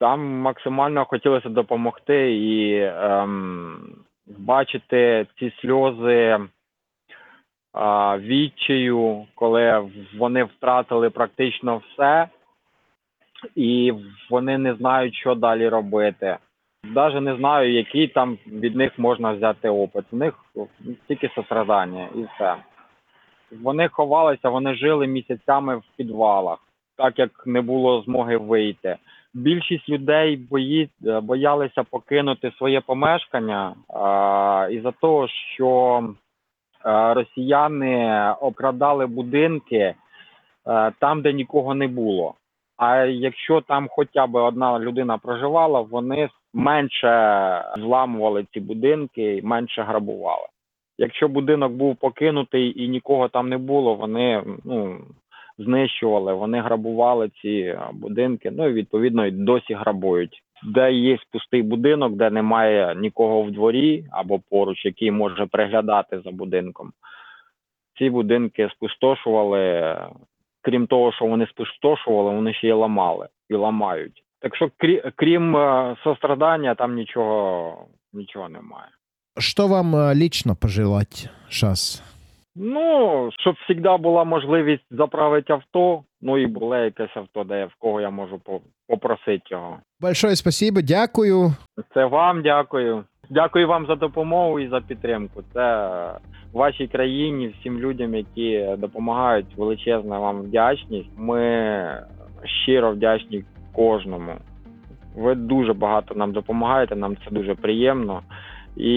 Там 0.00 0.40
максимально 0.40 1.04
хотілося 1.04 1.48
допомогти 1.48 2.36
і 2.36 2.80
ем, 2.82 4.04
бачити 4.26 5.26
ці 5.38 5.52
сльози 5.60 6.12
е, 6.14 6.40
відчаю, 8.18 9.26
коли 9.34 9.90
вони 10.18 10.44
втратили 10.44 11.10
практично 11.10 11.76
все, 11.76 12.28
і 13.54 13.92
вони 14.30 14.58
не 14.58 14.74
знають, 14.74 15.14
що 15.14 15.34
далі 15.34 15.68
робити. 15.68 16.36
Навіть 16.84 17.22
не 17.22 17.36
знаю, 17.36 17.72
який 17.72 18.08
там 18.08 18.38
від 18.46 18.76
них 18.76 18.98
можна 18.98 19.32
взяти 19.32 19.68
опит. 19.68 20.04
У 20.12 20.16
них 20.16 20.34
тільки 21.08 21.30
сострадання 21.34 22.08
і 22.14 22.22
все. 22.22 22.56
Вони 23.62 23.88
ховалися, 23.88 24.48
вони 24.48 24.74
жили 24.74 25.06
місяцями 25.06 25.76
в 25.76 25.82
підвалах, 25.96 26.58
так 26.96 27.18
як 27.18 27.46
не 27.46 27.60
було 27.60 28.02
змоги 28.02 28.36
вийти 28.36 28.96
більшість 29.36 29.88
людей 29.88 30.36
бої, 30.36 30.88
е, 31.06 31.20
боялися 31.20 31.82
покинути 31.82 32.52
своє 32.58 32.80
помешкання 32.80 33.74
а, 33.88 34.68
із-за 34.70 34.90
того, 34.90 35.28
що 35.54 36.02
а, 36.82 37.10
е, 37.10 37.14
росіяни 37.14 38.30
обкрадали 38.40 39.06
будинки 39.06 39.94
а, 40.64 40.88
е, 40.88 40.92
там, 41.00 41.22
де 41.22 41.32
нікого 41.32 41.74
не 41.74 41.88
було. 41.88 42.34
А 42.76 42.96
якщо 43.04 43.60
там 43.60 43.88
хоча 43.90 44.26
б 44.26 44.34
одна 44.34 44.78
людина 44.78 45.18
проживала, 45.18 45.80
вони 45.80 46.28
менше 46.54 47.64
зламували 47.78 48.46
ці 48.52 48.60
будинки 48.60 49.36
і 49.36 49.42
менше 49.42 49.82
грабували. 49.82 50.46
Якщо 50.98 51.28
будинок 51.28 51.72
був 51.72 51.96
покинутий 51.96 52.84
і 52.84 52.88
нікого 52.88 53.28
там 53.28 53.48
не 53.48 53.58
було, 53.58 53.94
вони 53.94 54.42
ну 54.64 54.98
знищували, 55.58 56.34
вони 56.34 56.60
грабували 56.60 57.30
ці 57.42 57.78
будинки. 57.92 58.50
Ну 58.50 58.68
і 58.68 58.72
відповідно 58.72 59.26
і 59.26 59.30
досі 59.30 59.74
грабують. 59.74 60.42
Де 60.62 60.92
є 60.92 61.18
пустий 61.32 61.62
будинок, 61.62 62.12
де 62.12 62.30
немає 62.30 62.94
нікого 62.96 63.42
в 63.42 63.50
дворі 63.50 64.04
або 64.10 64.38
поруч, 64.50 64.84
який 64.84 65.10
може 65.10 65.46
приглядати 65.46 66.20
за 66.24 66.30
будинком. 66.30 66.92
Ці 67.98 68.10
будинки 68.10 68.68
спустошували. 68.72 69.96
Крім 70.62 70.86
того, 70.86 71.12
що 71.12 71.24
вони 71.24 71.46
спустошували, 71.46 72.30
вони 72.30 72.54
ще 72.54 72.68
й 72.68 72.72
ламали 72.72 73.28
і 73.48 73.54
ламають. 73.54 74.22
Так 74.40 74.56
що, 74.56 74.70
крім 75.16 75.56
е, 75.56 75.96
сострадання, 76.04 76.74
там 76.74 76.94
нічого 76.94 77.86
нічого 78.12 78.48
немає. 78.48 78.88
Що 79.38 79.66
вам 79.66 79.96
е, 79.96 80.14
лично 80.14 80.56
пожелати 80.56 81.30
зараз? 81.50 82.02
Ну, 82.58 83.30
щоб 83.38 83.54
завжди 83.68 84.02
була 84.02 84.24
можливість 84.24 84.84
заправити 84.90 85.52
авто, 85.52 86.02
ну 86.22 86.38
і 86.38 86.46
було 86.46 86.76
якесь 86.76 87.16
авто, 87.16 87.44
де 87.44 87.64
в 87.64 87.74
кого 87.78 88.00
я 88.00 88.10
можу 88.10 88.40
попросити 88.88 89.42
його. 89.46 89.76
Большое 90.00 90.36
спасибо, 90.36 90.80
дякую. 90.80 91.52
Це 91.94 92.04
вам 92.04 92.42
дякую. 92.42 93.04
Дякую 93.30 93.68
вам 93.68 93.86
за 93.86 93.94
допомогу 93.94 94.60
і 94.60 94.68
за 94.68 94.80
підтримку. 94.80 95.42
Це 95.52 95.90
вашій 96.52 96.86
країні, 96.86 97.54
всім 97.60 97.78
людям, 97.78 98.14
які 98.14 98.66
допомагають. 98.78 99.56
Величезна 99.56 100.18
вам 100.18 100.42
вдячність. 100.42 101.10
Ми 101.16 102.02
щиро 102.44 102.92
вдячні 102.92 103.44
кожному. 103.72 104.32
Ви 105.16 105.34
дуже 105.34 105.72
багато 105.72 106.14
нам 106.14 106.32
допомагаєте, 106.32 106.96
нам 106.96 107.16
це 107.16 107.30
дуже 107.30 107.54
приємно. 107.54 108.22
І 108.75 108.93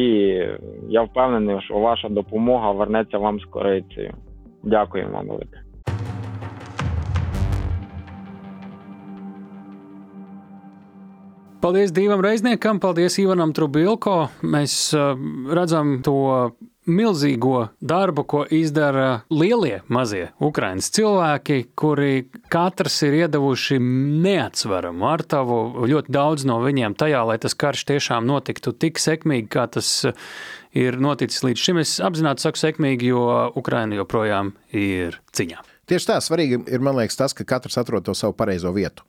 я 0.88 1.02
впевнений, 1.02 1.60
що 1.60 1.74
ваша 1.74 2.08
допомога 2.08 2.70
вернеться 2.70 3.18
вам 3.18 3.40
з 3.40 3.44
корицею. 3.44 4.14
Дякую 4.62 5.08
вам 5.12 5.28
велике. 5.28 5.60
Paldies 11.64 11.92
Dievam 11.96 12.20
Reizniekam, 12.20 12.76
paldies 12.76 13.14
Ivanam 13.16 13.54
Trubilko. 13.56 14.28
Mēs 14.42 14.72
uh, 14.92 15.16
redzam 15.48 16.02
to 16.04 16.52
milzīgo 16.89 17.69
darbu, 17.81 18.25
ko 18.29 18.43
izdara 18.53 19.21
lielie 19.31 19.79
mazie 19.87 20.29
Ukraiņas 20.43 20.91
cilvēki, 20.97 21.59
kuri 21.79 22.27
katrs 22.51 22.99
ir 23.07 23.19
iedavuši 23.23 23.79
neatsveramu 23.79 25.09
ar 25.09 25.23
tavu 25.23 25.87
ļoti 25.89 26.13
daudz 26.13 26.45
no 26.49 26.59
viņiem 26.63 26.97
tajā, 26.99 27.23
lai 27.29 27.39
tas 27.41 27.57
karš 27.57 27.85
tiešām 27.93 28.27
notiktu 28.29 28.73
tik 28.73 29.01
sekmīgi, 29.01 29.49
kā 29.53 29.67
tas 29.71 29.91
ir 30.75 30.99
noticis 31.01 31.43
līdz 31.45 31.65
šim. 31.65 31.81
Es 31.81 31.97
apzināti 32.03 32.45
saku 32.45 32.61
sekmīgi, 32.61 33.13
jo 33.13 33.25
Ukraina 33.59 33.99
joprojām 33.99 34.53
ir 34.75 35.21
ciņā. 35.35 35.63
Tieši 35.89 36.11
tā, 36.11 36.19
svarīgi 36.21 36.59
ir, 36.69 36.81
man 36.85 36.99
liekas, 36.99 37.17
tas, 37.17 37.33
ka 37.33 37.47
katrs 37.47 37.79
atrod 37.81 38.05
to 38.05 38.13
savu 38.17 38.35
pareizo 38.37 38.69
vietu. 38.75 39.05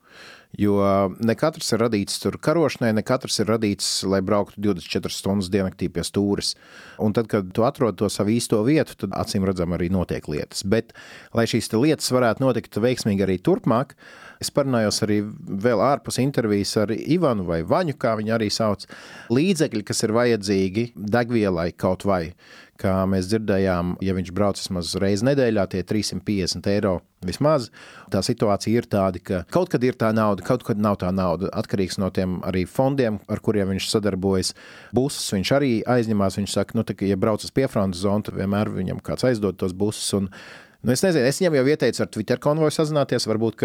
Jo 0.59 0.81
ne 1.23 1.35
katrs 1.39 1.69
ir 1.75 1.83
radīts 1.85 2.19
tur 2.23 2.35
karošanai, 2.43 2.91
ne 2.97 3.05
katrs 3.07 3.39
ir 3.43 3.47
radīts, 3.53 3.87
lai 4.03 4.19
brauktu 4.25 4.59
24 4.65 5.15
stundas 5.15 5.51
diennaktī 5.53 5.87
pie 5.93 6.03
stūres. 6.07 6.57
Un 6.99 7.15
tad, 7.15 7.29
kad 7.31 7.53
tu 7.55 7.63
atrod 7.67 7.99
to 8.01 8.09
savu 8.11 8.35
īsto 8.35 8.59
vietu, 8.67 8.97
tad 8.99 9.15
acīm 9.15 9.47
redzam 9.47 9.77
arī 9.77 9.91
notiek 9.95 10.27
lietas. 10.27 10.65
Bet, 10.67 10.91
lai 11.37 11.47
šīs 11.51 11.71
lietas 11.77 12.11
varētu 12.11 12.43
notikt 12.43 12.81
veiksmīgi 12.83 13.27
arī 13.27 13.39
turpmāk, 13.39 13.95
es 14.43 14.51
parunājos 14.51 15.03
arī 15.07 15.21
vēl 15.67 15.85
ārpus 15.87 16.19
intervijas 16.19 16.75
ar 16.83 16.91
Ivanu 16.99 17.47
vai 17.47 17.61
Vaņu, 17.63 17.95
kā 18.01 18.17
viņi 18.19 18.35
arī 18.35 18.51
sauc, 18.51 18.89
līdzekļi, 19.31 19.85
kas 19.87 20.03
ir 20.03 20.17
vajadzīgi 20.19 20.91
degvielai 20.97 21.71
kaut 21.79 22.09
vai 22.09 22.25
kā 22.81 22.95
mēs 23.11 23.29
dzirdējām, 23.31 23.97
ja 24.05 24.15
viņš 24.17 24.33
brauc 24.37 24.61
vismaz 24.61 24.95
reizi 25.01 25.27
nedēļā, 25.29 25.67
tie 25.73 25.83
350 25.87 26.71
eiro 26.73 26.95
vismaz. 27.27 27.69
Tā 28.13 28.23
situācija 28.25 28.81
ir 28.81 28.89
tāda, 28.91 29.21
ka 29.23 29.43
kaut 29.53 29.73
kad 29.73 29.85
ir 29.85 29.99
tā 30.01 30.13
nauda, 30.17 30.45
kaut 30.47 30.65
kad 30.67 30.81
nav 30.81 31.01
tā 31.03 31.13
nauda. 31.15 31.51
Atkarīgs 31.61 32.01
no 32.01 32.09
tiem 32.15 32.39
arī 32.49 32.65
fondiem, 32.69 33.21
ar 33.31 33.43
kuriem 33.45 33.75
viņš 33.75 33.91
sadarbojas. 33.93 34.55
Busus 34.97 35.29
viņš 35.37 35.53
arī 35.59 35.75
aizņemās. 35.85 36.41
Viņš 36.41 36.57
saka, 36.57 36.79
nu, 36.79 36.87
tā, 36.87 36.97
ja 37.07 37.21
brauc 37.21 37.45
uz 37.45 37.55
piefrontes 37.55 38.03
zonu, 38.07 38.27
tad 38.27 38.41
vienmēr 38.41 38.73
viņam 38.73 39.05
kāds 39.05 39.29
aizdod 39.29 39.61
tos 39.61 39.77
busus. 39.77 40.11
Un 40.17 40.33
Nu, 40.81 40.95
es 40.95 41.03
nezinu, 41.05 41.27
es 41.29 41.37
viņam 41.37 41.59
jau 41.59 41.65
ieteicu 41.69 42.01
ar 42.01 42.09
Twitter 42.09 42.41
konvoju 42.41 42.73
sazināties. 42.73 43.27
Varbūt 43.29 43.59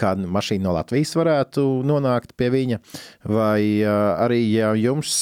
kāda 0.00 0.30
mašīna 0.32 0.64
no 0.64 0.72
Latvijas 0.78 1.12
varētu 1.18 1.64
nonākt 1.84 2.32
pie 2.40 2.48
viņa. 2.54 2.78
Vai 3.28 3.84
arī, 3.84 4.40
ja 4.48 4.72
jums 4.80 5.12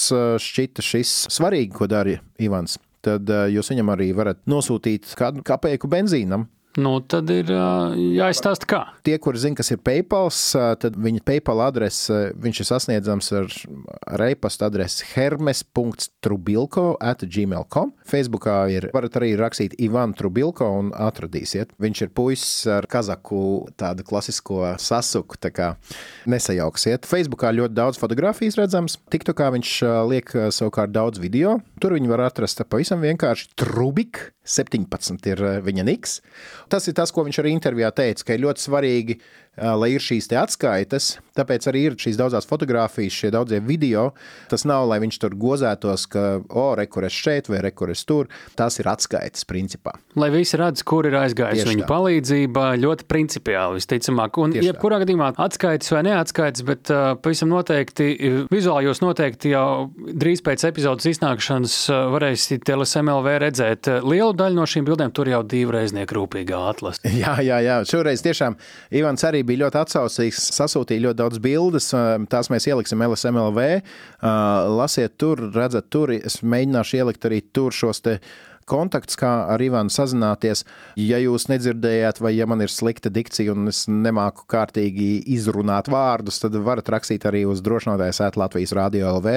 šķita 0.45 0.87
šis 0.87 1.17
svarīgi, 1.35 1.73
ko 1.75 1.91
dara 1.91 2.21
Ivans, 2.39 2.79
tad 3.03 3.31
jūs 3.53 3.73
viņam 3.73 3.93
arī 3.95 4.11
varat 4.17 4.41
nosūtīt 4.51 5.15
kādu 5.19 5.45
kapeiku 5.47 5.91
benzīnam. 5.91 6.49
Nu, 6.81 6.95
tad 7.05 7.29
ir 7.29 7.51
jāizstāsta, 7.53 8.65
kā. 8.69 8.79
Tie, 9.05 9.19
kuri 9.21 9.41
zina, 9.43 9.59
kas 9.59 9.69
ir 9.75 9.81
PayPal, 9.85 10.31
tad 10.81 10.95
viņa 10.97 11.21
PayPal 11.29 11.61
adrese 11.67 12.21
ir 12.33 12.65
sasniedzams 12.65 13.29
ar, 13.37 13.51
ar 14.09 14.25
e-pasta 14.31 14.71
adresi 14.71 15.05
hermes.trubilko 15.11 16.87
at 16.97 17.27
gmail.com. 17.29 17.93
Facebookā 18.09 18.57
ir, 18.73 18.89
varat 18.95 19.21
arī 19.21 19.35
rakstīt 19.37 19.77
Ivan 19.85 20.17
Trubilko 20.17 20.71
un 20.79 20.95
atradīsiet. 20.97 21.77
Viņš 21.83 22.05
ir 22.07 22.15
puisis 22.17 22.65
ar 22.73 22.89
kazaku 22.89 23.69
tādu 23.77 24.07
klasisko 24.09 24.73
sasuku, 24.81 25.37
tā 25.45 25.53
kā 25.53 25.71
nesajauksiet. 26.25 27.05
Facebookā 27.09 27.53
ļoti 27.53 27.77
daudz 27.77 28.01
fotografijas 28.01 28.57
redzams. 28.61 28.97
TikTokā 29.13 29.53
viņš 29.59 29.75
liek 30.09 30.33
savukārt 30.49 30.97
daudz 30.97 31.21
video. 31.21 31.59
Tur 31.85 31.99
viņi 31.99 32.09
var 32.15 32.25
atrast 32.31 32.65
pavisam 32.73 33.05
vienkārši 33.05 33.53
Trubik 33.61 34.31
17 34.49 35.29
ir 35.31 35.41
viņa 35.63 35.85
niks. 35.87 36.19
Tas 36.69 36.87
ir 36.89 36.97
tas, 36.99 37.13
ko 37.15 37.25
viņš 37.27 37.41
arī 37.43 37.55
intervijā 37.55 37.91
teica, 37.95 38.27
ka 38.29 38.37
ir 38.37 38.45
ļoti 38.45 38.67
svarīgi 38.67 39.19
lai 39.61 39.93
ir 39.97 40.01
šīs 40.01 40.31
atskaites. 40.39 41.19
Tāpēc 41.37 41.67
arī 41.71 41.83
ir 41.89 41.95
šīs 42.01 42.19
daudzās 42.21 42.47
fotogrāfijas, 42.49 43.15
šie 43.17 43.31
daudzie 43.33 43.61
video. 43.65 44.11
Tas 44.53 44.67
nav, 44.69 44.85
lai 44.91 44.99
viņš 45.01 45.19
tur 45.21 45.37
gozētos, 45.41 46.05
ka, 46.13 46.25
o, 46.43 46.63
oh, 46.63 46.73
rekurors 46.77 47.17
šeit 47.17 47.49
vai 47.53 47.63
rekurors 47.65 48.05
tur. 48.09 48.29
Tas 48.57 48.77
ir 48.81 48.89
atskaites 48.93 49.47
principā. 49.49 49.95
Lai 50.21 50.29
visi 50.33 50.61
redz, 50.61 50.85
kur 50.85 51.09
ir 51.09 51.17
aizgājis 51.21 51.69
viņa 51.69 51.89
palīdzība, 51.89 52.67
ļoti 52.81 53.09
principiāli 53.09 53.81
visticamāk. 53.81 54.41
Un, 54.43 54.57
Tieši 54.57 54.71
jebkurā 54.71 54.99
tā. 54.99 55.07
gadījumā 55.07 55.31
atskaites 55.41 55.93
vai 55.95 56.03
neatskaites, 56.09 56.65
bet 56.69 56.93
uh, 56.93 57.13
pavisam 57.21 57.53
noteikti 57.53 58.11
vizuāli 58.53 58.89
jūs 58.89 59.01
noteikti 59.05 59.55
jau 59.55 59.67
drīz 59.97 60.45
pēc 60.45 60.67
epizodes 60.69 61.09
iznākšanas 61.15 61.79
uh, 61.93 62.03
varēsiet 62.13 62.69
LSMLV 62.77 63.39
redzēt 63.47 63.89
lielu 64.05 64.37
daļu 64.37 64.61
no 64.61 64.69
šīm 64.69 64.89
bildēm. 64.89 65.13
Tur 65.17 65.33
jau 65.33 65.43
divreiznieku 65.45 66.21
rūpīgā 66.21 66.61
atlase. 66.73 67.05
Jā, 67.23 67.37
jā, 67.45 67.59
jā. 67.65 67.81
Šoreiz 67.89 68.23
tiešām 68.25 68.57
Ivans 68.97 69.25
arī 69.29 69.42
bija 69.49 69.65
ļoti 69.65 69.81
atsaucīgs, 69.83 70.45
sasūtīja 70.57 71.07
ļoti 71.07 71.21
daudz 71.21 71.43
bildes. 71.43 71.91
Tās 72.33 72.51
mēs 72.53 72.69
ieliksim 72.71 73.05
LSMLV. 73.07 73.67
Lasiet 74.79 75.19
tur, 75.21 75.43
redzat, 75.55 75.91
tur. 75.93 76.15
Es 76.17 76.41
mēģināšu 76.43 77.01
ielikt 77.01 77.29
arī 77.29 77.43
tur 77.55 77.75
šos 77.77 78.03
te 78.05 78.19
kontakts, 78.69 79.17
kā 79.19 79.31
ar 79.53 79.63
Ivanu 79.63 79.93
sazināties. 79.93 80.65
Ja 81.01 81.19
jūs 81.23 81.49
nedzirdējāt, 81.51 82.21
vai 82.23 82.35
ja 82.37 82.47
man 82.51 82.63
ir 82.65 82.73
slikta 82.73 83.11
dikcija 83.13 83.55
un 83.55 83.71
es 83.73 83.85
nemāku 83.91 84.47
kārtīgi 84.51 85.23
izrunāt 85.35 85.91
vārdus, 85.93 86.41
tad 86.43 86.57
varat 86.65 86.91
rakstīt 86.93 87.27
arī 87.29 87.45
uz 87.49 87.63
drošinātājs 87.65 88.23
ēt 88.27 88.39
Latvijas 88.41 88.75
Rādio 88.77 89.11
LV. 89.19 89.35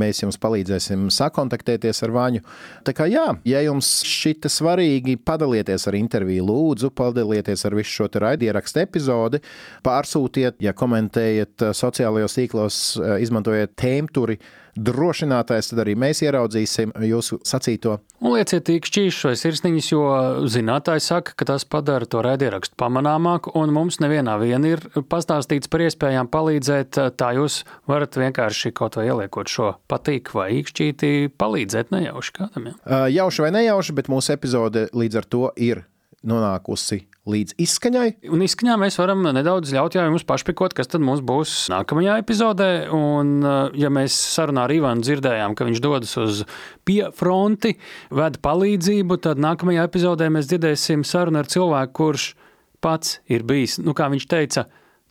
Mēs 0.00 0.22
jums 0.22 0.40
palīdzēsim 0.42 1.08
sakontaktēties 1.14 2.02
ar 2.06 2.14
Vaņu. 2.14 2.44
Tā 2.86 2.94
kā 2.96 3.08
jā, 3.10 3.26
ja 3.48 3.64
jums 3.66 3.90
šita 4.06 4.50
svarīgi, 4.52 5.18
padalieties 5.20 5.88
ar 5.88 5.98
interviju, 5.98 6.46
lūdzu, 6.48 6.92
padalieties 6.96 7.66
ar 7.68 7.76
visu 7.78 7.94
šo 7.98 8.10
raidierakstu 8.18 8.82
epizodi, 8.84 9.42
pārsūtiet, 9.86 10.58
ja 10.64 10.74
komentējat 10.76 11.70
sociālajos 11.76 12.38
tīklos, 12.38 12.80
izmantojiet 13.22 13.76
tēmturi 13.78 14.38
drošinātājs, 14.78 15.72
tad 15.72 15.82
arī 15.84 15.94
mēs 15.98 16.22
ieraudzīsim 16.24 16.94
jūsu 17.08 17.40
sacīto. 17.46 17.98
Un 18.22 18.34
lieciet 18.34 18.70
īkšķīšus 18.72 19.26
vai 19.28 19.34
sirsniņus, 19.38 19.90
jo 19.92 20.04
zinātāji 20.50 21.04
saka, 21.04 21.34
ka 21.38 21.48
tas 21.52 21.66
padara 21.68 22.08
to 22.10 22.22
raidierakstu 22.24 22.78
pamanāmāku, 22.80 23.52
un 23.58 23.74
mums 23.74 24.00
nevienā 24.02 24.38
vien 24.42 24.66
ir 24.68 24.82
pastāstīts 25.10 25.70
par 25.70 25.84
iespējām 25.86 26.30
palīdzēt. 26.32 27.00
Tā 27.18 27.32
jūs 27.38 27.60
varat 27.90 28.18
vienkārši 28.18 28.74
kaut 28.76 28.98
vai 28.98 29.08
ieliekot 29.10 29.50
šo 29.52 29.74
patīk 29.90 30.32
vai 30.36 30.50
īkšķīti 30.60 31.34
palīdzēt 31.38 31.94
nejauši 31.94 32.34
kādam. 32.40 32.72
Ja? 32.72 33.04
Jauši 33.20 33.46
vai 33.46 33.54
nejauši, 33.60 33.94
bet 33.98 34.10
mūsu 34.12 34.34
epizode 34.34 34.88
līdz 34.94 35.22
ar 35.22 35.30
to 35.30 35.46
ir 35.56 35.86
nonākusi 36.26 37.04
līdz 37.28 37.56
izskaņai. 37.60 38.08
Un 38.32 38.42
izskaņā 38.44 38.76
mēs 38.80 38.98
varam 39.00 39.22
nedaudz 39.36 39.72
ļaut 39.74 39.96
jums 39.98 40.26
pašpikot, 40.28 40.74
kas 40.76 40.90
tad 40.90 41.04
mums 41.04 41.22
būs 41.24 41.54
nākamajā 41.72 42.18
epizodē. 42.22 42.70
Un, 42.94 43.38
eh, 43.44 43.70
ja 43.84 43.90
mēs 43.92 44.16
sarunā 44.16 44.64
ar 44.66 44.74
Ivanu 44.74 45.04
dzirdējām, 45.04 45.54
ka 45.54 45.64
viņš 45.68 45.80
dodas 45.84 46.16
uz 46.16 46.44
piefronti, 46.88 47.76
ved 48.10 48.40
palīdzību, 48.42 49.20
tad 49.20 49.38
nākamajā 49.38 49.88
epizodē 49.88 50.30
mēs 50.32 50.48
dzirdēsim 50.50 51.04
sarunu 51.04 51.38
ar 51.38 51.46
cilvēku, 51.46 51.92
kurš 51.92 52.34
pats 52.80 53.18
ir 53.28 53.42
bijis, 53.42 53.78
nu, 53.82 53.94
kā 53.94 54.08
viņš 54.10 54.28
teica, 54.28 54.66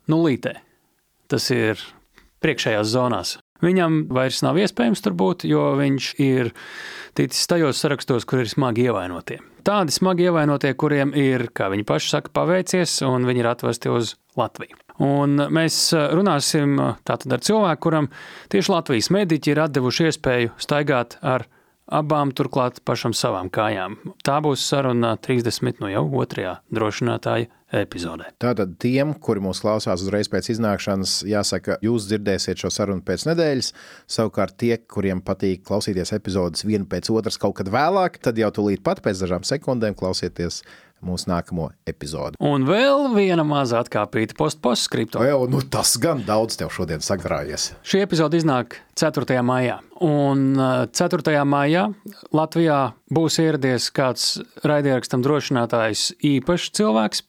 nulītē. 0.10 0.56
Tas 1.28 1.50
ir 1.52 1.78
priekšējās 2.44 2.94
zonās. 2.94 3.38
Viņam 3.66 4.06
vairs 4.14 4.44
nav 4.46 4.60
iespējams 4.62 5.04
tur 5.06 5.18
būt, 5.18 5.48
jo 5.50 5.72
viņš 5.80 6.14
ir 6.24 6.54
ticis 7.18 7.50
tajos 7.50 7.82
sarakstos, 7.82 8.28
kur 8.30 8.44
ir 8.44 8.52
smagi 8.52 8.90
ievainotie 8.90 9.42
tādi 9.68 9.92
smagi 9.92 10.30
ievainotie, 10.30 10.72
kuriem 10.80 11.12
ir, 11.18 11.50
kā 11.56 11.68
viņi 11.74 11.86
paši 11.88 12.14
saka, 12.14 12.32
paveicies, 12.36 13.02
un 13.08 13.28
viņi 13.28 13.44
ir 13.44 13.50
atvesti 13.52 13.92
uz 13.92 14.16
Latviju. 14.40 14.78
Un 15.04 15.36
mēs 15.54 15.92
runāsim 15.94 16.78
tātad 17.06 17.36
ar 17.36 17.44
cilvēku, 17.44 17.82
kuram 17.86 18.08
tieši 18.54 18.74
Latvijas 18.74 19.12
mediķi 19.14 19.54
ir 19.54 19.62
devuši 19.76 20.08
iespēju 20.10 20.56
staigāt 20.62 21.18
ar 21.22 21.46
abām 21.88 22.32
turklāt 22.36 22.80
pašam 22.88 23.14
savām 23.16 23.52
kājām. 23.54 24.00
Tā 24.26 24.40
būs 24.44 24.64
saruna 24.66 25.16
30 25.22 25.84
no 25.84 25.92
jau 25.92 26.06
otrajā 26.22 26.58
drošinātāja 26.74 27.52
epizodē. 27.76 28.30
Tātad 28.40 28.78
tiem, 28.80 29.12
kuri 29.24 29.42
mūs 29.44 29.60
klausās 29.64 30.04
uzreiz 30.06 30.30
pēc 30.32 30.52
iznākšanas, 30.54 31.20
jāsaka, 31.28 31.78
jūs 31.84 32.08
dzirdēsiet 32.08 32.64
šo 32.64 32.72
sarunu 32.74 33.04
pēc 33.08 33.28
nedēļas. 33.28 33.74
Savukārt 34.18 34.56
tie, 34.62 34.78
kuriem 34.80 35.22
patīk 35.26 35.66
klausīties 35.68 36.14
epizodes 36.16 36.64
vienu 36.68 36.88
pēc 36.90 37.12
otras 37.12 37.40
kaut 37.42 37.58
kad 37.60 37.72
vēlāk, 37.74 38.22
tad 38.24 38.40
jau 38.40 38.52
tūlīt 38.56 38.84
pat 38.88 39.04
pēc 39.04 39.26
dažām 39.26 39.48
sekundēm 39.48 39.98
klausieties 40.00 40.64
mūsu 41.06 41.30
nākamo 41.30 41.70
epizodi. 41.88 42.40
Un 42.44 42.66
vēl 42.68 43.12
viena 43.16 43.46
maza 43.48 43.82
atkāpīta 43.84 44.38
postpostskripta. 44.38 45.22
Jā, 45.26 45.38
nu 45.50 45.62
tas 45.62 45.96
gan 46.02 46.24
daudz 46.28 46.58
tev 46.60 46.72
šodien 46.74 47.04
sagrājies. 47.06 47.72
Šī 47.88 48.04
epizode 48.06 48.40
iznāk 48.40 48.80
4. 48.98 49.40
maijā. 49.46 49.80
Un 50.04 50.58
4. 50.58 51.22
Uh, 51.22 51.40
maijā 51.48 51.88
Latvijā 52.36 52.82
būs 53.14 53.40
ieradies 53.44 53.92
kāds 53.94 54.38
raidierakstam 54.66 55.24
drošinātājs 55.26 56.12
īpašs 56.26 56.74
cilvēks. 56.78 57.24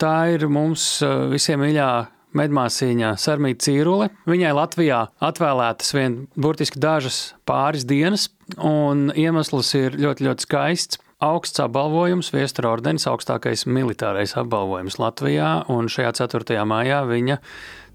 Tā 0.00 0.16
ir 0.34 0.48
mums 0.50 0.98
uh, 1.04 1.28
visiem 1.32 1.62
mīļā 1.62 1.90
medmāsīņa 2.34 3.14
Sarmīta 3.20 3.68
Cīrule. 3.68 4.10
Viņai 4.26 4.52
Latvijā 4.58 5.00
atvēlētas 5.22 5.94
vien 5.94 6.16
burtiski 6.34 6.82
dažas 6.82 7.18
pāris 7.46 7.86
dienas, 7.86 8.28
un 8.58 9.10
iemesls 9.14 9.70
ir 9.78 9.98
ļoti, 10.00 10.26
ļoti 10.26 10.48
skaists 10.48 11.00
augsts 11.24 11.62
apbalvojums, 11.62 12.30
Viestura 12.34 12.74
ordenis, 12.74 13.06
augstākais 13.08 13.64
militārais 13.70 14.34
apbalvojums 14.38 14.98
Latvijā, 15.00 15.48
un 15.72 15.88
šajā 15.92 16.12
4. 16.20 16.58
maijā 16.68 17.00
viņa 17.08 17.38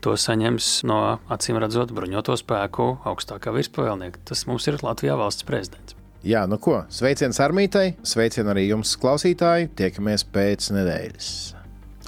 to 0.03 0.15
saņems 0.17 0.69
no 0.89 0.99
acīm 1.31 1.59
redzot 1.61 1.93
bruņoto 1.95 2.37
spēku 2.39 2.89
augstākā 3.09 3.53
virspavēlnieka. 3.55 4.23
Tas 4.31 4.45
mums 4.49 4.67
ir 4.71 4.79
Latvijā 4.81 5.17
valsts 5.19 5.47
prezidents. 5.47 5.97
Jā, 6.25 6.43
nu 6.51 6.59
ko, 6.59 6.81
sveiciens 6.91 7.39
armītai, 7.43 7.93
sveicien 8.03 8.49
arī 8.51 8.65
jums, 8.67 8.95
klausītāji, 8.99 9.69
tiekamies 9.79 10.25
pēc 10.33 10.71
nedēļas. 10.75 11.29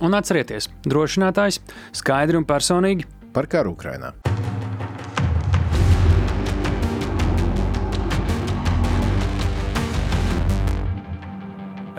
Un 0.01 0.17
atcerieties, 0.17 0.67
drošinātājs 0.89 1.61
skaidri 2.01 2.41
un 2.41 2.49
personīgi 2.49 3.07
par 3.35 3.47
karu 3.51 3.77
Ukrainā. 3.77 4.15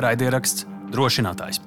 Raidieraksts 0.02 0.66
drošinātājs. 0.92 1.62